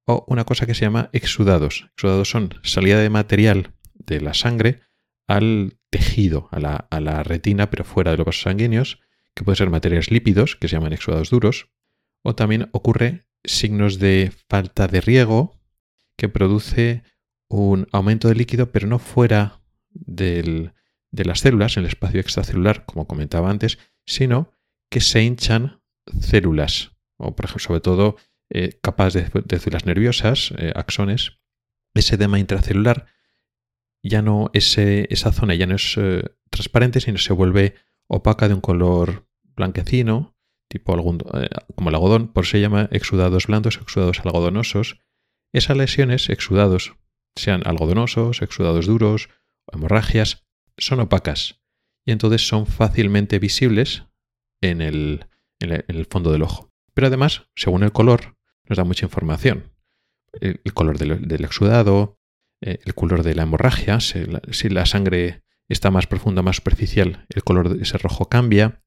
o 0.06 0.24
una 0.26 0.44
cosa 0.44 0.66
que 0.66 0.74
se 0.74 0.84
llama 0.84 1.08
exudados. 1.12 1.88
Exudados 1.96 2.30
son 2.30 2.54
salida 2.62 2.98
de 2.98 3.10
material 3.10 3.74
de 3.94 4.20
la 4.20 4.34
sangre 4.34 4.80
al 5.28 5.78
tejido, 5.90 6.48
a 6.50 6.58
la, 6.58 6.88
a 6.90 7.00
la 7.00 7.22
retina, 7.22 7.70
pero 7.70 7.84
fuera 7.84 8.10
de 8.10 8.16
los 8.16 8.26
vasos 8.26 8.42
sanguíneos, 8.42 9.00
que 9.34 9.44
pueden 9.44 9.56
ser 9.56 9.70
materiales 9.70 10.10
lípidos, 10.10 10.56
que 10.56 10.68
se 10.68 10.76
llaman 10.76 10.92
exudados 10.92 11.30
duros, 11.30 11.68
o 12.22 12.34
también 12.34 12.68
ocurre 12.72 13.22
signos 13.44 13.98
de 13.98 14.32
falta 14.48 14.88
de 14.88 15.00
riego 15.00 15.60
que 16.16 16.28
produce 16.28 17.02
un 17.52 17.86
aumento 17.92 18.28
de 18.28 18.34
líquido, 18.34 18.72
pero 18.72 18.86
no 18.86 18.98
fuera 18.98 19.60
de 19.90 20.72
las 21.10 21.40
células, 21.40 21.76
en 21.76 21.82
el 21.82 21.88
espacio 21.88 22.20
extracelular, 22.20 22.86
como 22.86 23.06
comentaba 23.06 23.50
antes, 23.50 23.78
sino 24.06 24.52
que 24.90 25.00
se 25.00 25.22
hinchan 25.22 25.82
células, 26.20 26.92
o 27.18 27.36
por 27.36 27.44
ejemplo, 27.44 27.64
sobre 27.64 27.80
todo 27.80 28.16
eh, 28.50 28.78
capas 28.82 29.14
de, 29.14 29.30
células 29.58 29.86
nerviosas, 29.86 30.52
eh, 30.58 30.72
axones. 30.74 31.40
Ese 31.94 32.14
edema 32.14 32.38
intracelular 32.38 33.06
ya 34.02 34.22
no, 34.22 34.50
ese, 34.52 35.06
esa 35.10 35.30
zona 35.32 35.54
ya 35.54 35.66
no 35.66 35.76
es 35.76 35.94
eh, 35.96 36.24
transparente, 36.50 37.00
sino 37.00 37.18
se 37.18 37.32
vuelve 37.32 37.74
opaca 38.08 38.48
de 38.48 38.54
un 38.54 38.60
color 38.60 39.28
blanquecino, 39.54 40.36
tipo 40.68 40.94
algún, 40.94 41.18
como 41.74 41.90
el 41.90 41.94
algodón, 41.94 42.28
por 42.28 42.44
eso 42.44 42.52
se 42.52 42.60
llama 42.60 42.88
exudados 42.92 43.46
blandos, 43.46 43.76
exudados 43.76 44.20
algodonosos. 44.20 44.98
Esas 45.52 45.76
lesiones, 45.76 46.30
exudados 46.30 46.94
sean 47.36 47.66
algodonosos, 47.66 48.42
exudados 48.42 48.86
duros 48.86 49.28
hemorragias, 49.72 50.44
son 50.76 51.00
opacas 51.00 51.60
y 52.04 52.12
entonces 52.12 52.46
son 52.46 52.66
fácilmente 52.66 53.38
visibles 53.38 54.04
en 54.60 54.80
el, 54.80 55.26
fondo 56.10 56.32
del 56.32 56.42
ojo. 56.42 56.70
Pero 56.94 57.06
además, 57.06 57.48
según 57.54 57.82
el 57.84 57.92
color, 57.92 58.36
nos 58.68 58.76
da 58.76 58.84
mucha 58.84 59.06
información. 59.06 59.72
El, 60.40 60.60
color 60.72 60.98
del, 60.98 61.44
exudado, 61.44 62.18
eh, 62.60 62.78
el 62.84 62.94
color 62.94 63.22
de 63.22 63.34
la 63.34 63.42
hemorragia, 63.42 64.00
si 64.00 64.24
la, 64.24 64.40
si 64.50 64.68
la, 64.68 64.86
sangre 64.86 65.42
está 65.68 65.90
más 65.90 66.06
profunda, 66.06 66.42
más 66.42 66.56
superficial, 66.56 67.26
el 67.28 67.44
color 67.44 67.68
de 67.76 67.82
ese 67.82 67.98
rojo 67.98 68.28
cambia. 68.28 68.82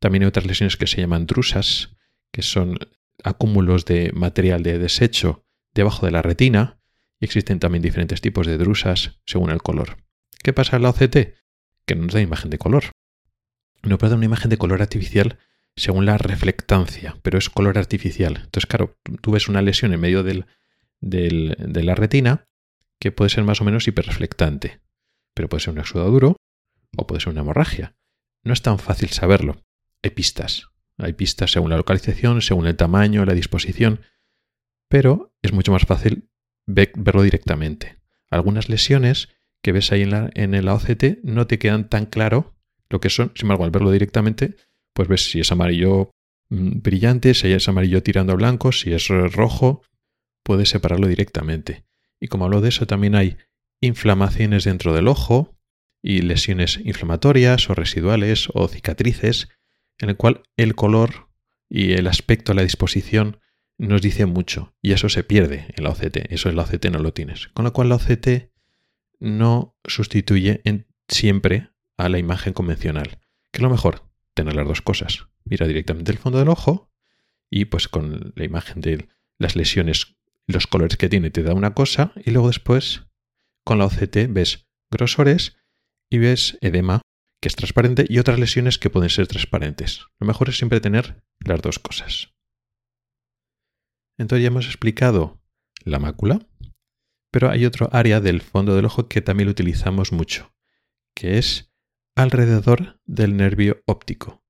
También 0.00 0.22
hay 0.22 0.28
otras 0.28 0.46
lesiones 0.46 0.76
que 0.76 0.86
se 0.86 1.00
llaman 1.00 1.26
drusas, 1.26 1.96
que 2.32 2.42
son 2.42 2.78
acúmulos 3.24 3.84
de 3.84 4.12
material 4.12 4.62
de 4.62 4.78
desecho 4.78 5.44
debajo 5.74 6.06
de 6.06 6.12
la 6.12 6.22
retina, 6.22 6.77
y 7.20 7.24
existen 7.24 7.58
también 7.58 7.82
diferentes 7.82 8.20
tipos 8.20 8.46
de 8.46 8.58
drusas 8.58 9.20
según 9.26 9.50
el 9.50 9.62
color. 9.62 9.98
¿Qué 10.42 10.52
pasa 10.52 10.76
en 10.76 10.82
la 10.82 10.90
OCT? 10.90 11.34
Que 11.86 11.94
no 11.94 12.04
nos 12.04 12.14
da 12.14 12.20
imagen 12.20 12.50
de 12.50 12.58
color. 12.58 12.92
No 13.82 13.98
puede 13.98 14.10
dar 14.10 14.18
una 14.18 14.26
imagen 14.26 14.50
de 14.50 14.58
color 14.58 14.82
artificial 14.82 15.38
según 15.76 16.06
la 16.06 16.18
reflectancia, 16.18 17.16
pero 17.22 17.38
es 17.38 17.50
color 17.50 17.78
artificial. 17.78 18.36
Entonces, 18.36 18.66
claro, 18.66 18.96
tú 19.20 19.32
ves 19.32 19.48
una 19.48 19.62
lesión 19.62 19.92
en 19.92 20.00
medio 20.00 20.22
del, 20.22 20.46
de 21.00 21.82
la 21.82 21.94
retina 21.94 22.48
que 23.00 23.12
puede 23.12 23.30
ser 23.30 23.44
más 23.44 23.60
o 23.60 23.64
menos 23.64 23.86
hiperreflectante, 23.86 24.80
pero 25.34 25.48
puede 25.48 25.62
ser 25.62 25.74
un 25.74 25.80
exudado 25.80 26.10
duro 26.10 26.36
o 26.96 27.06
puede 27.06 27.20
ser 27.20 27.32
una 27.32 27.42
hemorragia. 27.42 27.94
No 28.42 28.52
es 28.52 28.62
tan 28.62 28.78
fácil 28.78 29.10
saberlo. 29.10 29.62
Hay 30.02 30.10
pistas. 30.10 30.68
Hay 30.96 31.12
pistas 31.12 31.52
según 31.52 31.70
la 31.70 31.76
localización, 31.76 32.42
según 32.42 32.66
el 32.66 32.76
tamaño, 32.76 33.24
la 33.24 33.34
disposición, 33.34 34.00
pero 34.88 35.32
es 35.42 35.52
mucho 35.52 35.70
más 35.70 35.84
fácil 35.84 36.28
verlo 36.68 37.22
directamente. 37.22 37.98
Algunas 38.30 38.68
lesiones 38.68 39.28
que 39.62 39.72
ves 39.72 39.90
ahí 39.90 40.02
en 40.02 40.10
la, 40.10 40.30
el 40.34 40.68
OCT 40.68 41.22
no 41.22 41.46
te 41.46 41.58
quedan 41.58 41.88
tan 41.88 42.06
claro 42.06 42.54
lo 42.88 43.00
que 43.00 43.10
son. 43.10 43.32
Sin 43.34 43.46
embargo, 43.46 43.64
al 43.64 43.70
verlo 43.70 43.90
directamente, 43.90 44.56
pues 44.92 45.08
ves 45.08 45.30
si 45.30 45.40
es 45.40 45.50
amarillo 45.50 46.10
mm, 46.50 46.80
brillante, 46.80 47.34
si 47.34 47.52
es 47.52 47.68
amarillo 47.68 48.02
tirando 48.02 48.32
a 48.32 48.36
blanco, 48.36 48.72
si 48.72 48.92
es 48.92 49.08
rojo, 49.08 49.82
puedes 50.42 50.68
separarlo 50.68 51.08
directamente. 51.08 51.84
Y 52.20 52.28
como 52.28 52.44
hablo 52.44 52.60
de 52.60 52.68
eso, 52.68 52.86
también 52.86 53.14
hay 53.14 53.36
inflamaciones 53.80 54.64
dentro 54.64 54.92
del 54.94 55.08
ojo 55.08 55.56
y 56.02 56.22
lesiones 56.22 56.80
inflamatorias 56.84 57.70
o 57.70 57.74
residuales 57.74 58.48
o 58.54 58.68
cicatrices, 58.68 59.48
en 59.98 60.10
el 60.10 60.16
cual 60.16 60.42
el 60.56 60.74
color 60.74 61.28
y 61.68 61.92
el 61.92 62.06
aspecto, 62.06 62.54
la 62.54 62.62
disposición 62.62 63.40
nos 63.78 64.02
dice 64.02 64.26
mucho 64.26 64.74
y 64.82 64.92
eso 64.92 65.08
se 65.08 65.24
pierde 65.24 65.66
en 65.76 65.84
la 65.84 65.90
OCT. 65.90 66.30
Eso 66.30 66.48
en 66.48 66.56
la 66.56 66.62
OCT 66.62 66.86
no 66.90 66.98
lo 66.98 67.12
tienes. 67.12 67.48
Con 67.48 67.64
lo 67.64 67.72
cual 67.72 67.88
la 67.88 67.96
OCT 67.96 68.50
no 69.20 69.76
sustituye 69.84 70.62
siempre 71.08 71.70
a 71.96 72.08
la 72.08 72.18
imagen 72.18 72.52
convencional. 72.52 73.20
¿Qué 73.50 73.58
es 73.58 73.62
lo 73.62 73.70
mejor? 73.70 74.10
Tener 74.34 74.54
las 74.54 74.66
dos 74.66 74.82
cosas. 74.82 75.28
Mira 75.44 75.66
directamente 75.66 76.12
el 76.12 76.18
fondo 76.18 76.38
del 76.38 76.48
ojo 76.48 76.90
y 77.50 77.66
pues 77.66 77.88
con 77.88 78.32
la 78.36 78.44
imagen 78.44 78.80
de 78.80 79.08
las 79.38 79.56
lesiones, 79.56 80.16
los 80.46 80.66
colores 80.66 80.96
que 80.96 81.08
tiene, 81.08 81.30
te 81.30 81.42
da 81.42 81.54
una 81.54 81.74
cosa 81.74 82.12
y 82.16 82.30
luego 82.32 82.48
después 82.48 83.04
con 83.64 83.78
la 83.78 83.86
OCT 83.86 84.26
ves 84.28 84.66
grosores 84.90 85.56
y 86.10 86.18
ves 86.18 86.58
edema 86.60 87.02
que 87.40 87.48
es 87.48 87.56
transparente 87.56 88.04
y 88.08 88.18
otras 88.18 88.38
lesiones 88.38 88.78
que 88.78 88.90
pueden 88.90 89.10
ser 89.10 89.26
transparentes. 89.26 90.06
Lo 90.18 90.26
mejor 90.26 90.48
es 90.48 90.56
siempre 90.56 90.80
tener 90.80 91.22
las 91.38 91.62
dos 91.62 91.78
cosas. 91.78 92.34
Entonces 94.18 94.42
ya 94.42 94.48
hemos 94.48 94.66
explicado 94.66 95.40
la 95.84 95.98
mácula, 95.98 96.46
pero 97.30 97.50
hay 97.50 97.64
otro 97.64 97.88
área 97.92 98.20
del 98.20 98.42
fondo 98.42 98.74
del 98.74 98.84
ojo 98.84 99.08
que 99.08 99.22
también 99.22 99.46
lo 99.46 99.52
utilizamos 99.52 100.12
mucho, 100.12 100.52
que 101.14 101.38
es 101.38 101.72
alrededor 102.16 103.00
del 103.06 103.36
nervio 103.36 103.82
óptico. 103.86 104.44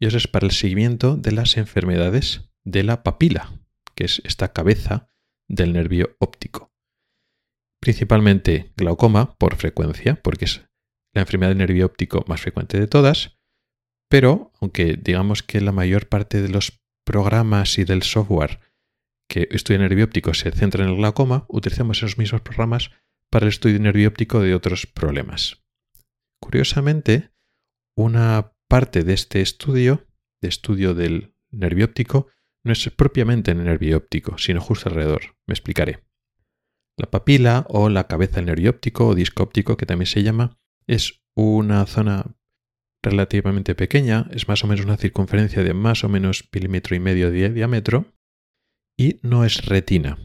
Y 0.00 0.06
eso 0.06 0.16
es 0.16 0.26
para 0.26 0.46
el 0.46 0.52
seguimiento 0.52 1.16
de 1.16 1.32
las 1.32 1.56
enfermedades 1.56 2.50
de 2.64 2.82
la 2.82 3.04
papila, 3.04 3.52
que 3.94 4.04
es 4.04 4.20
esta 4.24 4.52
cabeza 4.52 5.08
del 5.48 5.72
nervio 5.72 6.16
óptico. 6.18 6.72
Principalmente 7.80 8.72
glaucoma 8.76 9.36
por 9.36 9.56
frecuencia, 9.56 10.20
porque 10.20 10.46
es 10.46 10.62
la 11.12 11.22
enfermedad 11.22 11.50
del 11.50 11.58
nervio 11.58 11.86
óptico 11.86 12.24
más 12.26 12.40
frecuente 12.40 12.80
de 12.80 12.86
todas, 12.86 13.38
pero 14.08 14.52
aunque 14.60 14.98
digamos 15.00 15.42
que 15.42 15.60
la 15.60 15.72
mayor 15.72 16.08
parte 16.08 16.42
de 16.42 16.48
los 16.48 16.82
programas 17.04 17.78
y 17.78 17.84
del 17.84 18.02
software 18.02 18.60
que 19.32 19.48
estudia 19.50 19.78
nervio 19.78 20.04
óptico 20.04 20.34
se 20.34 20.50
centra 20.50 20.84
en 20.84 20.90
el 20.90 20.96
glaucoma, 20.96 21.46
utilizamos 21.48 21.96
esos 21.96 22.18
mismos 22.18 22.42
programas 22.42 22.90
para 23.30 23.46
el 23.46 23.48
estudio 23.48 23.80
nervio 23.80 24.08
óptico 24.08 24.40
de 24.40 24.54
otros 24.54 24.86
problemas. 24.86 25.64
Curiosamente, 26.38 27.30
una 27.96 28.52
parte 28.68 29.04
de 29.04 29.14
este 29.14 29.40
estudio, 29.40 30.06
de 30.42 30.48
estudio 30.50 30.92
del 30.92 31.34
nervio 31.50 31.86
óptico, 31.86 32.26
no 32.62 32.74
es 32.74 32.90
propiamente 32.90 33.52
en 33.52 33.60
el 33.60 33.64
nervio 33.64 33.96
óptico, 33.96 34.36
sino 34.36 34.60
justo 34.60 34.90
alrededor. 34.90 35.34
Me 35.46 35.54
explicaré. 35.54 36.04
La 36.98 37.10
papila 37.10 37.64
o 37.70 37.88
la 37.88 38.08
cabeza 38.08 38.36
del 38.36 38.46
nervio 38.46 38.68
óptico 38.68 39.08
o 39.08 39.14
disco 39.14 39.44
óptico, 39.44 39.78
que 39.78 39.86
también 39.86 40.08
se 40.08 40.22
llama, 40.22 40.58
es 40.86 41.22
una 41.34 41.86
zona 41.86 42.36
relativamente 43.02 43.74
pequeña, 43.74 44.28
es 44.32 44.46
más 44.46 44.62
o 44.62 44.66
menos 44.66 44.84
una 44.84 44.98
circunferencia 44.98 45.64
de 45.64 45.72
más 45.72 46.04
o 46.04 46.10
menos 46.10 46.46
milímetro 46.52 46.94
y 46.96 47.00
medio 47.00 47.30
de 47.30 47.48
diámetro 47.48 48.12
y 49.02 49.18
no 49.22 49.44
es 49.44 49.66
retina. 49.66 50.16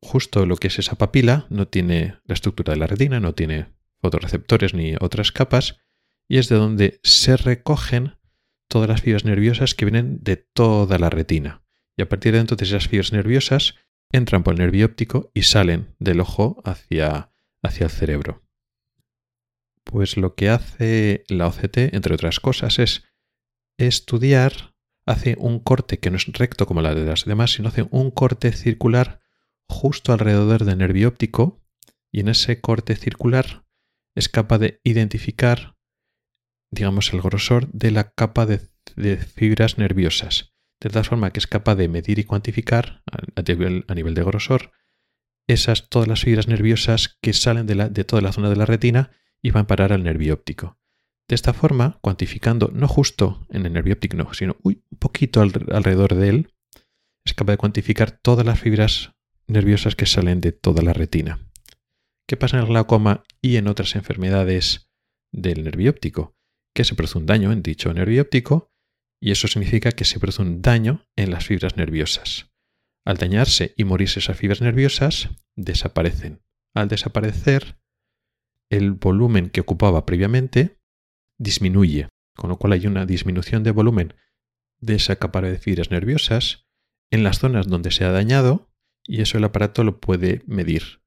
Justo 0.00 0.44
lo 0.44 0.56
que 0.56 0.66
es 0.66 0.80
esa 0.80 0.96
papila 0.96 1.46
no 1.50 1.68
tiene 1.68 2.16
la 2.24 2.34
estructura 2.34 2.72
de 2.72 2.80
la 2.80 2.88
retina, 2.88 3.20
no 3.20 3.34
tiene 3.34 3.68
fotorreceptores 4.00 4.74
ni 4.74 4.96
otras 5.00 5.30
capas 5.30 5.78
y 6.26 6.38
es 6.38 6.48
de 6.48 6.56
donde 6.56 7.00
se 7.04 7.36
recogen 7.36 8.16
todas 8.68 8.88
las 8.88 9.02
fibras 9.02 9.24
nerviosas 9.24 9.76
que 9.76 9.84
vienen 9.84 10.18
de 10.20 10.36
toda 10.36 10.98
la 10.98 11.10
retina. 11.10 11.62
Y 11.96 12.02
a 12.02 12.08
partir 12.08 12.32
de 12.32 12.40
entonces 12.40 12.70
esas 12.70 12.88
fibras 12.88 13.12
nerviosas 13.12 13.76
entran 14.10 14.42
por 14.42 14.54
el 14.54 14.60
nervio 14.60 14.86
óptico 14.86 15.30
y 15.32 15.42
salen 15.42 15.94
del 16.00 16.20
ojo 16.20 16.60
hacia, 16.64 17.30
hacia 17.62 17.84
el 17.84 17.90
cerebro. 17.90 18.42
Pues 19.84 20.16
lo 20.16 20.34
que 20.34 20.48
hace 20.48 21.22
la 21.28 21.46
OCT, 21.46 21.94
entre 21.94 22.14
otras 22.14 22.40
cosas, 22.40 22.80
es 22.80 23.04
estudiar, 23.78 24.71
hace 25.06 25.36
un 25.38 25.58
corte 25.58 25.98
que 25.98 26.10
no 26.10 26.16
es 26.16 26.26
recto 26.26 26.66
como 26.66 26.82
la 26.82 26.94
de 26.94 27.04
las 27.04 27.24
demás, 27.24 27.52
sino 27.52 27.68
hace 27.68 27.86
un 27.90 28.10
corte 28.10 28.52
circular 28.52 29.20
justo 29.68 30.12
alrededor 30.12 30.64
del 30.64 30.78
nervio 30.78 31.08
óptico 31.08 31.62
y 32.10 32.20
en 32.20 32.28
ese 32.28 32.60
corte 32.60 32.94
circular 32.94 33.64
es 34.14 34.28
capaz 34.28 34.58
de 34.58 34.80
identificar, 34.84 35.76
digamos, 36.70 37.12
el 37.12 37.22
grosor 37.22 37.70
de 37.72 37.90
la 37.90 38.10
capa 38.10 38.46
de, 38.46 38.60
fibras 39.16 39.78
nerviosas, 39.78 40.52
de 40.80 40.90
tal 40.90 41.04
forma 41.04 41.30
que 41.30 41.38
es 41.38 41.46
capaz 41.46 41.76
de 41.76 41.88
medir 41.88 42.18
y 42.18 42.24
cuantificar 42.24 43.02
a, 43.10 43.42
nivel, 43.42 44.14
de 44.14 44.22
grosor 44.22 44.72
esas 45.48 45.88
todas 45.88 46.08
las 46.08 46.22
fibras 46.22 46.48
nerviosas 46.48 47.18
que 47.20 47.32
salen 47.32 47.66
de, 47.66 47.74
de 47.74 48.04
toda 48.04 48.22
la 48.22 48.32
zona 48.32 48.50
de 48.50 48.56
la 48.56 48.66
retina 48.66 49.10
y 49.40 49.50
van 49.50 49.64
a 49.64 49.66
parar 49.66 49.92
al 49.92 50.02
nervio 50.02 50.34
óptico. 50.34 50.78
De 51.32 51.36
esta 51.36 51.54
forma, 51.54 51.98
cuantificando 52.02 52.70
no 52.74 52.86
justo 52.86 53.46
en 53.48 53.64
el 53.64 53.72
nervio 53.72 53.94
óptico, 53.94 54.34
sino 54.34 54.58
un 54.64 54.82
poquito 54.98 55.40
alrededor 55.40 56.14
de 56.14 56.28
él, 56.28 56.52
es 57.24 57.32
capaz 57.32 57.54
de 57.54 57.56
cuantificar 57.56 58.10
todas 58.10 58.44
las 58.44 58.60
fibras 58.60 59.14
nerviosas 59.46 59.96
que 59.96 60.04
salen 60.04 60.42
de 60.42 60.52
toda 60.52 60.82
la 60.82 60.92
retina. 60.92 61.38
¿Qué 62.28 62.36
pasa 62.36 62.58
en 62.58 62.64
el 62.64 62.68
glaucoma 62.68 63.24
y 63.40 63.56
en 63.56 63.66
otras 63.66 63.96
enfermedades 63.96 64.90
del 65.32 65.64
nervio 65.64 65.92
óptico? 65.92 66.36
Que 66.74 66.84
se 66.84 66.94
produce 66.94 67.16
un 67.16 67.24
daño 67.24 67.50
en 67.50 67.62
dicho 67.62 67.94
nervio 67.94 68.20
óptico 68.20 68.70
y 69.18 69.30
eso 69.30 69.48
significa 69.48 69.92
que 69.92 70.04
se 70.04 70.20
produce 70.20 70.42
un 70.42 70.60
daño 70.60 71.06
en 71.16 71.30
las 71.30 71.46
fibras 71.46 71.78
nerviosas. 71.78 72.52
Al 73.06 73.16
dañarse 73.16 73.72
y 73.78 73.84
morirse 73.84 74.18
esas 74.18 74.36
fibras 74.36 74.60
nerviosas, 74.60 75.30
desaparecen. 75.56 76.42
Al 76.74 76.88
desaparecer, 76.88 77.78
el 78.70 78.92
volumen 78.92 79.48
que 79.48 79.62
ocupaba 79.62 80.04
previamente 80.04 80.81
disminuye, 81.42 82.08
con 82.36 82.50
lo 82.50 82.56
cual 82.56 82.72
hay 82.72 82.86
una 82.86 83.04
disminución 83.06 83.62
de 83.62 83.72
volumen 83.72 84.14
de 84.80 84.94
esa 84.94 85.16
capa 85.16 85.40
de 85.40 85.58
fibras 85.58 85.90
nerviosas 85.90 86.66
en 87.10 87.24
las 87.24 87.38
zonas 87.38 87.68
donde 87.68 87.90
se 87.90 88.04
ha 88.04 88.12
dañado 88.12 88.70
y 89.04 89.20
eso 89.20 89.38
el 89.38 89.44
aparato 89.44 89.84
lo 89.84 90.00
puede 90.00 90.42
medir. 90.46 91.02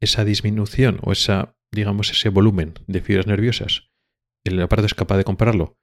Esa 0.00 0.24
disminución 0.24 0.98
o 1.02 1.12
esa, 1.12 1.56
digamos, 1.72 2.10
ese 2.10 2.28
volumen 2.28 2.74
de 2.86 3.00
fibras 3.00 3.26
nerviosas, 3.26 3.90
el 4.44 4.60
aparato 4.60 4.86
es 4.86 4.94
capaz 4.94 5.16
de 5.16 5.24
compararlo 5.24 5.78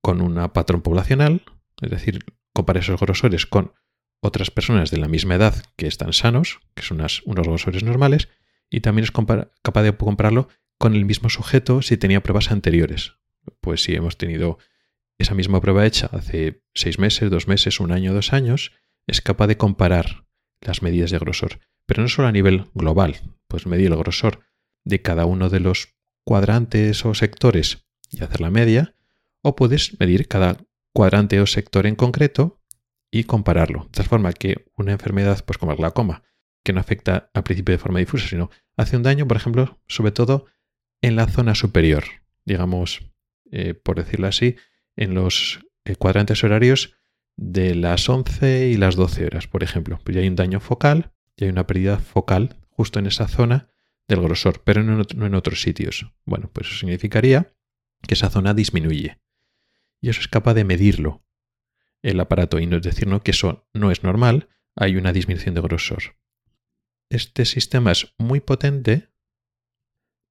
con 0.00 0.20
una 0.20 0.52
patrón 0.52 0.82
poblacional, 0.82 1.42
es 1.80 1.90
decir, 1.90 2.24
comparar 2.52 2.82
esos 2.82 3.00
grosores 3.00 3.46
con 3.46 3.72
otras 4.20 4.50
personas 4.50 4.90
de 4.90 4.98
la 4.98 5.08
misma 5.08 5.34
edad 5.34 5.62
que 5.76 5.86
están 5.86 6.12
sanos, 6.12 6.60
que 6.74 6.82
son 6.82 6.98
unos 6.98 7.46
grosores 7.46 7.82
normales, 7.82 8.28
y 8.70 8.80
también 8.80 9.04
es 9.04 9.10
capaz 9.10 9.82
de 9.82 9.96
compararlo 9.96 10.48
con 10.82 10.96
el 10.96 11.04
mismo 11.04 11.30
sujeto 11.30 11.80
si 11.80 11.96
tenía 11.96 12.24
pruebas 12.24 12.50
anteriores. 12.50 13.12
Pues 13.60 13.84
si 13.84 13.94
hemos 13.94 14.18
tenido 14.18 14.58
esa 15.16 15.32
misma 15.32 15.60
prueba 15.60 15.86
hecha 15.86 16.10
hace 16.10 16.64
seis 16.74 16.98
meses, 16.98 17.30
dos 17.30 17.46
meses, 17.46 17.78
un 17.78 17.92
año, 17.92 18.12
dos 18.12 18.32
años, 18.32 18.72
es 19.06 19.20
capaz 19.20 19.46
de 19.46 19.56
comparar 19.56 20.26
las 20.60 20.82
medidas 20.82 21.12
de 21.12 21.20
grosor. 21.20 21.60
Pero 21.86 22.02
no 22.02 22.08
solo 22.08 22.26
a 22.26 22.32
nivel 22.32 22.64
global, 22.74 23.14
pues 23.46 23.64
medir 23.64 23.92
el 23.92 23.96
grosor 23.96 24.40
de 24.82 25.00
cada 25.00 25.24
uno 25.24 25.50
de 25.50 25.60
los 25.60 25.94
cuadrantes 26.24 27.04
o 27.04 27.14
sectores 27.14 27.86
y 28.10 28.24
hacer 28.24 28.40
la 28.40 28.50
media, 28.50 28.96
o 29.40 29.54
puedes 29.54 30.00
medir 30.00 30.26
cada 30.26 30.56
cuadrante 30.92 31.40
o 31.40 31.46
sector 31.46 31.86
en 31.86 31.94
concreto 31.94 32.60
y 33.08 33.22
compararlo. 33.22 33.84
De 33.84 33.98
tal 33.98 34.06
forma 34.06 34.32
que 34.32 34.64
una 34.76 34.90
enfermedad, 34.90 35.44
pues 35.44 35.58
como 35.58 35.70
el 35.70 35.78
glaucoma, 35.78 36.24
que 36.64 36.72
no 36.72 36.80
afecta 36.80 37.30
al 37.34 37.44
principio 37.44 37.72
de 37.72 37.78
forma 37.78 38.00
difusa, 38.00 38.26
sino 38.26 38.50
hace 38.76 38.96
un 38.96 39.04
daño, 39.04 39.28
por 39.28 39.36
ejemplo, 39.36 39.78
sobre 39.86 40.10
todo 40.10 40.46
en 41.02 41.16
la 41.16 41.26
zona 41.26 41.54
superior, 41.54 42.04
digamos, 42.44 43.02
eh, 43.50 43.74
por 43.74 43.96
decirlo 43.96 44.26
así, 44.26 44.56
en 44.96 45.14
los 45.14 45.60
eh, 45.84 45.96
cuadrantes 45.96 46.42
horarios 46.44 46.94
de 47.36 47.74
las 47.74 48.08
11 48.08 48.68
y 48.68 48.76
las 48.76 48.96
12 48.96 49.26
horas, 49.26 49.46
por 49.46 49.62
ejemplo. 49.62 49.98
Pues 50.02 50.14
ya 50.14 50.22
hay 50.22 50.28
un 50.28 50.36
daño 50.36 50.60
focal 50.60 51.12
y 51.36 51.44
hay 51.44 51.50
una 51.50 51.66
pérdida 51.66 51.98
focal 51.98 52.56
justo 52.70 52.98
en 52.98 53.06
esa 53.06 53.28
zona 53.28 53.68
del 54.08 54.22
grosor, 54.22 54.62
pero 54.64 54.82
no 54.82 55.26
en 55.26 55.34
otros 55.34 55.62
sitios. 55.62 56.12
Bueno, 56.24 56.50
pues 56.52 56.68
eso 56.68 56.78
significaría 56.78 57.54
que 58.06 58.14
esa 58.14 58.30
zona 58.30 58.54
disminuye. 58.54 59.20
Y 60.00 60.08
eso 60.08 60.20
es 60.20 60.28
capaz 60.28 60.54
de 60.54 60.64
medirlo 60.64 61.24
el 62.02 62.18
aparato 62.18 62.58
y 62.58 62.66
no 62.66 62.78
es 62.78 62.82
decir 62.82 63.08
que 63.22 63.30
eso 63.30 63.68
no 63.72 63.92
es 63.92 64.02
normal, 64.02 64.48
hay 64.74 64.96
una 64.96 65.12
disminución 65.12 65.54
de 65.54 65.60
grosor 65.60 66.16
este 67.12 67.44
sistema 67.44 67.92
es 67.92 68.14
muy 68.16 68.40
potente 68.40 69.10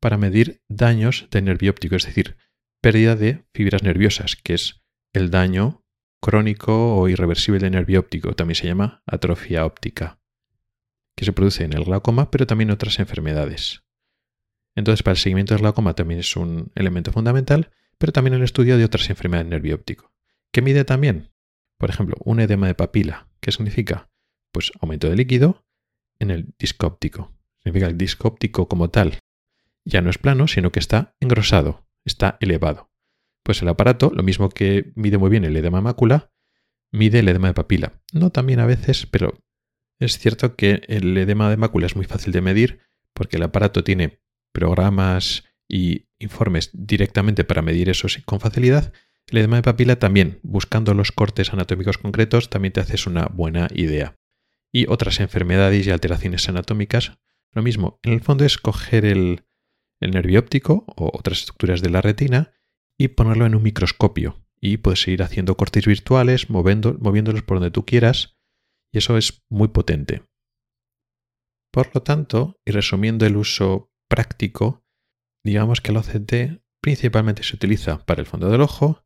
para 0.02 0.18
medir 0.18 0.62
daños 0.68 1.28
de 1.32 1.41
nervio 1.41 1.72
óptico, 1.72 1.95
es 1.95 2.06
decir, 2.06 2.36
pérdida 2.82 3.16
de 3.16 3.45
fibras 3.54 3.84
nerviosas, 3.84 4.36
que 4.36 4.56
es 4.56 4.82
el 5.14 5.30
daño 5.30 5.86
crónico 6.20 6.97
o 6.97 7.08
irreversible 7.08 7.60
de 7.60 7.70
nervio 7.70 7.99
óptico, 7.99 8.34
también 8.34 8.56
se 8.56 8.68
llama 8.68 9.04
atrofia 9.06 9.66
óptica, 9.66 10.20
que 11.16 11.24
se 11.24 11.34
produce 11.34 11.64
en 11.64 11.74
el 11.74 11.86
glaucoma, 11.86 12.32
pero 12.32 12.47
también 12.47 12.70
en 12.70 12.74
otras 12.74 12.99
enfermedades. 12.99 13.84
Entonces, 14.76 15.04
para 15.04 15.14
el 15.14 15.20
seguimiento 15.20 15.54
del 15.54 15.62
glaucoma 15.62 15.93
también 15.93 16.20
es 16.20 16.36
un 16.36 16.72
elemento 16.76 17.12
fundamental, 17.12 17.72
pero 17.97 18.12
también 18.12 18.34
el 18.34 18.43
estudio 18.43 18.78
de 18.78 18.86
otras 18.86 19.10
enfermedades 19.10 19.49
del 19.49 19.60
nervio 19.60 19.76
óptico. 19.76 20.12
¿Qué 20.52 20.64
mide 20.64 20.84
también? 20.84 21.32
Por 21.78 21.91
ejemplo, 21.91 22.16
un 22.24 22.39
edema 22.39 22.68
de 22.68 22.76
papila. 22.76 23.28
¿Qué 23.39 23.52
significa? 23.52 24.10
Pues 24.52 24.72
aumento 24.82 25.10
de 25.10 25.16
líquido 25.16 25.64
en 26.18 26.32
el 26.32 26.54
disco 26.58 26.88
óptico. 26.88 27.32
Significa 27.60 27.88
el 27.88 27.97
disco 27.97 28.28
óptico 28.28 28.68
como 28.68 28.89
tal 28.89 29.20
ya 29.86 30.02
no 30.02 30.10
es 30.10 30.18
plano, 30.18 30.48
sino 30.48 30.72
que 30.72 30.80
está 30.80 31.16
engrosado, 31.20 31.88
está 32.06 32.38
elevado. 32.40 32.92
Pues 33.44 33.62
el 33.62 33.70
aparato, 33.70 34.12
lo 34.14 34.24
mismo 34.24 34.50
que 34.50 34.92
mide 34.96 35.18
muy 35.18 35.30
bien 35.30 35.46
el 35.46 35.58
edema 35.58 35.80
de 35.80 35.84
mácula, 35.84 36.32
mide 36.92 37.20
el 37.20 37.30
edema 37.30 37.48
de 37.48 37.54
papila. 37.54 38.02
No 38.14 38.30
también 38.30 38.60
a 38.60 38.66
veces, 38.66 39.08
pero 39.08 39.40
es 40.00 40.18
cierto 40.20 40.56
que 40.56 40.82
el 40.88 41.18
edema 41.18 41.50
de 41.50 41.58
mácula 41.58 41.86
es 41.86 41.96
muy 41.96 42.06
fácil 42.06 42.32
de 42.32 42.42
medir 42.42 42.80
porque 43.14 43.38
el 43.38 43.44
aparato 43.44 43.84
tiene 43.84 44.20
programas 44.52 45.46
y 45.68 46.08
informes 46.20 46.70
directamente 46.74 47.44
para 47.44 47.62
medir 47.62 47.90
eso 47.90 48.08
con 48.26 48.40
facilidad, 48.40 48.94
El 49.28 49.38
edema 49.38 49.56
de 49.58 49.62
papila 49.62 49.98
también, 49.98 50.40
buscando 50.44 50.94
los 50.94 51.12
cortes 51.12 51.54
anatómicos 51.54 51.98
concretos, 51.98 52.50
también 52.50 52.74
te 52.74 52.82
haces 52.82 53.08
una 53.08 53.28
buena 53.28 53.70
idea. 53.74 54.18
Y 54.74 54.88
otras 54.90 55.20
enfermedades 55.20 55.88
y 55.88 55.92
alteraciones 55.92 56.50
anatómicas, 56.50 57.20
lo 57.54 57.62
mismo, 57.62 58.00
en 58.04 58.14
el 58.14 58.22
fondo 58.22 58.44
es 58.44 58.58
coger 58.58 59.06
el, 59.06 59.46
el 60.02 60.12
nervio 60.12 60.39
óptico 60.39 60.84
o 60.88 61.18
otras 61.18 61.39
estructuras 61.39 61.82
de 61.82 61.89
la 61.89 62.02
retina 62.02 62.52
y 62.97 63.10
ponerlo 63.10 63.45
en 63.45 63.56
un 63.56 63.64
microscopio. 63.64 64.43
Y 64.60 64.78
puedes 64.78 65.08
ir 65.08 65.24
haciendo 65.24 65.56
cortes 65.56 65.86
virtuales, 65.88 66.49
moviéndolos 66.49 67.43
por 67.43 67.58
donde 67.58 67.72
tú 67.72 67.86
quieras, 67.86 68.38
y 68.91 68.97
eso 68.97 69.18
es 69.18 69.43
muy 69.49 69.70
potente. 69.70 70.24
Por 71.72 71.89
lo 71.95 72.04
tanto, 72.04 72.60
y 72.66 72.72
resumiendo 72.72 73.26
el 73.26 73.38
uso 73.38 73.91
práctico, 74.10 74.86
digamos 75.43 75.82
que 75.82 75.91
el 75.91 75.97
OCT 75.97 76.62
principalmente 76.82 77.43
se 77.43 77.56
utiliza 77.56 78.06
para 78.06 78.20
el 78.22 78.28
fondo 78.28 78.49
del 78.49 78.62
ojo 78.62 79.04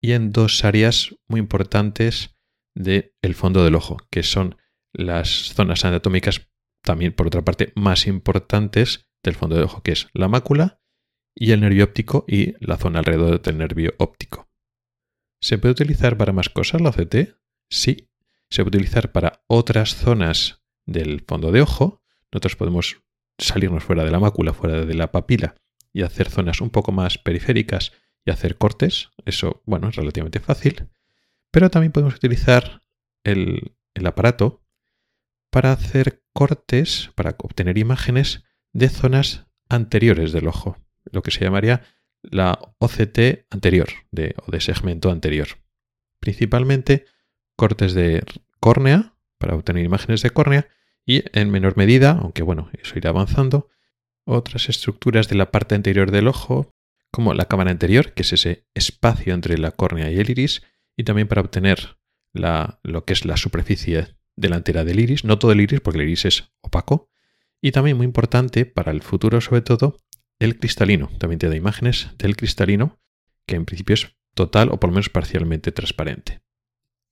y 0.00 0.12
en 0.12 0.30
dos 0.30 0.64
áreas 0.64 1.16
muy 1.26 1.40
importantes 1.40 2.36
del 2.74 3.34
fondo 3.34 3.64
del 3.64 3.74
ojo, 3.74 3.96
que 4.10 4.22
son 4.22 4.56
las 4.92 5.28
zonas 5.54 5.84
anatómicas 5.84 6.48
también 6.82 7.12
por 7.12 7.26
otra 7.26 7.42
parte 7.42 7.72
más 7.74 8.06
importantes 8.06 9.06
del 9.24 9.34
fondo 9.34 9.56
del 9.56 9.64
ojo, 9.64 9.82
que 9.82 9.92
es 9.92 10.08
la 10.12 10.28
mácula 10.28 10.80
y 11.34 11.50
el 11.52 11.60
nervio 11.60 11.84
óptico 11.84 12.24
y 12.28 12.54
la 12.64 12.76
zona 12.76 13.00
alrededor 13.00 13.42
del 13.42 13.58
nervio 13.58 13.94
óptico. 13.98 14.48
¿Se 15.40 15.58
puede 15.58 15.72
utilizar 15.72 16.16
para 16.16 16.32
más 16.32 16.48
cosas 16.48 16.80
la 16.80 16.90
OCT? 16.90 17.36
Sí. 17.68 18.08
Se 18.48 18.62
puede 18.62 18.76
utilizar 18.78 19.12
para 19.12 19.44
otras 19.46 19.94
zonas 19.94 20.62
del 20.86 21.24
fondo 21.26 21.50
de 21.50 21.60
ojo. 21.60 22.02
Nosotros 22.30 22.56
podemos 22.56 23.02
salirnos 23.38 23.82
fuera 23.82 24.04
de 24.04 24.10
la 24.10 24.20
mácula, 24.20 24.52
fuera 24.52 24.84
de 24.84 24.94
la 24.94 25.10
papila 25.10 25.56
y 25.92 26.02
hacer 26.02 26.30
zonas 26.30 26.60
un 26.60 26.70
poco 26.70 26.92
más 26.92 27.18
periféricas 27.18 27.92
y 28.24 28.30
hacer 28.30 28.58
cortes. 28.58 29.10
Eso, 29.24 29.62
bueno, 29.66 29.88
es 29.88 29.96
relativamente 29.96 30.40
fácil. 30.40 30.88
Pero 31.50 31.70
también 31.70 31.92
podemos 31.92 32.14
utilizar 32.14 32.82
el, 33.24 33.76
el 33.94 34.06
aparato 34.06 34.64
para 35.50 35.72
hacer 35.72 36.24
cortes, 36.32 37.10
para 37.14 37.36
obtener 37.38 37.78
imágenes 37.78 38.44
de 38.74 38.90
zonas 38.90 39.46
anteriores 39.70 40.32
del 40.32 40.48
ojo, 40.48 40.76
lo 41.10 41.22
que 41.22 41.30
se 41.30 41.44
llamaría 41.44 41.82
la 42.22 42.58
OCT 42.78 43.46
anterior 43.50 43.88
o 44.46 44.50
de 44.50 44.60
segmento 44.60 45.10
anterior. 45.10 45.48
Principalmente 46.20 47.06
cortes 47.56 47.94
de 47.94 48.22
córnea, 48.60 49.14
para 49.38 49.54
obtener 49.54 49.84
imágenes 49.84 50.22
de 50.22 50.30
córnea, 50.30 50.68
y 51.06 51.22
en 51.38 51.50
menor 51.50 51.76
medida, 51.76 52.18
aunque 52.20 52.42
bueno, 52.42 52.70
eso 52.82 52.98
irá 52.98 53.10
avanzando, 53.10 53.68
otras 54.24 54.68
estructuras 54.68 55.28
de 55.28 55.36
la 55.36 55.50
parte 55.50 55.74
anterior 55.74 56.10
del 56.10 56.28
ojo, 56.28 56.70
como 57.10 57.34
la 57.34 57.44
cámara 57.44 57.70
anterior, 57.70 58.12
que 58.14 58.22
es 58.22 58.32
ese 58.32 58.66
espacio 58.74 59.34
entre 59.34 59.58
la 59.58 59.70
córnea 59.70 60.10
y 60.10 60.18
el 60.18 60.30
iris, 60.30 60.62
y 60.96 61.04
también 61.04 61.28
para 61.28 61.42
obtener 61.42 61.98
la, 62.32 62.80
lo 62.82 63.04
que 63.04 63.12
es 63.12 63.24
la 63.24 63.36
superficie 63.36 64.16
delantera 64.34 64.84
del 64.84 64.98
iris, 64.98 65.24
no 65.24 65.38
todo 65.38 65.52
el 65.52 65.60
iris 65.60 65.80
porque 65.80 66.00
el 66.00 66.08
iris 66.08 66.24
es 66.24 66.52
opaco, 66.60 67.08
y 67.64 67.72
también 67.72 67.96
muy 67.96 68.04
importante 68.04 68.66
para 68.66 68.92
el 68.92 69.00
futuro 69.00 69.40
sobre 69.40 69.62
todo, 69.62 69.96
el 70.38 70.58
cristalino. 70.58 71.08
También 71.18 71.38
te 71.38 71.48
da 71.48 71.56
imágenes 71.56 72.10
del 72.18 72.36
cristalino, 72.36 73.00
que 73.46 73.56
en 73.56 73.64
principio 73.64 73.94
es 73.94 74.18
total 74.34 74.68
o 74.68 74.78
por 74.78 74.90
lo 74.90 74.96
menos 74.96 75.08
parcialmente 75.08 75.72
transparente. 75.72 76.42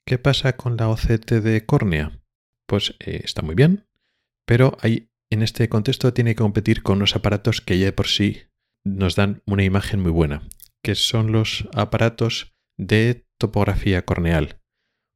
¿Qué 0.04 0.18
pasa 0.18 0.58
con 0.58 0.76
la 0.76 0.90
OCT 0.90 1.30
de 1.42 1.64
córnea? 1.64 2.20
Pues 2.66 2.96
eh, 3.00 3.22
está 3.24 3.40
muy 3.40 3.54
bien, 3.54 3.86
pero 4.44 4.76
en 4.82 5.42
este 5.42 5.70
contexto 5.70 6.12
tiene 6.12 6.32
que 6.32 6.42
competir 6.42 6.82
con 6.82 6.98
unos 6.98 7.16
aparatos 7.16 7.62
que 7.62 7.78
ya 7.78 7.90
por 7.96 8.08
sí 8.08 8.42
nos 8.84 9.16
dan 9.16 9.42
una 9.46 9.64
imagen 9.64 10.00
muy 10.00 10.12
buena, 10.12 10.42
que 10.82 10.96
son 10.96 11.32
los 11.32 11.66
aparatos 11.72 12.54
de 12.76 13.26
topografía 13.38 14.04
corneal 14.04 14.58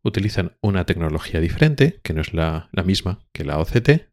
utilizan 0.07 0.57
una 0.63 0.87
tecnología 0.87 1.41
diferente, 1.41 2.01
que 2.03 2.15
no 2.15 2.21
es 2.21 2.33
la, 2.33 2.71
misma 2.85 3.27
que 3.33 3.45
la 3.45 3.59
OCT. 3.59 4.09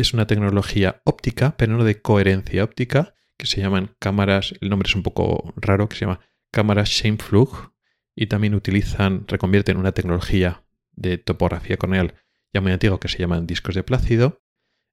Es 0.00 0.14
una 0.14 0.26
tecnología 0.26 1.02
óptica, 1.04 1.58
pero 1.58 1.76
no 1.76 1.84
de 1.84 2.00
coherencia 2.00 2.64
óptica, 2.64 3.14
que 3.36 3.44
se 3.44 3.60
llaman 3.60 3.94
cámaras, 3.98 4.54
el 4.62 4.70
nombre 4.70 4.88
es 4.88 4.96
un 4.96 5.02
poco 5.02 5.52
raro, 5.56 5.90
que 5.90 5.96
se 5.96 6.06
llama 6.06 6.20
cámaras 6.50 6.88
Scheimpflug, 6.88 7.74
y 8.16 8.26
también 8.26 8.54
utilizan, 8.54 9.28
reconvierten 9.28 9.76
una 9.76 9.92
tecnología 9.92 10.64
de 10.92 11.18
topografía 11.18 11.76
corneal 11.76 12.14
ya 12.50 12.62
muy 12.62 12.72
antigua 12.72 12.98
que 12.98 13.08
se 13.08 13.18
llaman 13.18 13.46
discos 13.46 13.74
de 13.74 13.82
plácido. 13.82 14.42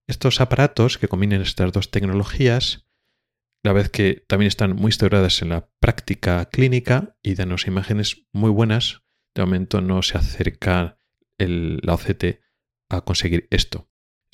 Estos 0.08 0.42
aparatos 0.42 0.98
que 0.98 1.08
combinen 1.08 1.42
estas 1.42 1.72
dos 1.72 1.90
tecnologías, 1.90 2.86
la 3.64 3.72
vez 3.72 3.90
que 3.90 4.26
también 4.28 4.50
están 4.50 4.76
muy 4.76 4.90
instauradas 4.90 5.42
en 5.42 5.50
la 5.50 5.70
práctica 5.80 6.50
clínica 6.50 7.18
y 7.24 7.36
dan 7.36 7.56
imágenes 7.66 8.28
muy 8.34 8.50
buenas 8.50 9.04
de 9.36 9.42
momento 9.42 9.80
no 9.80 10.02
se 10.02 10.18
acerca 10.18 11.00
la 11.38 11.94
OCT 11.94 12.42
a 12.90 13.02
conseguir 13.06 13.48
esto. 13.52 13.88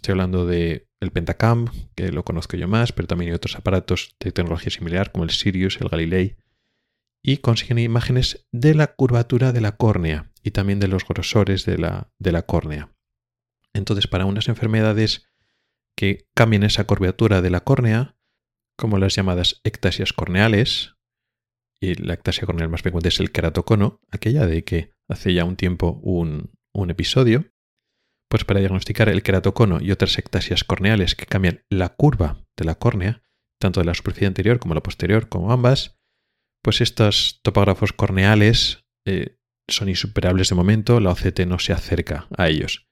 Estoy 0.04 0.12
hablando 0.12 0.46
del 0.46 0.86
el 1.00 1.12
Pentacam, 1.12 1.70
que 1.96 2.12
lo 2.12 2.26
conozco 2.26 2.58
yo 2.58 2.68
más, 2.68 2.92
pero 2.92 3.08
también 3.08 3.32
hay 3.32 3.36
otros 3.36 3.56
aparatos 3.56 4.18
de 4.20 4.34
tecnología 4.34 4.70
similar 4.70 5.14
como 5.14 5.24
el 5.24 5.30
Sirius, 5.30 5.80
el 5.80 5.88
Galilei, 5.88 6.36
y 7.24 7.38
consiguen 7.38 7.80
imágenes 7.80 8.46
de 8.52 8.76
la 8.76 8.96
curvatura 8.96 9.54
de 9.54 9.62
la 9.62 9.78
córnea 9.78 10.30
y 10.44 10.52
también 10.52 10.82
de 10.82 10.90
los 10.90 11.08
grosores 11.08 11.64
de 11.64 11.78
la, 11.78 12.12
de 12.20 12.34
la 12.34 12.42
córnea. 12.42 12.94
Entonces, 13.72 14.08
para 14.08 14.26
unas 14.26 14.50
enfermedades 14.50 15.26
que 15.96 16.28
cambien 16.36 16.64
esa 16.64 16.84
curvatura 16.84 17.42
de 17.42 17.50
la 17.50 17.62
córnea, 17.62 18.18
como 18.78 18.98
las 18.98 19.16
llamadas 19.16 19.62
ectasias 19.64 20.12
corneales, 20.12 20.96
y 21.80 21.96
la 21.96 22.16
ectasia 22.16 22.46
corneal 22.46 22.68
más 22.68 22.82
frecuente 22.82 23.08
es 23.08 23.22
el 23.22 23.32
keratocono, 23.32 24.02
aquella 24.12 24.48
de 24.48 24.66
que 24.66 24.92
hace 25.08 25.34
ya 25.34 25.46
un 25.46 25.56
tiempo 25.56 26.02
un, 26.04 26.52
episodio, 26.90 27.53
pues 28.34 28.46
para 28.46 28.62
diagnosticar 28.62 29.10
el 29.10 29.22
keratocono 29.22 29.78
y 29.80 29.92
otras 29.92 30.18
ectasias 30.18 30.64
corneales 30.64 31.14
que 31.14 31.28
cambian 31.28 31.64
la 31.70 31.90
curva 31.90 32.44
de 32.58 32.66
la 32.66 32.74
córnea, 32.74 33.22
tanto 33.62 33.80
de 33.80 33.86
la 33.86 33.94
superficie 33.94 34.26
anterior 34.26 34.58
como 34.58 34.74
la 34.74 34.82
posterior, 34.82 35.30
como 35.30 35.52
ambas, 35.52 36.00
pues 36.64 36.82
estos 36.82 37.42
topógrafos 37.44 37.94
corneales 37.94 38.88
eh, 39.06 39.38
son 39.70 39.88
insuperables 39.88 40.50
de 40.50 40.56
momento, 40.56 41.00
la 41.00 41.12
OCT 41.12 41.42
no 41.42 41.60
se 41.60 41.74
acerca 41.74 42.28
a 42.36 42.48
ellos. 42.48 42.88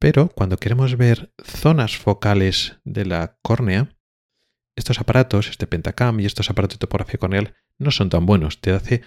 Pero 0.00 0.30
cuando 0.30 0.56
queremos 0.56 0.96
ver 0.96 1.34
zonas 1.44 1.98
focales 1.98 2.80
de 2.82 3.04
la 3.04 3.36
córnea, 3.42 3.94
estos 4.74 5.00
aparatos, 5.00 5.48
este 5.50 5.66
Pentacam 5.66 6.18
y 6.18 6.24
estos 6.24 6.48
aparatos 6.48 6.78
de 6.78 6.86
topografía 6.86 7.20
corneal, 7.20 7.56
no 7.78 7.90
son 7.90 8.08
tan 8.08 8.24
buenos. 8.24 8.62
Te 8.62 8.70
hace 8.70 9.02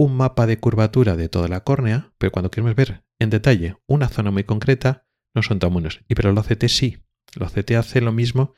un 0.00 0.16
mapa 0.16 0.46
de 0.46 0.58
curvatura 0.58 1.14
de 1.14 1.28
toda 1.28 1.46
la 1.48 1.62
córnea, 1.62 2.14
pero 2.16 2.32
cuando 2.32 2.50
queremos 2.50 2.74
ver 2.74 3.04
en 3.18 3.28
detalle 3.28 3.76
una 3.86 4.08
zona 4.08 4.30
muy 4.30 4.44
concreta, 4.44 5.06
no 5.34 5.42
son 5.42 5.58
tan 5.58 5.74
buenos. 5.74 6.00
Y 6.08 6.14
pero 6.14 6.30
el 6.30 6.38
OCT 6.38 6.68
sí. 6.68 7.04
El 7.36 7.42
OCT 7.42 7.72
hace 7.72 8.00
lo 8.00 8.10
mismo 8.10 8.54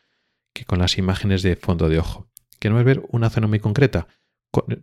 que 0.54 0.64
con 0.64 0.78
las 0.78 0.98
imágenes 0.98 1.42
de 1.42 1.56
fondo 1.56 1.88
de 1.88 1.98
ojo. 1.98 2.30
Queremos 2.60 2.84
ver 2.84 3.02
una 3.08 3.28
zona 3.28 3.48
muy 3.48 3.58
concreta. 3.58 4.06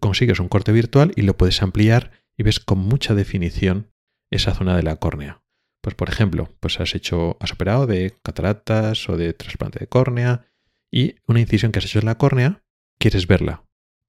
Consigues 0.02 0.42
un 0.42 0.50
corte 0.50 0.74
virtual 0.74 1.14
y 1.16 1.22
lo 1.22 1.38
puedes 1.38 1.62
ampliar 1.62 2.12
y 2.36 2.44
ves 2.44 2.60
con 2.60 2.80
mucha 2.80 3.16
definición 3.16 3.94
esa 4.30 4.54
zona 4.54 4.76
de 4.76 4.84
la 4.84 4.98
córnea. 4.98 5.42
Pues 5.82 5.96
por 5.96 6.10
ejemplo, 6.10 6.58
pues 6.60 6.82
has 6.82 6.94
hecho, 6.94 7.38
has 7.40 7.54
operado 7.54 7.88
de 7.88 8.18
cataratas 8.22 9.08
o 9.08 9.16
de 9.16 9.32
trasplante 9.32 9.80
de 9.80 9.88
córnea 9.88 10.46
y 10.92 11.16
una 11.26 11.40
incisión 11.40 11.72
que 11.72 11.80
has 11.80 11.86
hecho 11.86 12.00
en 12.00 12.06
la 12.08 12.18
córnea, 12.18 12.66
quieres 12.98 13.28
verla 13.28 13.64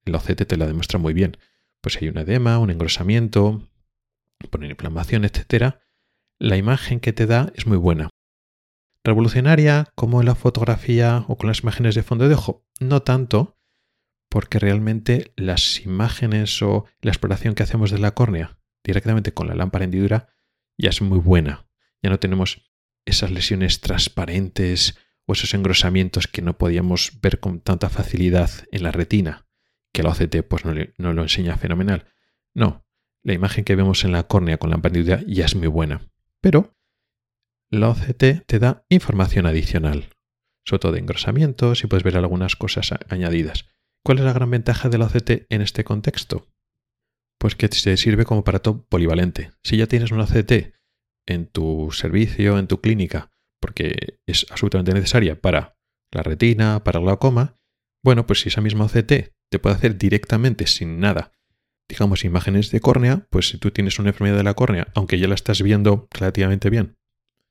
el 0.04 0.14
OCT 0.14 0.46
te 0.46 0.56
la 0.56 0.66
demuestra 0.66 0.98
muy 0.98 1.12
bien. 1.12 1.36
Pues 1.80 1.96
hay 2.00 2.08
un 2.08 2.18
edema, 2.18 2.58
un 2.58 2.70
engrosamiento, 2.70 3.68
poner 4.50 4.70
inflamación, 4.70 5.24
etc. 5.24 5.76
La 6.38 6.56
imagen 6.56 7.00
que 7.00 7.12
te 7.12 7.26
da 7.26 7.52
es 7.54 7.66
muy 7.66 7.78
buena. 7.78 8.10
Revolucionaria 9.02 9.88
como 9.94 10.20
en 10.20 10.26
la 10.26 10.34
fotografía 10.34 11.24
o 11.28 11.36
con 11.36 11.48
las 11.48 11.60
imágenes 11.60 11.94
de 11.94 12.02
fondo 12.02 12.28
de 12.28 12.34
ojo, 12.34 12.66
no 12.80 13.00
tanto, 13.02 13.58
porque 14.28 14.58
realmente 14.58 15.32
las 15.36 15.80
imágenes 15.80 16.60
o 16.62 16.84
la 17.00 17.10
exploración 17.10 17.54
que 17.54 17.62
hacemos 17.62 17.90
de 17.90 17.98
la 17.98 18.12
córnea 18.12 18.58
directamente 18.84 19.32
con 19.32 19.48
la 19.48 19.54
lámpara 19.54 19.84
hendidura 19.84 20.28
ya 20.78 20.90
es 20.90 21.02
muy 21.02 21.18
buena. 21.18 21.66
Ya 22.02 22.10
no 22.10 22.18
tenemos 22.18 22.70
esas 23.06 23.30
lesiones 23.30 23.80
transparentes 23.80 24.98
o 25.26 25.32
esos 25.32 25.54
engrosamientos 25.54 26.26
que 26.26 26.42
no 26.42 26.58
podíamos 26.58 27.20
ver 27.20 27.40
con 27.40 27.60
tanta 27.60 27.88
facilidad 27.88 28.50
en 28.70 28.82
la 28.82 28.92
retina 28.92 29.49
que 29.92 30.02
la 30.02 30.10
OCT 30.10 30.42
pues 30.48 30.64
no, 30.64 31.12
lo 31.12 31.22
enseña 31.22 31.56
fenomenal. 31.56 32.06
No, 32.54 32.84
la 33.22 33.34
imagen 33.34 33.64
que 33.64 33.76
vemos 33.76 34.04
en 34.04 34.12
la 34.12 34.24
córnea 34.24 34.58
con 34.58 34.70
la 34.70 34.76
amplitude 34.76 35.24
ya 35.26 35.44
es 35.44 35.54
muy 35.54 35.68
buena. 35.68 36.10
Pero 36.40 36.76
la 37.70 37.90
OCT 37.90 38.46
te 38.46 38.58
da 38.58 38.84
información 38.88 39.46
adicional, 39.46 40.10
sobre 40.64 40.80
todo 40.80 40.92
de 40.92 41.00
engrosamientos 41.00 41.84
y 41.84 41.86
puedes 41.86 42.04
ver 42.04 42.16
algunas 42.16 42.56
cosas 42.56 42.94
añadidas. 43.08 43.68
¿Cuál 44.04 44.18
es 44.18 44.24
la 44.24 44.32
gran 44.32 44.50
ventaja 44.50 44.88
de 44.88 44.98
la 44.98 45.06
OCT 45.06 45.46
en 45.50 45.62
este 45.62 45.84
contexto? 45.84 46.48
Pues 47.38 47.54
que 47.54 47.68
te 47.68 47.96
sirve 47.96 48.24
como 48.24 48.40
aparato 48.40 48.84
polivalente. 48.86 49.52
Si 49.62 49.76
ya 49.76 49.86
tienes 49.86 50.10
una 50.10 50.24
OCT 50.24 50.74
en 51.26 51.46
tu 51.46 51.90
servicio, 51.92 52.58
en 52.58 52.66
tu 52.66 52.80
clínica, 52.80 53.30
porque 53.60 54.20
es 54.26 54.46
absolutamente 54.50 54.94
necesaria 54.94 55.40
para 55.40 55.76
la 56.10 56.22
retina, 56.22 56.82
para 56.82 56.98
el 56.98 57.04
glaucoma, 57.04 57.58
bueno, 58.02 58.26
pues 58.26 58.40
si 58.40 58.48
esa 58.48 58.62
misma 58.62 58.86
OCT 58.86 59.32
te 59.50 59.58
puede 59.58 59.76
hacer 59.76 59.98
directamente 59.98 60.66
sin 60.66 61.00
nada 61.00 61.32
digamos, 61.90 62.24
imágenes 62.24 62.70
de 62.70 62.80
córnea, 62.80 63.26
pues 63.30 63.48
si 63.48 63.58
tú 63.58 63.72
tienes 63.72 63.98
una 63.98 64.10
enfermedad 64.10 64.36
de 64.36 64.44
la 64.44 64.54
córnea, 64.54 64.86
aunque 64.94 65.18
ya 65.18 65.26
la 65.26 65.34
estás 65.34 65.60
viendo 65.60 66.08
relativamente 66.12 66.70
bien 66.70 66.96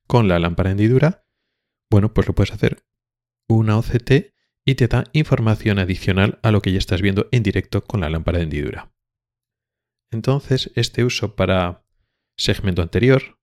con 0.08 0.28
la 0.28 0.40
lámpara 0.40 0.72
hendidura, 0.72 1.26
bueno, 1.92 2.14
pues 2.14 2.28
lo 2.28 2.34
puedes 2.34 2.54
hacer 2.54 2.84
una 3.48 3.78
OCT 3.78 4.34
y 4.66 4.76
te 4.76 4.88
da 4.88 5.04
información 5.12 5.78
adicional 5.78 6.40
a 6.42 6.52
lo 6.52 6.62
que 6.62 6.72
ya 6.72 6.78
estás 6.78 7.02
viendo 7.02 7.28
en 7.32 7.44
directo 7.44 7.84
con 7.84 8.00
la 8.00 8.10
lámpara 8.10 8.38
de 8.38 8.46
hendidura. 8.46 8.94
Entonces, 10.10 10.72
este 10.76 11.04
uso 11.04 11.36
para 11.36 11.86
segmento 12.38 12.82
anterior 12.82 13.40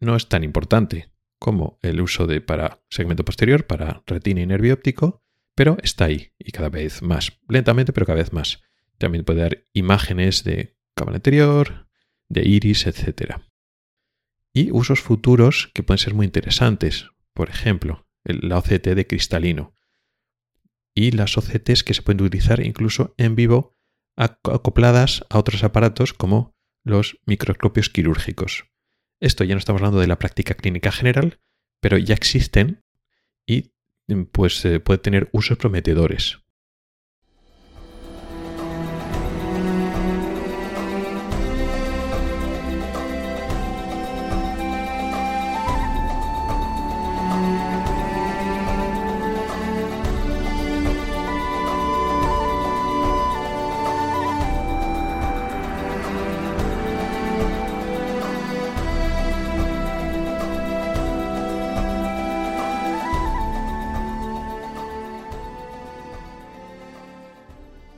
no 0.00 0.16
es 0.16 0.28
tan 0.28 0.44
importante 0.44 1.10
como 1.40 1.78
el 1.82 2.00
uso 2.00 2.26
de 2.26 2.40
para 2.40 2.82
segmento 2.90 3.24
posterior, 3.24 3.66
para 3.66 4.02
retina 4.06 4.42
y 4.42 4.46
nervio 4.46 4.74
óptico, 4.74 5.24
pero 5.56 5.78
está 5.82 6.04
ahí 6.04 6.32
y 6.38 6.52
cada 6.52 6.68
vez 6.68 7.02
más, 7.02 7.40
lentamente, 7.48 7.92
pero 7.92 8.06
cada 8.06 8.18
vez 8.18 8.32
más. 8.32 8.62
También 8.98 9.24
puede 9.24 9.40
dar 9.40 9.64
imágenes 9.72 10.44
de 10.44 10.76
cámara 10.94 11.16
anterior, 11.16 11.88
de 12.28 12.46
iris, 12.46 12.86
etc. 12.86 13.36
Y 14.52 14.70
usos 14.70 15.00
futuros 15.00 15.70
que 15.74 15.82
pueden 15.82 15.98
ser 15.98 16.14
muy 16.14 16.26
interesantes. 16.26 17.10
Por 17.32 17.48
ejemplo, 17.48 18.06
la 18.24 18.58
OCT 18.58 18.88
de 18.88 19.06
cristalino. 19.06 19.74
Y 20.94 21.10
las 21.10 21.36
OCTs 21.36 21.84
que 21.84 21.94
se 21.94 22.02
pueden 22.02 22.22
utilizar 22.22 22.64
incluso 22.64 23.14
en 23.16 23.34
vivo 23.34 23.76
acopladas 24.16 25.24
a 25.28 25.38
otros 25.38 25.62
aparatos 25.64 26.14
como 26.14 26.54
los 26.84 27.18
microscopios 27.26 27.90
quirúrgicos. 27.90 28.64
Esto 29.20 29.44
ya 29.44 29.54
no 29.54 29.58
estamos 29.58 29.80
hablando 29.80 30.00
de 30.00 30.06
la 30.06 30.18
práctica 30.18 30.54
clínica 30.54 30.92
general, 30.92 31.40
pero 31.80 31.98
ya 31.98 32.14
existen 32.14 32.82
pues 34.32 34.64
eh, 34.64 34.80
puede 34.80 34.98
tener 34.98 35.28
usos 35.32 35.58
prometedores. 35.58 36.38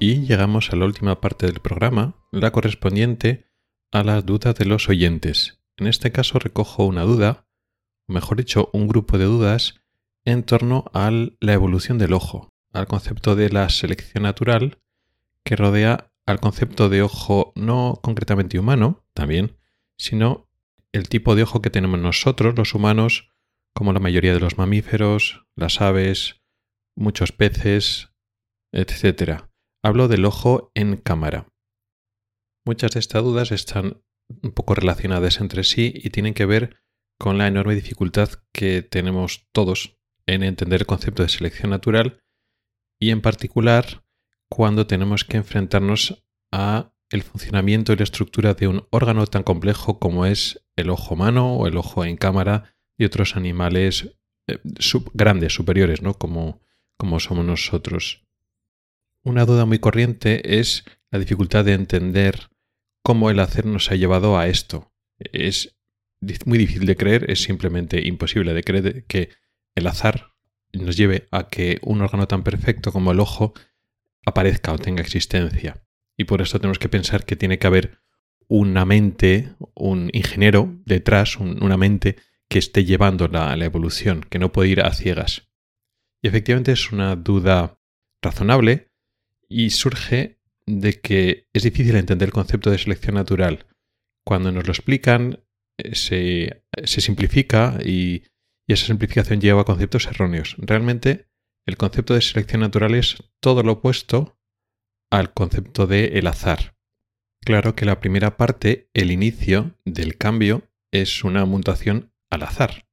Y 0.00 0.26
llegamos 0.26 0.70
a 0.70 0.76
la 0.76 0.84
última 0.84 1.20
parte 1.20 1.46
del 1.46 1.58
programa, 1.58 2.14
la 2.30 2.52
correspondiente 2.52 3.46
a 3.90 4.04
las 4.04 4.24
dudas 4.24 4.54
de 4.54 4.64
los 4.64 4.88
oyentes. 4.88 5.60
En 5.76 5.88
este 5.88 6.12
caso 6.12 6.38
recojo 6.38 6.84
una 6.84 7.02
duda, 7.02 7.48
mejor 8.06 8.38
dicho, 8.38 8.70
un 8.72 8.86
grupo 8.86 9.18
de 9.18 9.24
dudas 9.24 9.80
en 10.24 10.44
torno 10.44 10.84
a 10.94 11.10
la 11.10 11.52
evolución 11.52 11.98
del 11.98 12.12
ojo, 12.12 12.48
al 12.72 12.86
concepto 12.86 13.34
de 13.34 13.50
la 13.50 13.68
selección 13.70 14.22
natural 14.22 14.78
que 15.44 15.56
rodea 15.56 16.12
al 16.26 16.38
concepto 16.38 16.88
de 16.88 17.02
ojo 17.02 17.52
no 17.56 17.98
concretamente 18.00 18.58
humano, 18.58 19.04
también, 19.14 19.56
sino 19.96 20.48
el 20.92 21.08
tipo 21.08 21.34
de 21.34 21.42
ojo 21.42 21.60
que 21.60 21.70
tenemos 21.70 21.98
nosotros, 21.98 22.56
los 22.56 22.74
humanos, 22.74 23.32
como 23.74 23.92
la 23.92 24.00
mayoría 24.00 24.34
de 24.34 24.40
los 24.40 24.58
mamíferos, 24.58 25.46
las 25.56 25.80
aves, 25.80 26.42
muchos 26.94 27.32
peces, 27.32 28.10
etc. 28.72 29.47
Hablo 29.88 30.06
del 30.06 30.26
ojo 30.26 30.70
en 30.74 30.98
cámara. 30.98 31.48
Muchas 32.66 32.90
de 32.90 33.00
estas 33.00 33.22
dudas 33.22 33.52
están 33.52 34.02
un 34.42 34.50
poco 34.50 34.74
relacionadas 34.74 35.40
entre 35.40 35.64
sí 35.64 35.94
y 35.94 36.10
tienen 36.10 36.34
que 36.34 36.44
ver 36.44 36.76
con 37.18 37.38
la 37.38 37.46
enorme 37.46 37.74
dificultad 37.74 38.28
que 38.52 38.82
tenemos 38.82 39.48
todos 39.50 39.98
en 40.26 40.42
entender 40.42 40.82
el 40.82 40.86
concepto 40.86 41.22
de 41.22 41.30
selección 41.30 41.70
natural 41.70 42.20
y 43.00 43.12
en 43.12 43.22
particular 43.22 44.04
cuando 44.50 44.86
tenemos 44.86 45.24
que 45.24 45.38
enfrentarnos 45.38 46.22
a 46.52 46.92
el 47.10 47.22
funcionamiento 47.22 47.94
y 47.94 47.96
la 47.96 48.04
estructura 48.04 48.52
de 48.52 48.68
un 48.68 48.86
órgano 48.90 49.26
tan 49.26 49.42
complejo 49.42 49.98
como 49.98 50.26
es 50.26 50.66
el 50.76 50.90
ojo 50.90 51.14
humano 51.14 51.54
o 51.54 51.66
el 51.66 51.78
ojo 51.78 52.04
en 52.04 52.18
cámara 52.18 52.76
y 52.98 53.06
otros 53.06 53.36
animales 53.36 54.18
eh, 54.48 54.58
grandes, 55.14 55.54
superiores, 55.54 56.02
¿no? 56.02 56.12
Como, 56.12 56.60
como 56.98 57.20
somos 57.20 57.46
nosotros. 57.46 58.27
Una 59.28 59.44
duda 59.44 59.66
muy 59.66 59.78
corriente 59.78 60.58
es 60.58 60.86
la 61.10 61.18
dificultad 61.18 61.62
de 61.62 61.74
entender 61.74 62.48
cómo 63.02 63.28
el 63.28 63.40
hacer 63.40 63.66
nos 63.66 63.90
ha 63.90 63.94
llevado 63.94 64.38
a 64.38 64.48
esto. 64.48 64.90
Es 65.18 65.76
muy 66.46 66.56
difícil 66.56 66.86
de 66.86 66.96
creer, 66.96 67.30
es 67.30 67.42
simplemente 67.42 68.00
imposible 68.08 68.54
de 68.54 68.64
creer 68.64 69.04
que 69.04 69.28
el 69.74 69.86
azar 69.86 70.32
nos 70.72 70.96
lleve 70.96 71.28
a 71.30 71.48
que 71.48 71.78
un 71.82 72.00
órgano 72.00 72.26
tan 72.26 72.42
perfecto 72.42 72.90
como 72.90 73.12
el 73.12 73.20
ojo 73.20 73.52
aparezca 74.24 74.72
o 74.72 74.78
tenga 74.78 75.02
existencia. 75.02 75.84
Y 76.16 76.24
por 76.24 76.40
esto 76.40 76.58
tenemos 76.58 76.78
que 76.78 76.88
pensar 76.88 77.26
que 77.26 77.36
tiene 77.36 77.58
que 77.58 77.66
haber 77.66 77.98
una 78.46 78.86
mente, 78.86 79.52
un 79.74 80.08
ingeniero 80.14 80.74
detrás, 80.86 81.36
una 81.36 81.76
mente 81.76 82.16
que 82.48 82.58
esté 82.58 82.86
llevando 82.86 83.28
la, 83.28 83.54
la 83.56 83.66
evolución, 83.66 84.22
que 84.22 84.38
no 84.38 84.52
puede 84.52 84.70
ir 84.70 84.80
a 84.80 84.94
ciegas. 84.94 85.50
Y 86.22 86.28
efectivamente 86.28 86.72
es 86.72 86.92
una 86.92 87.14
duda 87.14 87.78
razonable, 88.22 88.88
y 89.48 89.70
surge 89.70 90.38
de 90.66 91.00
que 91.00 91.48
es 91.52 91.62
difícil 91.62 91.96
entender 91.96 92.28
el 92.28 92.32
concepto 92.32 92.70
de 92.70 92.78
selección 92.78 93.14
natural. 93.14 93.66
Cuando 94.24 94.52
nos 94.52 94.66
lo 94.66 94.72
explican, 94.72 95.40
eh, 95.78 95.94
se, 95.94 97.00
simplifica 97.00 97.78
y, 97.84 98.24
esa 98.66 98.86
simplificación 98.86 99.40
lleva 99.40 99.62
a 99.62 99.64
conceptos 99.64 100.06
erróneos. 100.06 100.56
Realmente, 100.58 101.28
el 101.66 101.78
concepto 101.78 102.14
de 102.14 102.20
selección 102.20 102.60
natural 102.60 102.94
es 102.94 103.16
todo 103.40 103.62
lo 103.62 103.72
opuesto 103.72 104.38
al 105.10 105.32
concepto 105.32 105.86
de 105.86 106.18
el 106.18 106.26
azar. 106.26 106.76
Claro 107.40 107.74
que 107.74 107.86
la 107.86 108.00
primera 108.00 108.36
parte, 108.36 108.90
el 108.92 109.10
inicio 109.10 109.74
del 109.86 110.18
cambio, 110.18 110.68
es 110.92 111.24
una 111.24 111.46
mutación 111.46 112.12
al 112.28 112.42
azar. 112.42 112.86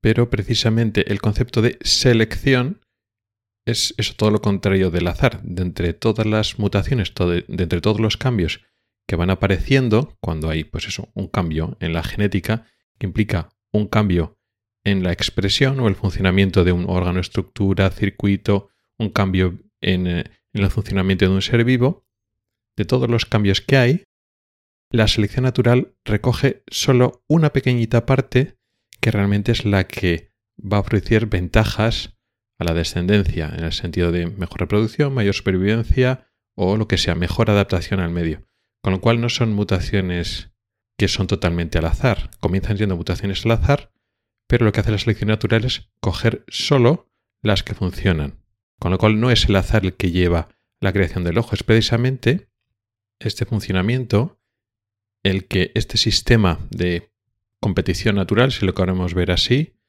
Pero 0.00 0.30
precisamente 0.30 1.10
el 1.10 1.20
concepto 1.20 1.60
de 1.60 1.78
selección 1.82 2.80
es 3.66 3.94
eso 3.98 4.14
todo 4.16 4.30
lo 4.30 4.40
contrario 4.40 4.90
del 4.90 5.06
azar. 5.08 5.42
De 5.42 5.62
entre 5.62 5.92
todas 5.92 6.26
las 6.26 6.58
mutaciones, 6.58 7.12
de, 7.14 7.44
entre 7.48 7.80
todos 7.80 8.00
los 8.00 8.16
cambios 8.16 8.60
que 9.06 9.16
van 9.16 9.30
apareciendo, 9.30 10.16
cuando 10.20 10.48
hay, 10.48 10.64
pues 10.64 10.86
eso, 10.86 11.10
un 11.14 11.28
cambio 11.28 11.76
en 11.80 11.92
la 11.92 12.02
genética 12.02 12.66
que 12.98 13.06
implica 13.06 13.50
un 13.72 13.86
cambio 13.86 14.38
en 14.84 15.02
la 15.02 15.12
expresión 15.12 15.80
o 15.80 15.88
el 15.88 15.94
funcionamiento 15.94 16.64
de 16.64 16.72
un 16.72 16.86
órgano, 16.88 17.20
estructura, 17.20 17.90
circuito, 17.90 18.70
un 18.98 19.10
cambio 19.10 19.58
en, 19.80 20.06
eh, 20.06 20.24
en 20.52 20.62
el 20.64 20.70
funcionamiento 20.70 21.24
de 21.24 21.30
un 21.32 21.42
ser 21.42 21.64
vivo, 21.64 22.06
de 22.76 22.84
todos 22.84 23.10
los 23.10 23.26
cambios 23.26 23.60
que 23.60 23.76
hay, 23.76 24.04
la 24.92 25.06
selección 25.06 25.44
natural 25.44 25.94
recoge 26.04 26.64
solo 26.68 27.24
una 27.28 27.52
pequeñita 27.52 28.06
parte 28.06 28.58
que 29.00 29.10
realmente 29.10 29.52
es 29.52 29.64
la 29.64 29.86
que 29.86 30.32
va 30.60 30.78
a 30.78 30.80
ofrecer 30.80 31.26
ventajas 31.26 32.18
a 32.60 32.64
la 32.64 32.74
descendencia 32.74 33.52
en 33.56 33.64
el 33.64 33.72
sentido 33.72 34.12
de 34.12 34.26
mejor 34.26 34.60
reproducción, 34.60 35.14
mayor 35.14 35.34
supervivencia 35.34 36.28
o 36.54 36.76
lo 36.76 36.86
que 36.86 36.98
sea, 36.98 37.14
mejor 37.14 37.50
adaptación 37.50 38.00
al 38.00 38.10
medio. 38.10 38.46
Con 38.82 38.92
lo 38.92 39.00
cual 39.00 39.20
no 39.20 39.30
son 39.30 39.54
mutaciones 39.54 40.50
que 40.98 41.08
son 41.08 41.26
totalmente 41.26 41.78
al 41.78 41.86
azar. 41.86 42.30
Comienzan 42.38 42.76
siendo 42.76 42.96
mutaciones 42.96 43.44
al 43.46 43.52
azar, 43.52 43.92
pero 44.46 44.66
lo 44.66 44.72
que 44.72 44.80
hace 44.80 44.90
la 44.90 44.98
selección 44.98 45.28
natural 45.28 45.64
es 45.64 45.90
coger 46.00 46.44
solo 46.48 47.10
las 47.42 47.62
que 47.62 47.74
funcionan. 47.74 48.44
Con 48.78 48.90
lo 48.90 48.98
cual 48.98 49.18
no 49.18 49.30
es 49.30 49.48
el 49.48 49.56
azar 49.56 49.84
el 49.84 49.94
que 49.94 50.10
lleva 50.10 50.48
la 50.80 50.92
creación 50.92 51.24
del 51.24 51.38
ojo, 51.38 51.54
es 51.54 51.62
precisamente 51.62 52.50
este 53.20 53.46
funcionamiento 53.46 54.38
el 55.22 55.46
que 55.46 55.72
este 55.74 55.96
sistema 55.96 56.66
de 56.70 57.10
competición 57.60 58.16
natural, 58.16 58.52
si 58.52 58.66
lo 58.66 58.74
queremos 58.74 59.14
ver 59.14 59.30
así, 59.30 59.79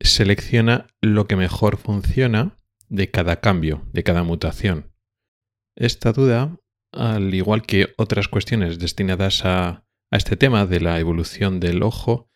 selecciona 0.00 0.86
lo 1.00 1.26
que 1.26 1.36
mejor 1.36 1.76
funciona 1.76 2.58
de 2.88 3.10
cada 3.10 3.40
cambio, 3.40 3.82
de 3.92 4.02
cada 4.02 4.22
mutación. 4.22 4.92
Esta 5.76 6.12
duda, 6.12 6.56
al 6.92 7.34
igual 7.34 7.62
que 7.62 7.94
otras 7.96 8.28
cuestiones 8.28 8.78
destinadas 8.78 9.44
a, 9.44 9.82
este 10.10 10.36
tema 10.36 10.64
de 10.64 10.78
la 10.78 11.00
evolución 11.00 11.58
del 11.58 11.82
ojo, 11.82 12.28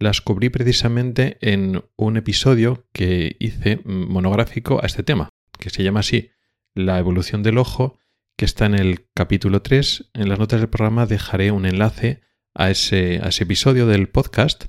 las 0.00 0.20
cubrí 0.20 0.48
precisamente 0.48 1.38
en 1.40 1.84
un 1.94 2.16
episodio 2.16 2.88
que 2.92 3.36
hice 3.38 3.80
monográfico 3.84 4.82
a 4.82 4.86
este 4.86 5.04
tema, 5.04 5.28
que 5.58 5.70
se 5.70 5.84
llama 5.84 6.00
así, 6.00 6.30
La 6.74 6.98
evolución 6.98 7.44
del 7.44 7.58
ojo, 7.58 7.98
que 8.36 8.46
está 8.46 8.66
en 8.66 8.74
el 8.74 9.06
capítulo 9.14 9.62
3. 9.62 10.10
En 10.14 10.28
las 10.28 10.40
notas 10.40 10.58
del 10.58 10.70
programa 10.70 11.06
dejaré 11.06 11.52
un 11.52 11.66
enlace 11.66 12.20
a 12.52 12.70
ese, 12.70 13.20
a 13.22 13.28
ese 13.28 13.44
episodio 13.44 13.86
del 13.86 14.08
podcast 14.08 14.64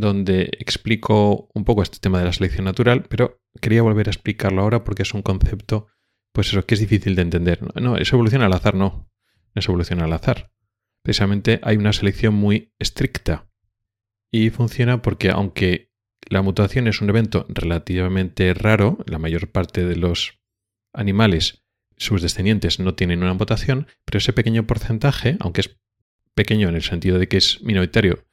donde 0.00 0.50
explico 0.58 1.48
un 1.54 1.64
poco 1.64 1.82
este 1.82 1.98
tema 1.98 2.18
de 2.18 2.24
la 2.24 2.32
selección 2.32 2.64
natural, 2.64 3.04
pero 3.08 3.40
quería 3.60 3.82
volver 3.82 4.08
a 4.08 4.10
explicarlo 4.10 4.62
ahora 4.62 4.84
porque 4.84 5.02
es 5.02 5.14
un 5.14 5.22
concepto, 5.22 5.88
pues 6.32 6.48
eso, 6.48 6.64
que 6.64 6.74
es 6.74 6.80
difícil 6.80 7.14
de 7.14 7.22
entender. 7.22 7.60
No, 7.80 7.96
es 7.96 8.12
evolución 8.12 8.42
al 8.42 8.52
azar, 8.52 8.74
no. 8.74 9.08
es 9.54 9.68
evolución 9.68 10.00
al 10.00 10.12
azar. 10.12 10.52
Precisamente 11.02 11.60
hay 11.62 11.76
una 11.76 11.92
selección 11.92 12.34
muy 12.34 12.72
estricta 12.78 13.48
y 14.30 14.50
funciona 14.50 15.02
porque 15.02 15.30
aunque 15.30 15.90
la 16.28 16.42
mutación 16.42 16.86
es 16.86 17.00
un 17.00 17.08
evento 17.10 17.46
relativamente 17.48 18.52
raro, 18.54 18.98
la 19.06 19.18
mayor 19.18 19.50
parte 19.50 19.84
de 19.86 19.96
los 19.96 20.40
animales, 20.92 21.64
sus 21.96 22.22
descendientes 22.22 22.78
no 22.78 22.94
tienen 22.94 23.22
una 23.22 23.34
mutación, 23.34 23.86
pero 24.04 24.18
ese 24.18 24.32
pequeño 24.32 24.66
porcentaje, 24.66 25.36
aunque 25.40 25.62
es 25.62 25.78
pequeño 26.34 26.68
en 26.68 26.76
el 26.76 26.82
sentido 26.82 27.18
de 27.18 27.28
que 27.28 27.38
es 27.38 27.62
minoritario 27.62 28.24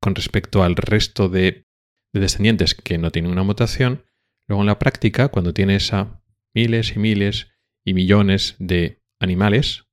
con 0.00 0.14
respecto 0.14 0.62
al 0.62 0.76
resto 0.76 1.28
de, 1.28 1.66
descendientes 2.12 2.74
que 2.74 2.98
no 2.98 3.10
tienen 3.10 3.30
una 3.30 3.42
mutación, 3.42 4.04
luego 4.46 4.62
en 4.62 4.66
la 4.66 4.78
práctica, 4.78 5.28
cuando 5.28 5.54
tienes 5.54 5.92
a 5.92 6.22
miles 6.54 6.96
y 6.96 6.98
miles 6.98 7.48
y 7.84 7.94
millones 7.94 8.56
de 8.58 9.02
animales 9.20 9.84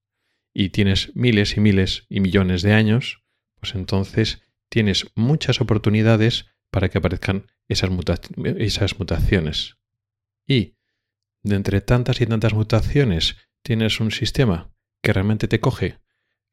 y 0.53 0.69
tienes 0.69 1.15
miles 1.15 1.57
y 1.57 1.59
miles 1.59 2.05
y 2.09 2.19
millones 2.19 2.63
de 2.63 2.73
años, 2.73 3.23
pues 3.59 3.75
entonces 3.75 4.41
tienes 4.69 5.11
muchas 5.15 5.61
oportunidades 5.61 6.45
para 6.71 6.89
que 6.89 6.97
aparezcan 6.97 7.47
esas, 7.67 7.91
esas 8.57 8.99
mutaciones. 8.99 9.77
Y 10.47 10.75
de 11.43 11.55
entre 11.55 11.81
tantas 11.81 12.21
y 12.21 12.25
tantas 12.25 12.53
mutaciones 12.53 13.37
tienes 13.61 13.99
un 13.99 14.11
sistema 14.11 14.73
que 15.03 15.13
realmente 15.13 15.47
te 15.47 15.59
coge 15.59 15.99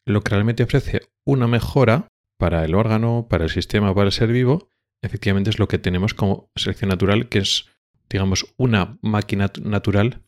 lo 0.05 0.23
que 0.23 0.31
realmente 0.31 0.63
ofrece 0.63 1.01
una 1.25 1.47
mejora 1.47 2.09
para 2.39 2.65
el 2.65 2.75
órgano, 2.75 3.27
para 3.29 3.45
el 3.45 3.51
sistema, 3.51 3.95
para 3.95 4.07
el 4.07 4.13
ser 4.13 4.33
vivo, 4.33 4.69
efectivamente 5.03 5.51
es 5.51 5.59
lo 5.59 5.69
que 5.69 5.79
tenemos 5.79 6.15
como 6.15 6.51
selección 6.57 6.89
natural, 6.89 7.29
que 7.29 7.39
es, 7.39 7.67
digamos, 8.09 8.55
una 8.57 8.99
máquina 9.03 9.51
natural 9.63 10.23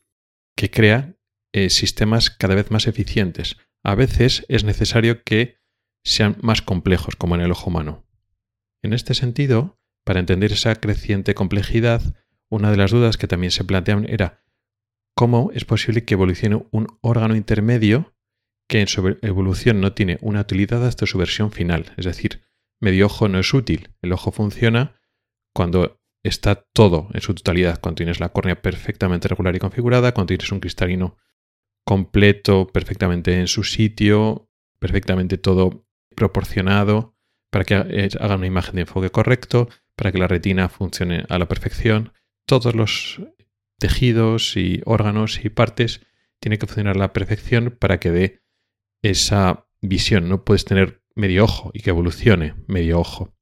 que 0.55 0.69
crea 0.69 1.15
eh, 1.53 1.69
sistemas 1.69 2.29
cada 2.29 2.55
vez 2.55 2.71
más 2.71 2.87
eficientes. 2.87 3.57
A 3.83 3.95
veces 3.95 4.45
es 4.49 4.63
necesario 4.63 5.23
que 5.23 5.57
sean 6.03 6.37
más 6.41 6.61
complejos, 6.61 7.15
como 7.15 7.35
en 7.35 7.41
el 7.41 7.51
ojo 7.51 7.69
humano. 7.69 8.05
En 8.83 8.93
este 8.93 9.13
sentido, 9.13 9.79
para 10.03 10.19
entender 10.19 10.51
esa 10.51 10.75
creciente 10.75 11.33
complejidad, 11.33 12.01
una 12.49 12.71
de 12.71 12.77
las 12.77 12.91
dudas 12.91 13.17
que 13.17 13.27
también 13.27 13.51
se 13.51 13.63
planteaban 13.63 14.07
era 14.07 14.43
cómo 15.15 15.51
es 15.53 15.65
posible 15.65 16.05
que 16.05 16.13
evolucione 16.13 16.65
un 16.71 16.87
órgano 17.01 17.35
intermedio 17.35 18.13
que 18.67 18.81
en 18.81 18.87
su 18.87 19.17
evolución 19.21 19.81
no 19.81 19.93
tiene 19.93 20.17
una 20.21 20.41
utilidad 20.41 20.85
hasta 20.85 21.05
su 21.05 21.17
versión 21.17 21.51
final. 21.51 21.93
Es 21.97 22.05
decir, 22.05 22.43
medio 22.79 23.05
ojo 23.05 23.27
no 23.27 23.39
es 23.39 23.53
útil. 23.53 23.89
El 24.01 24.13
ojo 24.13 24.31
funciona 24.31 24.99
cuando 25.53 26.01
está 26.23 26.55
todo 26.73 27.09
en 27.13 27.21
su 27.21 27.33
totalidad, 27.33 27.79
cuando 27.79 27.97
tienes 27.97 28.19
la 28.19 28.29
córnea 28.29 28.61
perfectamente 28.61 29.27
regular 29.27 29.55
y 29.55 29.59
configurada, 29.59 30.13
cuando 30.13 30.27
tienes 30.27 30.51
un 30.51 30.59
cristalino 30.59 31.17
completo, 31.85 32.67
perfectamente 32.67 33.39
en 33.39 33.47
su 33.47 33.63
sitio, 33.63 34.49
perfectamente 34.79 35.37
todo 35.37 35.87
proporcionado, 36.15 37.15
para 37.49 37.63
que 37.63 37.75
haga 37.75 38.35
una 38.35 38.47
imagen 38.47 38.75
de 38.75 38.81
enfoque 38.81 39.09
correcto, 39.09 39.69
para 39.95 40.11
que 40.11 40.17
la 40.17 40.27
retina 40.27 40.67
funcione 40.67 41.25
a 41.29 41.39
la 41.39 41.47
perfección. 41.47 42.11
Todos 42.45 42.75
los 42.75 43.21
tejidos 43.79 44.57
y 44.57 44.81
órganos 44.85 45.43
y 45.43 45.49
partes 45.49 46.01
tienen 46.39 46.59
que 46.59 46.67
funcionar 46.67 46.97
a 46.97 46.99
la 46.99 47.13
perfección 47.13 47.75
para 47.79 47.99
que 47.99 48.11
dé 48.11 48.41
esa 49.01 49.67
visión. 49.81 50.29
No 50.29 50.43
puedes 50.43 50.65
tener 50.65 51.03
medio 51.15 51.43
ojo 51.43 51.71
y 51.73 51.81
que 51.81 51.89
evolucione 51.89 52.55
medio 52.67 52.99
ojo. 52.99 53.33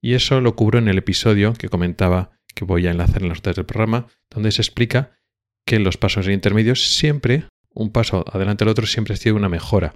Y 0.00 0.14
eso 0.14 0.40
lo 0.40 0.54
cubro 0.54 0.78
en 0.78 0.88
el 0.88 0.98
episodio 0.98 1.54
que 1.54 1.68
comentaba 1.68 2.38
que 2.54 2.64
voy 2.64 2.86
a 2.86 2.90
enlazar 2.90 3.22
en 3.22 3.28
las 3.28 3.38
notas 3.38 3.56
del 3.56 3.66
programa, 3.66 4.06
donde 4.30 4.52
se 4.52 4.62
explica 4.62 5.16
que 5.64 5.78
los 5.78 5.96
pasos 5.96 6.28
intermedios 6.28 6.92
siempre, 6.92 7.44
un 7.74 7.92
paso 7.92 8.24
adelante 8.32 8.64
al 8.64 8.70
otro, 8.70 8.86
siempre 8.86 9.14
ha 9.14 9.16
sido 9.16 9.36
una 9.36 9.48
mejora. 9.48 9.94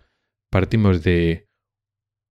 Partimos 0.50 1.02
de 1.02 1.48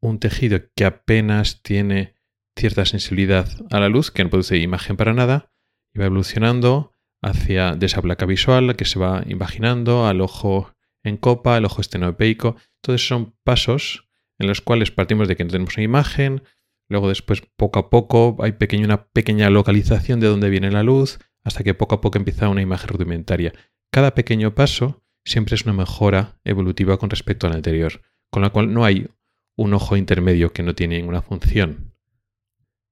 un 0.02 0.20
tejido 0.20 0.60
que 0.76 0.86
apenas 0.86 1.62
tiene 1.64 2.16
cierta 2.58 2.86
sensibilidad 2.86 3.50
a 3.72 3.80
la 3.80 3.90
luz, 3.90 4.12
que 4.12 4.24
no 4.24 4.30
produce 4.30 4.58
imagen 4.58 4.98
para 4.98 5.14
nada, 5.14 5.52
y 5.94 6.00
va 6.00 6.06
evolucionando 6.06 6.94
hacia 7.22 7.76
de 7.76 7.86
esa 7.86 8.02
placa 8.02 8.26
visual 8.26 8.76
que 8.76 8.86
se 8.86 9.00
va 9.00 9.24
imaginando 9.28 10.08
al 10.08 10.22
ojo 10.22 10.74
en 11.04 11.18
copa, 11.18 11.58
el 11.58 11.66
ojo 11.66 11.82
estenopeico. 11.82 12.56
Todos 12.82 13.08
son 13.08 13.36
pasos 13.44 14.08
en 14.40 14.48
los 14.48 14.62
cuales 14.62 14.92
partimos 14.92 15.28
de 15.28 15.36
que 15.36 15.44
no 15.44 15.52
tenemos 15.52 15.78
una 15.78 15.84
imagen, 15.84 16.44
luego 16.90 17.10
después 17.10 17.44
poco 17.56 17.80
a 17.80 17.90
poco 17.90 18.38
hay 18.40 18.56
una 18.84 19.06
pequeña 19.06 19.50
localización 19.50 20.20
de 20.20 20.28
dónde 20.28 20.50
viene 20.50 20.72
la 20.72 20.84
luz, 20.84 21.20
hasta 21.44 21.64
que 21.64 21.74
poco 21.74 21.96
a 21.96 22.02
poco 22.02 22.18
empieza 22.18 22.50
una 22.50 22.62
imagen 22.62 22.90
rudimentaria. 22.90 23.54
Cada 23.92 24.16
pequeño 24.16 24.56
paso 24.56 25.04
siempre 25.26 25.56
es 25.56 25.64
una 25.64 25.74
mejora 25.74 26.40
evolutiva 26.44 26.98
con 26.98 27.10
respecto 27.10 27.48
al 27.48 27.54
anterior, 27.54 28.02
con 28.32 28.42
la 28.42 28.50
cual 28.50 28.74
no 28.74 28.84
hay 28.84 29.08
un 29.56 29.74
ojo 29.74 29.96
intermedio 29.96 30.54
que 30.54 30.64
no 30.64 30.74
tiene 30.76 30.98
ninguna 30.98 31.22
función. 31.22 31.94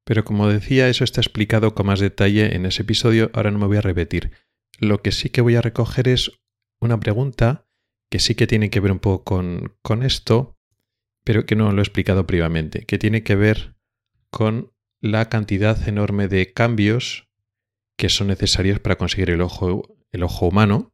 Pero 0.05 0.23
como 0.23 0.47
decía, 0.47 0.89
eso 0.89 1.03
está 1.03 1.21
explicado 1.21 1.73
con 1.75 1.87
más 1.87 1.99
detalle 1.99 2.55
en 2.55 2.65
ese 2.65 2.81
episodio, 2.83 3.29
ahora 3.33 3.51
no 3.51 3.59
me 3.59 3.67
voy 3.67 3.77
a 3.77 3.81
repetir. 3.81 4.31
Lo 4.79 5.01
que 5.01 5.11
sí 5.11 5.29
que 5.29 5.41
voy 5.41 5.55
a 5.55 5.61
recoger 5.61 6.07
es 6.07 6.31
una 6.79 6.99
pregunta 6.99 7.68
que 8.09 8.19
sí 8.19 8.35
que 8.35 8.47
tiene 8.47 8.69
que 8.69 8.79
ver 8.79 8.91
un 8.91 8.99
poco 8.99 9.23
con, 9.23 9.75
con 9.81 10.03
esto, 10.03 10.57
pero 11.23 11.45
que 11.45 11.55
no 11.55 11.71
lo 11.71 11.79
he 11.79 11.83
explicado 11.83 12.25
previamente, 12.25 12.85
que 12.85 12.97
tiene 12.97 13.23
que 13.23 13.35
ver 13.35 13.75
con 14.29 14.73
la 15.01 15.29
cantidad 15.29 15.87
enorme 15.87 16.27
de 16.27 16.53
cambios 16.53 17.29
que 17.97 18.09
son 18.09 18.27
necesarios 18.27 18.79
para 18.79 18.97
conseguir 18.97 19.29
el 19.29 19.41
ojo, 19.41 19.97
el 20.11 20.23
ojo 20.23 20.47
humano 20.47 20.93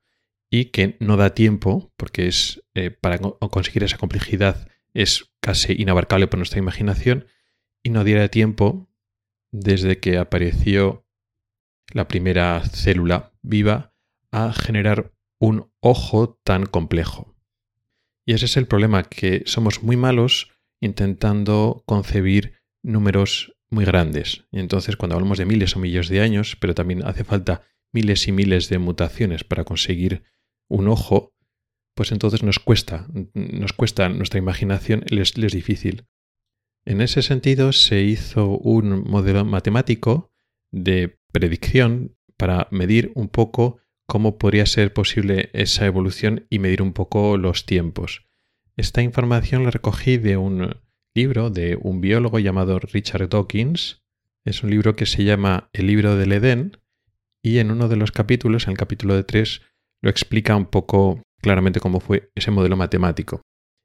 y 0.50 0.66
que 0.66 0.98
no 1.00 1.18
da 1.18 1.34
tiempo, 1.34 1.94
porque 1.98 2.28
es 2.28 2.64
eh, 2.74 2.92
para 2.92 3.20
conseguir 3.20 3.84
esa 3.84 3.98
complejidad 3.98 4.68
es 4.94 5.34
casi 5.42 5.74
inabarcable 5.74 6.28
por 6.28 6.40
nuestra 6.40 6.60
imaginación, 6.60 7.28
y 7.84 7.92
no 7.92 8.04
diera 8.04 8.30
tiempo 8.30 8.90
desde 9.52 10.00
que 10.00 10.18
apareció 10.18 11.06
la 11.94 12.08
primera 12.08 12.62
célula 12.64 13.34
viva 13.42 13.94
a 14.32 14.54
generar 14.54 15.14
un 15.40 15.72
ojo 15.80 16.40
tan 16.44 16.66
complejo. 16.66 17.36
Y 18.26 18.34
ese 18.34 18.46
es 18.46 18.58
el 18.58 18.68
problema, 18.68 19.04
que 19.04 19.44
somos 19.46 19.84
muy 19.84 19.98
malos 19.98 20.52
intentando 20.82 21.84
concebir 21.86 22.60
números 22.84 23.56
muy 23.70 23.86
grandes. 23.86 24.46
Y 24.52 24.60
entonces 24.60 24.96
cuando 24.96 25.16
hablamos 25.16 25.38
de 25.38 25.46
miles 25.46 25.76
o 25.76 25.80
millones 25.80 26.10
de 26.10 26.22
años, 26.22 26.58
pero 26.60 26.74
también 26.74 27.06
hace 27.06 27.24
falta 27.24 27.62
miles 27.94 28.28
y 28.28 28.32
miles 28.32 28.70
de 28.70 28.80
mutaciones 28.80 29.44
para 29.44 29.64
conseguir 29.64 30.24
un 30.70 30.88
ojo, 30.88 31.34
pues 31.96 32.12
entonces 32.12 32.44
nos 32.44 32.60
cuesta, 32.60 33.08
nos 33.34 33.74
cuesta 33.74 34.10
nuestra 34.10 34.40
imaginación, 34.40 35.04
les, 35.08 35.38
es 35.38 35.54
difícil. 35.54 36.06
En 36.86 37.02
ese 37.02 37.22
sentido 37.22 37.72
se 37.72 38.02
hizo 38.02 38.50
un 38.58 39.10
modelo 39.10 39.46
matemático 39.46 40.32
de 40.72 41.18
predicción 41.32 42.16
para 42.38 42.68
medir 42.70 43.12
un 43.16 43.30
poco 43.30 43.80
cómo 44.06 44.38
podría 44.38 44.66
ser 44.66 44.94
posible 44.94 45.50
esa 45.54 45.86
evolución 45.86 46.46
y 46.50 46.60
medir 46.60 46.82
un 46.82 46.94
poco 46.94 47.38
los 47.38 47.66
tiempos. 47.66 48.26
Esta 48.78 49.02
información 49.02 49.64
la 49.64 49.72
recogí 49.72 50.18
de 50.18 50.38
un 50.38 50.76
libro 51.14 51.50
de 51.50 51.78
un 51.82 52.02
biólogo 52.02 52.40
llamado 52.40 52.80
Richard 52.80 53.30
Dawkins. 53.30 54.04
Es 54.44 54.64
un 54.64 54.70
libro 54.70 54.96
que 54.96 55.06
se 55.06 55.24
llama 55.24 55.70
El 55.74 55.88
libro 55.88 56.16
del 56.18 56.34
Edén 56.34 56.78
y 57.42 57.60
en 57.60 57.72
uno 57.72 57.88
de 57.88 57.96
los 57.96 58.12
capítulos, 58.12 58.66
en 58.66 58.72
el 58.72 58.78
capítulo 58.78 59.16
de 59.16 59.24
3, 59.24 59.62
lo 60.02 60.10
explica 60.10 60.56
un 60.56 60.66
poco 60.66 61.22
claramente 61.42 61.80
cómo 61.80 62.00
fue 62.00 62.32
ese 62.36 62.52
modelo 62.52 62.76
matemático. 62.76 63.42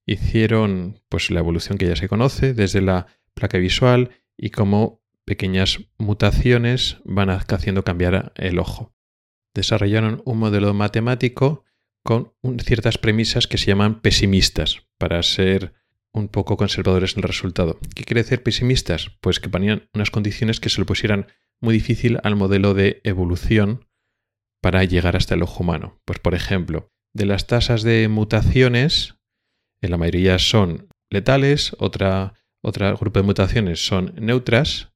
Hicieron 0.07 1.01
pues 1.09 1.31
la 1.31 1.41
evolución 1.41 1.79
que 1.79 1.87
ya 1.87 1.97
se 1.97 2.09
conoce 2.09 2.53
desde 2.53 2.81
la 2.81 3.07
placa 3.35 3.59
visual 3.59 4.11
y 4.37 4.51
cómo 4.51 5.03
pequeñas 5.25 5.81
mutaciones 5.99 6.99
van 7.05 7.31
haciendo 7.31 7.85
cambiar 7.85 8.33
el 8.37 8.59
ojo 8.59 8.93
desarrollaron 9.55 10.22
un 10.24 10.38
modelo 10.38 10.72
matemático 10.74 11.64
con 12.03 12.32
ciertas 12.62 12.98
premisas 12.98 13.46
que 13.46 13.59
se 13.59 13.66
llaman 13.66 14.01
pesimistas, 14.01 14.86
para 14.98 15.22
ser 15.22 15.74
un 16.12 16.28
poco 16.28 16.57
conservadores 16.57 17.14
en 17.14 17.20
el 17.20 17.28
resultado. 17.28 17.78
¿Qué 17.94 18.05
quiere 18.05 18.22
decir 18.22 18.42
pesimistas? 18.42 19.11
Pues 19.20 19.38
que 19.40 19.48
ponían 19.48 19.88
unas 19.94 20.11
condiciones 20.11 20.61
que 20.61 20.70
se 20.70 20.80
lo 20.80 20.86
pusieran 20.86 21.26
muy 21.61 21.74
difícil 21.74 22.18
al 22.22 22.36
modelo 22.36 22.74
de 22.74 23.01
evolución 23.05 23.86
para 24.62 24.84
llegar 24.84 25.16
hasta 25.16 25.34
el 25.34 25.42
ojo 25.42 25.62
humano. 25.62 26.01
Pues 26.05 26.18
por 26.18 26.34
ejemplo, 26.34 26.90
de 27.14 27.26
las 27.26 27.46
tasas 27.46 27.82
de 27.82 28.09
mutaciones, 28.09 29.16
en 29.82 29.90
la 29.90 29.98
mayoría 29.98 30.38
son 30.38 30.88
letales, 31.11 31.76
otra, 31.78 32.34
otro 32.62 32.96
grupo 32.96 33.20
de 33.20 33.26
mutaciones 33.26 33.84
son 33.84 34.14
neutras 34.16 34.89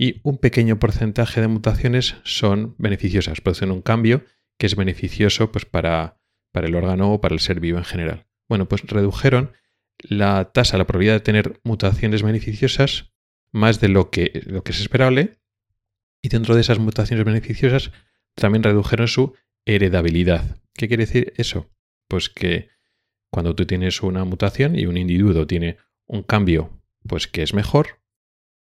y 0.00 0.20
un 0.22 0.38
pequeño 0.38 0.78
porcentaje 0.78 1.40
de 1.40 1.48
mutaciones 1.48 2.14
son 2.22 2.76
beneficiosas, 2.78 3.40
producen 3.40 3.72
un 3.72 3.82
cambio 3.82 4.24
que 4.56 4.66
es 4.66 4.76
beneficioso 4.76 5.50
pues, 5.50 5.64
para, 5.64 6.20
para 6.52 6.68
el 6.68 6.76
órgano 6.76 7.12
o 7.12 7.20
para 7.20 7.34
el 7.34 7.40
ser 7.40 7.58
vivo 7.58 7.78
en 7.78 7.84
general. 7.84 8.28
Bueno, 8.48 8.68
pues 8.68 8.82
redujeron 8.82 9.54
la 9.98 10.52
tasa, 10.52 10.78
la 10.78 10.86
probabilidad 10.86 11.14
de 11.14 11.20
tener 11.20 11.60
mutaciones 11.64 12.22
beneficiosas 12.22 13.12
más 13.50 13.80
de 13.80 13.88
lo 13.88 14.10
que, 14.10 14.44
lo 14.46 14.62
que 14.62 14.70
es 14.70 14.80
esperable 14.80 15.40
y 16.22 16.28
dentro 16.28 16.54
de 16.54 16.60
esas 16.60 16.78
mutaciones 16.78 17.24
beneficiosas 17.24 17.90
también 18.36 18.62
redujeron 18.62 19.08
su 19.08 19.34
heredabilidad. 19.66 20.60
¿Qué 20.74 20.86
quiere 20.86 21.06
decir 21.06 21.32
eso? 21.38 21.72
Pues 22.06 22.28
que 22.28 22.68
cuando 23.32 23.56
tú 23.56 23.66
tienes 23.66 24.00
una 24.00 24.24
mutación 24.24 24.78
y 24.78 24.86
un 24.86 24.96
individuo 24.96 25.44
tiene 25.48 25.76
un 26.06 26.22
cambio, 26.22 26.70
pues 27.04 27.26
que 27.26 27.42
es 27.42 27.52
mejor, 27.52 28.00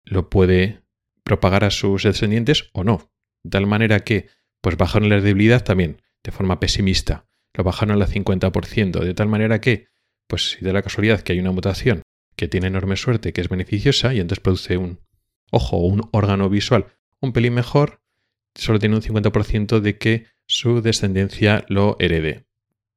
lo 0.05 0.31
puede 0.31 0.88
propagar 1.29 1.63
a 1.63 1.69
sus 1.69 2.01
descendientes 2.01 2.71
o 2.73 2.83
no. 2.83 3.11
De 3.43 3.51
tal 3.51 3.67
manera 3.67 3.99
que, 3.99 4.29
pues 4.61 4.77
bajaron 4.77 5.09
la 5.09 5.21
debilidad 5.21 5.63
también, 5.63 6.01
de 6.23 6.31
forma 6.31 6.59
pesimista. 6.59 7.27
Lo 7.53 7.63
bajaron 7.63 8.01
al 8.01 8.07
50%, 8.07 8.99
de 8.99 9.13
tal 9.13 9.27
manera 9.27 9.61
que, 9.61 9.89
pues 10.27 10.49
si 10.49 10.65
da 10.65 10.73
la 10.73 10.81
casualidad 10.81 11.21
que 11.21 11.33
hay 11.33 11.39
una 11.39 11.51
mutación 11.51 12.01
que 12.35 12.47
tiene 12.47 12.65
enorme 12.65 12.95
suerte, 12.95 13.31
que 13.31 13.41
es 13.41 13.47
beneficiosa, 13.47 14.11
y 14.11 14.19
entonces 14.19 14.41
produce 14.41 14.77
un 14.77 15.01
ojo 15.51 15.77
o 15.77 15.85
un 15.85 16.09
órgano 16.11 16.49
visual 16.49 16.87
un 17.21 17.31
pelín 17.31 17.53
mejor, 17.53 18.01
solo 18.55 18.79
tiene 18.79 18.95
un 18.95 19.03
50% 19.03 19.81
de 19.81 19.99
que 19.99 20.25
su 20.47 20.81
descendencia 20.81 21.63
lo 21.67 21.95
herede. 21.99 22.47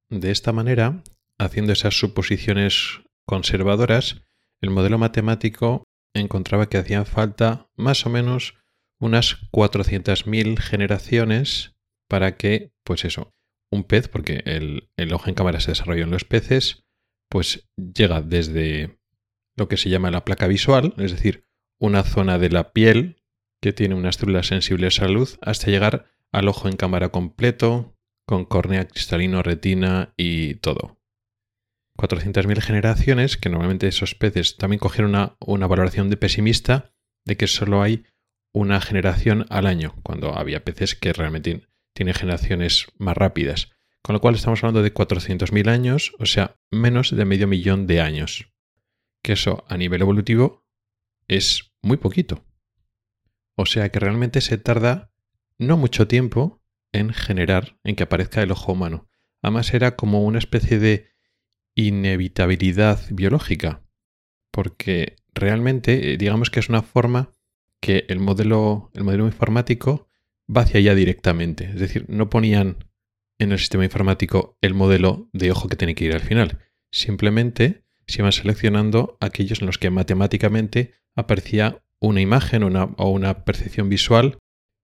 De 0.09 0.31
esta 0.31 0.53
manera, 0.53 1.03
haciendo 1.37 1.75
esas 1.75 1.99
suposiciones 1.99 3.01
conservadoras, 3.27 4.23
el 4.63 4.71
modelo 4.71 4.97
matemático 4.97 5.85
encontraba 6.15 6.69
que 6.69 6.79
hacían 6.79 7.07
falta 7.07 7.71
más 7.77 8.07
o 8.07 8.11
menos 8.11 8.55
unas 9.01 9.51
400.000 9.51 10.59
generaciones 10.59 11.75
para 12.09 12.37
que, 12.37 12.73
pues 12.85 13.05
eso, 13.05 13.35
un 13.71 13.85
pez, 13.85 14.09
porque 14.09 14.43
el, 14.45 14.91
el, 14.97 15.13
ojo 15.13 15.29
en 15.29 15.35
cámara 15.35 15.61
se 15.61 15.73
desarrolló 15.73 16.05
en 16.05 16.11
los 16.11 16.25
peces, 16.25 16.85
pues 17.29 17.69
llega 17.77 18.21
desde 18.21 18.99
lo 19.57 19.69
que 19.69 19.77
se 19.77 19.89
llama 19.89 20.11
la 20.11 20.25
placa 20.25 20.47
visual, 20.47 20.95
es 20.99 21.13
decir, 21.13 21.47
una 21.81 22.05
zona 22.05 22.39
de 22.39 22.51
la 22.51 22.73
piel 22.73 23.23
que 23.61 23.73
tiene 23.73 23.95
unas 23.95 24.17
células 24.17 24.49
sensibles 24.49 25.01
a 25.01 25.07
la 25.07 25.13
luz, 25.13 25.39
hasta 25.41 25.71
llegar 25.71 26.07
al 26.31 26.49
ojo 26.49 26.69
en 26.69 26.77
cámara 26.77 27.11
completo, 27.11 27.97
con 28.27 28.45
córnea, 28.45 28.87
cristalino, 28.87 29.43
retina 29.43 30.15
y 30.17 30.55
todo. 30.57 31.02
400.000 31.99 32.61
generaciones, 32.61 33.37
que 33.37 33.49
normalmente 33.49 33.89
esos 33.89 34.15
peces 34.15 34.57
también 34.57 34.79
cogieron 34.79 35.11
una, 35.11 35.37
una 35.41 35.67
valoración 35.67 36.11
de 36.11 36.17
pesimista 36.17 36.93
de 37.25 37.37
que 37.37 37.47
solo 37.47 37.83
hay 37.83 38.05
una 38.53 38.81
generación 38.81 39.47
al 39.51 39.67
año, 39.67 39.95
cuando 40.03 40.37
había 40.37 40.65
peces 40.65 40.95
que 40.95 41.13
realmente 41.13 41.67
tienen 41.95 42.15
generaciones 42.15 42.87
más 42.99 43.17
rápidas. 43.17 43.71
Con 44.03 44.15
lo 44.15 44.21
cual 44.21 44.35
estamos 44.35 44.63
hablando 44.63 44.83
de 44.83 44.93
400.000 44.93 45.69
años, 45.69 46.13
o 46.19 46.27
sea, 46.27 46.57
menos 46.71 47.15
de 47.15 47.25
medio 47.25 47.47
millón 47.47 47.87
de 47.87 48.01
años. 48.01 48.53
Que 49.23 49.35
eso 49.35 49.65
a 49.69 49.77
nivel 49.77 50.03
evolutivo 50.03 50.65
es 51.29 51.73
muy 51.83 51.99
poquito. 51.99 52.45
O 53.55 53.67
sea 53.67 53.91
que 53.91 54.01
realmente 54.01 54.41
se 54.41 54.59
tarda 54.59 55.13
no 55.59 55.77
mucho 55.77 56.09
tiempo 56.09 56.63
en 56.93 57.13
generar, 57.13 57.79
en 57.85 57.95
que 57.95 58.03
aparezca 58.03 58.43
el 58.43 58.51
ojo 58.51 58.73
humano. 58.73 59.09
Además 59.41 59.73
era 59.73 59.97
como 59.97 60.25
una 60.25 60.39
especie 60.39 60.79
de 60.79 61.12
inevitabilidad 61.75 63.01
biológica, 63.11 63.83
porque 64.51 65.17
realmente 65.35 66.13
eh, 66.13 66.17
digamos 66.17 66.51
que 66.51 66.61
es 66.61 66.69
una 66.69 66.83
forma 66.83 67.33
que 67.81 68.05
el 68.09 68.21
modelo, 68.21 68.91
el 68.95 69.05
modelo 69.05 69.27
informático 69.27 70.09
va 70.55 70.63
hacia 70.63 70.79
allá 70.79 70.95
directamente. 70.95 71.65
Es 71.65 71.81
decir, 71.81 72.07
no 72.09 72.31
ponían 72.31 72.85
en 73.39 73.53
el 73.53 73.59
sistema 73.59 73.85
informático 73.85 74.57
el 74.61 74.75
modelo 74.75 75.29
de 75.33 75.51
ojo 75.51 75.69
que 75.69 75.77
tiene 75.77 75.95
que 75.95 76.05
ir 76.05 76.13
al 76.13 76.21
final. 76.21 76.59
Simplemente 76.91 77.85
se 78.07 78.21
iban 78.21 78.33
seleccionando 78.33 79.17
aquellos 79.21 79.61
en 79.61 79.67
los 79.67 79.79
que 79.79 79.91
matemáticamente 79.91 80.93
aparecía 81.15 81.83
una 81.99 82.21
imagen 82.21 82.63
o 82.63 83.11
una 83.11 83.45
percepción 83.45 83.89
visual 83.89 84.39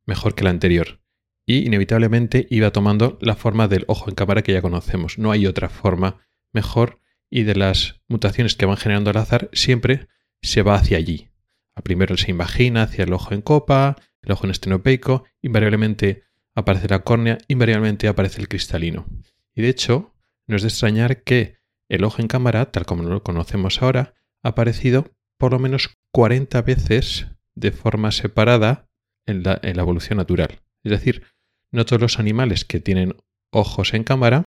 mejor 0.06 0.34
que 0.34 0.44
la 0.44 0.50
anterior. 0.50 1.00
Y 1.46 1.66
inevitablemente 1.66 2.46
iba 2.50 2.70
tomando 2.70 3.18
la 3.20 3.34
forma 3.34 3.68
del 3.68 3.84
ojo 3.88 4.08
en 4.08 4.14
cámara 4.14 4.42
que 4.42 4.52
ya 4.52 4.62
conocemos. 4.62 5.18
No 5.18 5.30
hay 5.30 5.46
otra 5.46 5.68
forma 5.68 6.20
mejor 6.52 7.00
y 7.30 7.42
de 7.42 7.54
las 7.54 8.00
mutaciones 8.08 8.54
que 8.56 8.66
van 8.66 8.76
generando 8.76 9.10
al 9.10 9.16
azar 9.16 9.50
siempre 9.52 10.08
se 10.42 10.62
va 10.62 10.74
hacia 10.74 10.96
allí. 10.96 11.28
A 11.74 11.82
primero 11.82 12.16
se 12.16 12.30
imagina 12.30 12.82
hacia 12.82 13.04
el 13.04 13.12
ojo 13.12 13.34
en 13.34 13.42
copa, 13.42 13.96
el 14.22 14.32
ojo 14.32 14.46
en 14.46 14.50
estenopeico, 14.50 15.24
invariablemente 15.42 16.24
aparece 16.54 16.88
la 16.88 17.00
córnea, 17.00 17.38
invariablemente 17.48 18.08
aparece 18.08 18.40
el 18.40 18.48
cristalino. 18.48 19.06
Y 19.54 19.62
de 19.62 19.68
hecho, 19.68 20.14
no 20.46 20.56
es 20.56 20.62
de 20.62 20.68
extrañar 20.68 21.22
que 21.22 21.58
el 21.88 22.04
ojo 22.04 22.20
en 22.20 22.28
cámara, 22.28 22.70
tal 22.70 22.84
como 22.84 23.04
lo 23.04 23.22
conocemos 23.22 23.82
ahora, 23.82 24.14
ha 24.42 24.50
aparecido 24.50 25.12
por 25.38 25.52
lo 25.52 25.58
menos 25.58 25.96
40 26.12 26.60
veces 26.62 27.26
de 27.54 27.70
forma 27.70 28.10
separada 28.10 28.88
en 29.26 29.42
la, 29.42 29.58
en 29.62 29.76
la 29.76 29.82
evolución 29.82 30.16
natural. 30.18 30.60
Es 30.82 30.90
decir, 30.90 31.22
no 31.70 31.84
todos 31.84 32.00
los 32.00 32.18
animales 32.18 32.64
que 32.64 32.80
tienen 32.80 33.14
ojos 33.50 33.94
en 33.94 34.04
cámara 34.04 34.44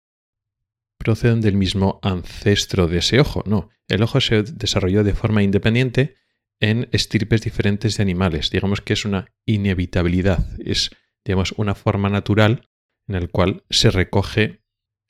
proceden 0.99 1.41
del 1.41 1.57
mismo 1.57 2.01
ancestro 2.03 2.87
de 2.89 2.99
ese 2.99 3.21
ojo. 3.21 3.43
No, 3.47 3.71
el 3.89 4.03
ojo 4.03 4.21
se 4.21 4.43
desarrolló 4.43 5.05
de 5.05 5.15
forma 5.15 5.43
independiente 5.43 6.17
en 6.61 6.89
estirpes 6.93 7.43
diferentes 7.43 7.97
de 7.97 8.03
animales. 8.03 8.51
Digamos 8.51 8.81
que 8.81 8.95
es 8.95 9.05
una 9.05 9.27
inevitabilidad, 9.45 10.47
es 10.59 10.91
digamos, 11.25 11.53
una 11.57 11.75
forma 11.75 12.09
natural 12.09 12.69
en 13.09 13.21
la 13.21 13.27
cual 13.29 13.65
se 13.71 13.91
recoge 13.91 14.63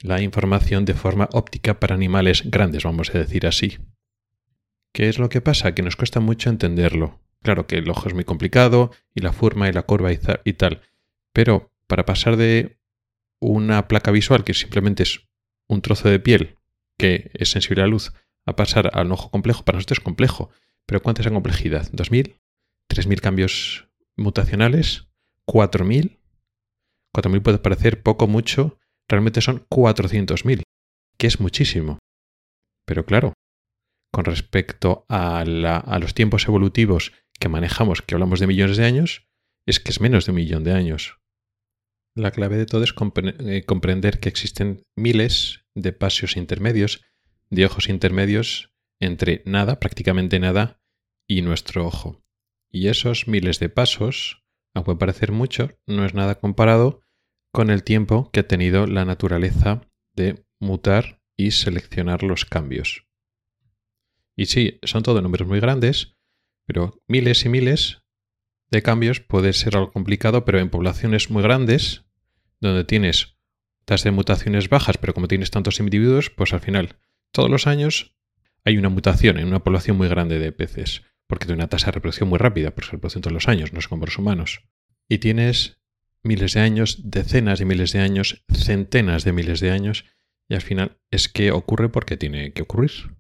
la 0.02 0.20
información 0.20 0.84
de 0.84 0.94
forma 0.94 1.28
óptica 1.32 1.80
para 1.80 1.94
animales 1.94 2.42
grandes, 2.50 2.84
vamos 2.84 3.14
a 3.14 3.18
decir 3.18 3.46
así. 3.46 3.78
¿Qué 4.92 5.08
es 5.08 5.18
lo 5.18 5.28
que 5.28 5.40
pasa? 5.40 5.74
Que 5.74 5.82
nos 5.82 5.96
cuesta 5.96 6.20
mucho 6.20 6.50
entenderlo. 6.50 7.20
Claro 7.42 7.66
que 7.66 7.76
el 7.76 7.88
ojo 7.90 8.08
es 8.08 8.14
muy 8.14 8.24
complicado 8.24 8.90
y 9.14 9.20
la 9.20 9.32
forma 9.32 9.68
y 9.68 9.72
la 9.72 9.82
curva 9.82 10.10
y, 10.12 10.52
tal, 10.54 10.82
pero 11.32 11.70
para 11.86 12.04
pasar 12.06 12.36
de 12.36 12.78
una 13.40 13.88
placa 13.88 14.10
visual 14.10 14.42
que 14.42 14.54
simplemente 14.54 15.02
es 15.02 15.28
un 15.68 15.82
trozo 15.82 16.08
de 16.08 16.20
piel 16.20 16.56
que 16.98 17.30
es 17.34 17.50
sensible 17.50 17.82
a 17.82 17.86
la 17.86 17.90
luz 17.90 18.12
a 18.46 18.56
pasar 18.56 18.90
al 18.94 19.10
ojo 19.12 19.30
complejo, 19.30 19.64
para 19.64 19.76
nosotros 19.76 19.98
es 19.98 20.04
complejo. 20.04 20.50
Pero 20.86 21.02
¿cuánta 21.02 21.22
es 21.22 21.26
la 21.26 21.32
complejidad? 21.32 21.90
¿2.000? 21.90 22.36
¿3.000 22.88 23.20
cambios 23.20 23.88
mutacionales? 24.16 25.08
¿4.000? 25.46 26.18
4.000 27.14 27.42
puede 27.42 27.58
parecer 27.58 28.02
poco, 28.02 28.28
mucho. 28.28 28.78
Realmente 29.08 29.40
son 29.40 29.66
400.000, 29.68 30.62
que 31.18 31.26
es 31.26 31.40
muchísimo. 31.40 31.98
Pero 32.86 33.04
claro, 33.04 33.32
con 34.12 34.24
respecto 34.24 35.04
a, 35.08 35.40
a, 35.40 35.98
los 35.98 36.14
tiempos 36.14 36.46
evolutivos 36.46 37.12
que 37.38 37.48
manejamos, 37.48 38.02
que 38.02 38.14
hablamos 38.14 38.40
de 38.40 38.46
millones 38.46 38.76
de 38.76 38.84
años, 38.84 39.26
es 39.66 39.80
que 39.80 39.90
es 39.90 40.00
menos 40.00 40.26
de 40.26 40.32
un 40.32 40.36
millón 40.36 40.62
de 40.62 40.72
años. 40.72 41.18
La 42.16 42.30
clave 42.30 42.56
de 42.56 42.64
todo 42.64 42.82
es 42.82 42.94
eh, 42.94 43.64
comprender 43.66 44.20
que 44.20 44.30
existen 44.30 44.82
miles 44.96 45.66
de 45.74 45.92
pasos 45.92 46.38
intermedios, 46.38 47.04
de 47.50 47.66
ojos 47.66 47.90
intermedios 47.90 48.72
entre 48.98 49.42
nada, 49.44 49.78
prácticamente 49.78 50.40
nada, 50.40 50.80
y 51.28 51.42
nuestro 51.42 51.86
ojo. 51.86 52.24
Y 52.70 52.88
esos 52.88 53.28
miles 53.28 53.60
de 53.60 53.68
pasos, 53.68 54.42
aunque 54.74 54.96
parecer 54.96 55.30
mucho, 55.30 55.78
no 55.86 56.06
es 56.06 56.14
nada 56.14 56.36
comparado 56.36 57.02
con 57.52 57.68
el 57.68 57.82
tiempo 57.82 58.30
que 58.30 58.40
ha 58.40 58.48
tenido 58.48 58.86
la 58.86 59.04
naturaleza 59.04 59.82
de 60.14 60.42
mutar 60.58 61.20
y 61.36 61.50
seleccionar 61.50 62.22
los 62.22 62.46
cambios. 62.46 63.06
Y 64.34 64.46
sí, 64.46 64.78
son 64.84 65.02
todos 65.02 65.22
números 65.22 65.46
muy 65.46 65.60
grandes, 65.60 66.16
pero 66.64 66.98
miles 67.08 67.44
y 67.44 67.50
miles 67.50 67.98
de 68.70 68.82
cambios 68.82 69.20
puede 69.20 69.52
ser 69.52 69.76
algo 69.76 69.92
complicado, 69.92 70.46
pero 70.46 70.58
en 70.58 70.70
poblaciones 70.70 71.30
muy 71.30 71.42
grandes, 71.42 72.05
donde 72.60 72.84
tienes 72.84 73.36
tasas 73.84 74.04
de 74.04 74.10
mutaciones 74.10 74.68
bajas, 74.68 74.98
pero 74.98 75.14
como 75.14 75.28
tienes 75.28 75.50
tantos 75.50 75.80
individuos, 75.80 76.30
pues 76.30 76.52
al 76.52 76.60
final, 76.60 76.96
todos 77.30 77.50
los 77.50 77.66
años 77.66 78.16
hay 78.64 78.78
una 78.78 78.88
mutación 78.88 79.38
en 79.38 79.46
una 79.46 79.62
población 79.62 79.96
muy 79.96 80.08
grande 80.08 80.38
de 80.38 80.52
peces, 80.52 81.02
porque 81.28 81.46
tiene 81.46 81.60
una 81.60 81.68
tasa 81.68 81.86
de 81.86 81.92
reproducción 81.92 82.28
muy 82.28 82.38
rápida, 82.38 82.72
porque 82.72 82.86
se 82.86 82.92
reproducen 82.92 83.22
todos 83.22 83.34
los 83.34 83.48
años, 83.48 83.72
no 83.72 83.78
es 83.78 83.88
como 83.88 84.06
los 84.06 84.18
humanos. 84.18 84.64
Y 85.08 85.18
tienes 85.18 85.78
miles 86.24 86.54
de 86.54 86.60
años, 86.60 86.98
decenas 87.04 87.58
de 87.60 87.64
miles 87.64 87.92
de 87.92 88.00
años, 88.00 88.44
centenas 88.52 89.24
de 89.24 89.32
miles 89.32 89.60
de 89.60 89.70
años, 89.70 90.04
y 90.48 90.54
al 90.54 90.62
final 90.62 90.98
es 91.10 91.28
que 91.28 91.52
ocurre 91.52 91.88
porque 91.88 92.16
tiene 92.16 92.52
que 92.52 92.62
ocurrir. 92.62 93.16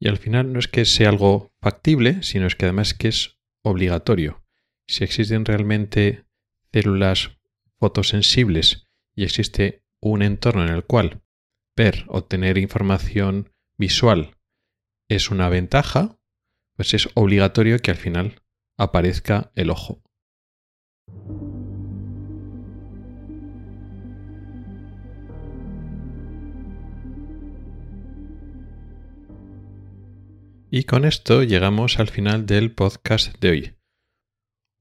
Y 0.00 0.08
al 0.08 0.16
final 0.16 0.52
no 0.52 0.58
es 0.58 0.68
que 0.68 0.84
sea 0.84 1.10
algo 1.10 1.52
factible, 1.60 2.22
sino 2.22 2.46
es 2.46 2.56
que 2.56 2.64
además 2.64 2.94
que 2.94 3.08
es 3.08 3.38
obligatorio. 3.62 4.42
Si 4.88 5.04
existen 5.04 5.44
realmente 5.44 6.24
células 6.72 7.38
fotosensibles 7.82 8.86
y 9.16 9.24
existe 9.24 9.82
un 10.00 10.22
entorno 10.22 10.62
en 10.62 10.72
el 10.72 10.84
cual 10.84 11.24
ver, 11.76 12.04
obtener 12.06 12.56
información 12.56 13.50
visual 13.76 14.36
es 15.08 15.32
una 15.32 15.48
ventaja, 15.48 16.16
pues 16.76 16.94
es 16.94 17.08
obligatorio 17.14 17.80
que 17.80 17.90
al 17.90 17.96
final 17.96 18.40
aparezca 18.78 19.50
el 19.56 19.70
ojo. 19.70 20.00
Y 30.70 30.84
con 30.84 31.04
esto 31.04 31.42
llegamos 31.42 31.98
al 31.98 32.08
final 32.08 32.46
del 32.46 32.72
podcast 32.72 33.36
de 33.40 33.50
hoy 33.50 33.81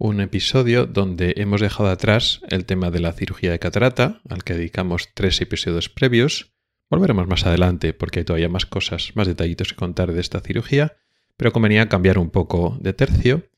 un 0.04 0.20
episodio 0.20 0.88
donde 0.88 1.36
hemos 1.38 1.62
dejado 1.62 1.90
atrás 1.90 2.42
el 2.50 2.66
tema 2.66 2.90
de 2.90 3.00
la 3.00 3.14
cirugía 3.14 3.52
de 3.52 3.60
catarata, 3.60 4.22
al 4.30 4.44
que 4.44 4.56
dedicamos 4.56 5.10
tres 5.14 5.40
episodios 5.42 5.90
previos, 5.90 6.52
Volveremos 6.92 7.26
más 7.26 7.46
adelante 7.46 7.94
porque 7.94 8.20
hay 8.20 8.26
todavía 8.26 8.50
más 8.50 8.66
cosas, 8.66 9.14
más 9.16 9.26
detallitos 9.26 9.70
que 9.70 9.78
contar 9.78 10.12
de 10.12 10.20
esta 10.20 10.42
cirugía, 10.42 10.98
pero 11.38 11.54
convenía 11.54 11.88
cambiar 11.88 12.18
un 12.18 12.32
poco 12.32 12.78
de 12.82 12.92
tercio 12.92 13.50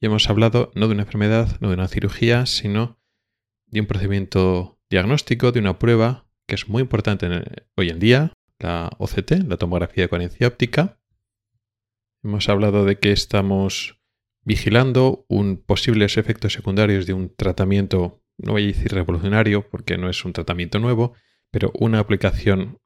y 0.00 0.06
hemos 0.06 0.28
hablado 0.28 0.70
no 0.74 0.86
de 0.86 0.92
una 0.92 1.04
enfermedad, 1.04 1.56
no 1.60 1.68
de 1.68 1.74
una 1.74 1.88
cirugía, 1.88 2.44
sino 2.44 3.00
de 3.68 3.80
un 3.80 3.86
procedimiento 3.86 4.78
diagnóstico, 4.90 5.50
de 5.50 5.60
una 5.60 5.78
prueba 5.78 6.26
que 6.46 6.56
es 6.56 6.68
muy 6.68 6.82
importante 6.82 7.26
hoy 7.74 7.88
en 7.88 8.00
día, 8.00 8.34
la 8.58 8.90
OCT, 8.98 9.30
la 9.48 9.56
tomografía 9.56 10.04
de 10.04 10.08
coherencia 10.10 10.46
óptica. 10.46 10.98
Hemos 12.22 12.50
hablado 12.50 12.84
de 12.84 12.98
que 12.98 13.12
estamos 13.12 13.98
vigilando 14.44 15.24
un 15.28 15.56
posibles 15.56 16.16
efectos 16.16 16.52
secundarios 16.52 17.06
de 17.06 17.14
un 17.14 17.34
tratamiento, 17.34 18.22
no 18.38 18.52
voy 18.52 18.64
a 18.64 18.66
decir 18.66 18.92
revolucionario 18.92 19.68
porque 19.68 19.96
no 19.96 20.08
es 20.08 20.24
un 20.24 20.32
tratamiento 20.32 20.78
nuevo, 20.78 21.14
pero 21.50 21.72
una 21.78 21.98
aplicación 21.98 22.78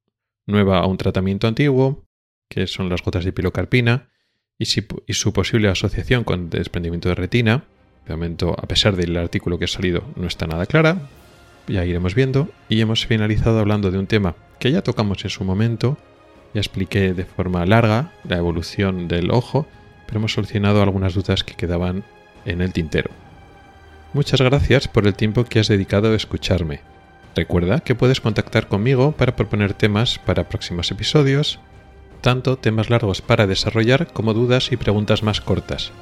nueva 0.47 0.79
a 0.79 0.87
un 0.87 0.97
tratamiento 0.97 1.47
antiguo, 1.47 2.07
que 2.49 2.67
son 2.67 2.89
las 2.89 3.03
gotas 3.03 3.25
de 3.25 3.33
pilocarpina, 3.33 4.11
y, 4.59 4.67
su 5.15 5.33
posible 5.33 5.69
asociación 5.69 6.25
con 6.25 6.51
desprendimiento 6.51 7.09
de 7.09 7.15
retina. 7.15 7.65
De 8.07 8.15
momento, 8.15 8.57
a 8.59 8.67
pesar 8.67 8.97
del 8.97 9.17
artículo 9.17 9.59
que 9.59 9.67
ha 9.67 9.69
salido, 9.69 10.03
no 10.17 10.27
está 10.27 10.47
nada 10.47 10.67
clara. 10.67 11.09
Ya 11.69 11.85
iremos 11.85 12.15
viendo. 12.15 12.49
Y 12.69 12.81
hemos 12.81 13.07
finalizado 13.07 13.61
hablando 13.61 13.91
de 13.91 13.99
un 13.99 14.07
tema 14.07 14.35
que 14.59 14.73
ya 14.73 14.83
tocamos 14.83 15.23
en 15.25 15.31
su 15.31 15.45
momento. 15.45 15.97
Ya 16.55 16.61
expliqué 16.61 17.15
de 17.15 17.25
forma 17.25 17.65
larga 17.67 18.13
la 18.25 18.39
evolución 18.39 19.07
del 19.07 19.31
ojo, 19.31 19.69
pero 20.09 20.19
hemos 20.19 20.33
solucionado 20.33 20.83
algunas 20.83 21.15
dudas 21.15 21.45
que 21.45 21.55
quedaban 21.55 22.03
en 22.47 22.63
el 22.63 22.73
tintero. 22.73 23.11
Muchas 24.15 24.41
gracias 24.41 24.89
por 24.89 25.07
el 25.07 25.15
tiempo 25.15 25.45
que 25.45 25.61
has 25.61 25.69
dedicado 25.69 26.11
a 26.11 26.17
escucharme. 26.17 26.81
Recuerda 27.37 27.81
que 27.81 27.95
puedes 27.95 28.23
contactar 28.23 28.67
conmigo 28.67 29.13
para 29.13 29.37
proponer 29.37 29.75
temas 29.75 30.19
para 30.19 30.49
próximos 30.49 30.91
episodios, 30.91 31.61
tanto 32.23 32.57
temas 32.57 32.89
largos 32.89 33.21
para 33.21 33.47
desarrollar 33.47 34.09
como 34.13 34.35
dudas 34.35 34.73
y 34.73 34.77
preguntas 34.77 35.23
más 35.23 35.43
cortas. 35.43 35.93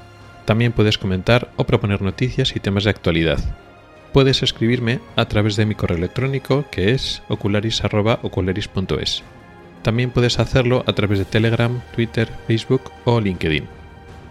También 0.44 0.72
puedes 0.72 0.98
comentar 0.98 1.50
o 1.57 1.64
proponer 1.64 2.00
noticias 2.00 2.54
y 2.54 2.61
temas 2.61 2.84
de 2.84 2.90
actualidad. 2.90 3.40
Puedes 4.12 4.42
escribirme 4.42 5.00
a 5.16 5.26
través 5.26 5.57
de 5.57 5.66
mi 5.66 5.74
correo 5.74 5.98
electrónico 5.98 6.64
que 6.70 6.92
es 6.92 7.22
ocularis.ocularis.es. 7.28 9.24
También 9.82 10.11
puedes 10.11 10.38
hacerlo 10.38 10.84
a 10.86 10.92
través 10.94 11.18
de 11.18 11.24
Telegram, 11.24 11.82
Twitter, 11.94 12.28
Facebook 12.46 12.92
o 13.04 13.20
LinkedIn. 13.20 13.76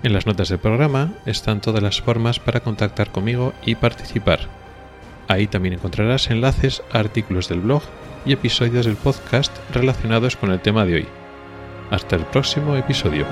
En 0.05 0.13
las 0.13 0.27
notas 0.27 0.49
del 0.49 0.59
programa 0.59 1.13
están 1.25 1.61
todas 1.61 1.81
las 1.81 1.99
formas 1.99 2.39
para 2.39 2.59
contactar 2.59 3.11
conmigo 3.11 3.55
y 3.65 3.73
participar. 3.73 4.41
Ahí 5.27 5.47
también 5.47 5.73
encontrarás 5.73 6.29
enlaces 6.29 6.83
a 6.91 6.99
artículos 6.99 7.49
del 7.49 7.61
blog 7.61 7.81
y 8.23 8.33
episodios 8.33 8.85
del 8.85 8.97
podcast 8.97 9.51
relacionados 9.73 10.35
con 10.35 10.51
el 10.51 10.59
tema 10.59 10.85
de 10.85 10.97
hoy. 10.97 11.07
Hasta 11.89 12.17
el 12.17 12.25
próximo 12.25 12.75
episodio. 12.75 13.25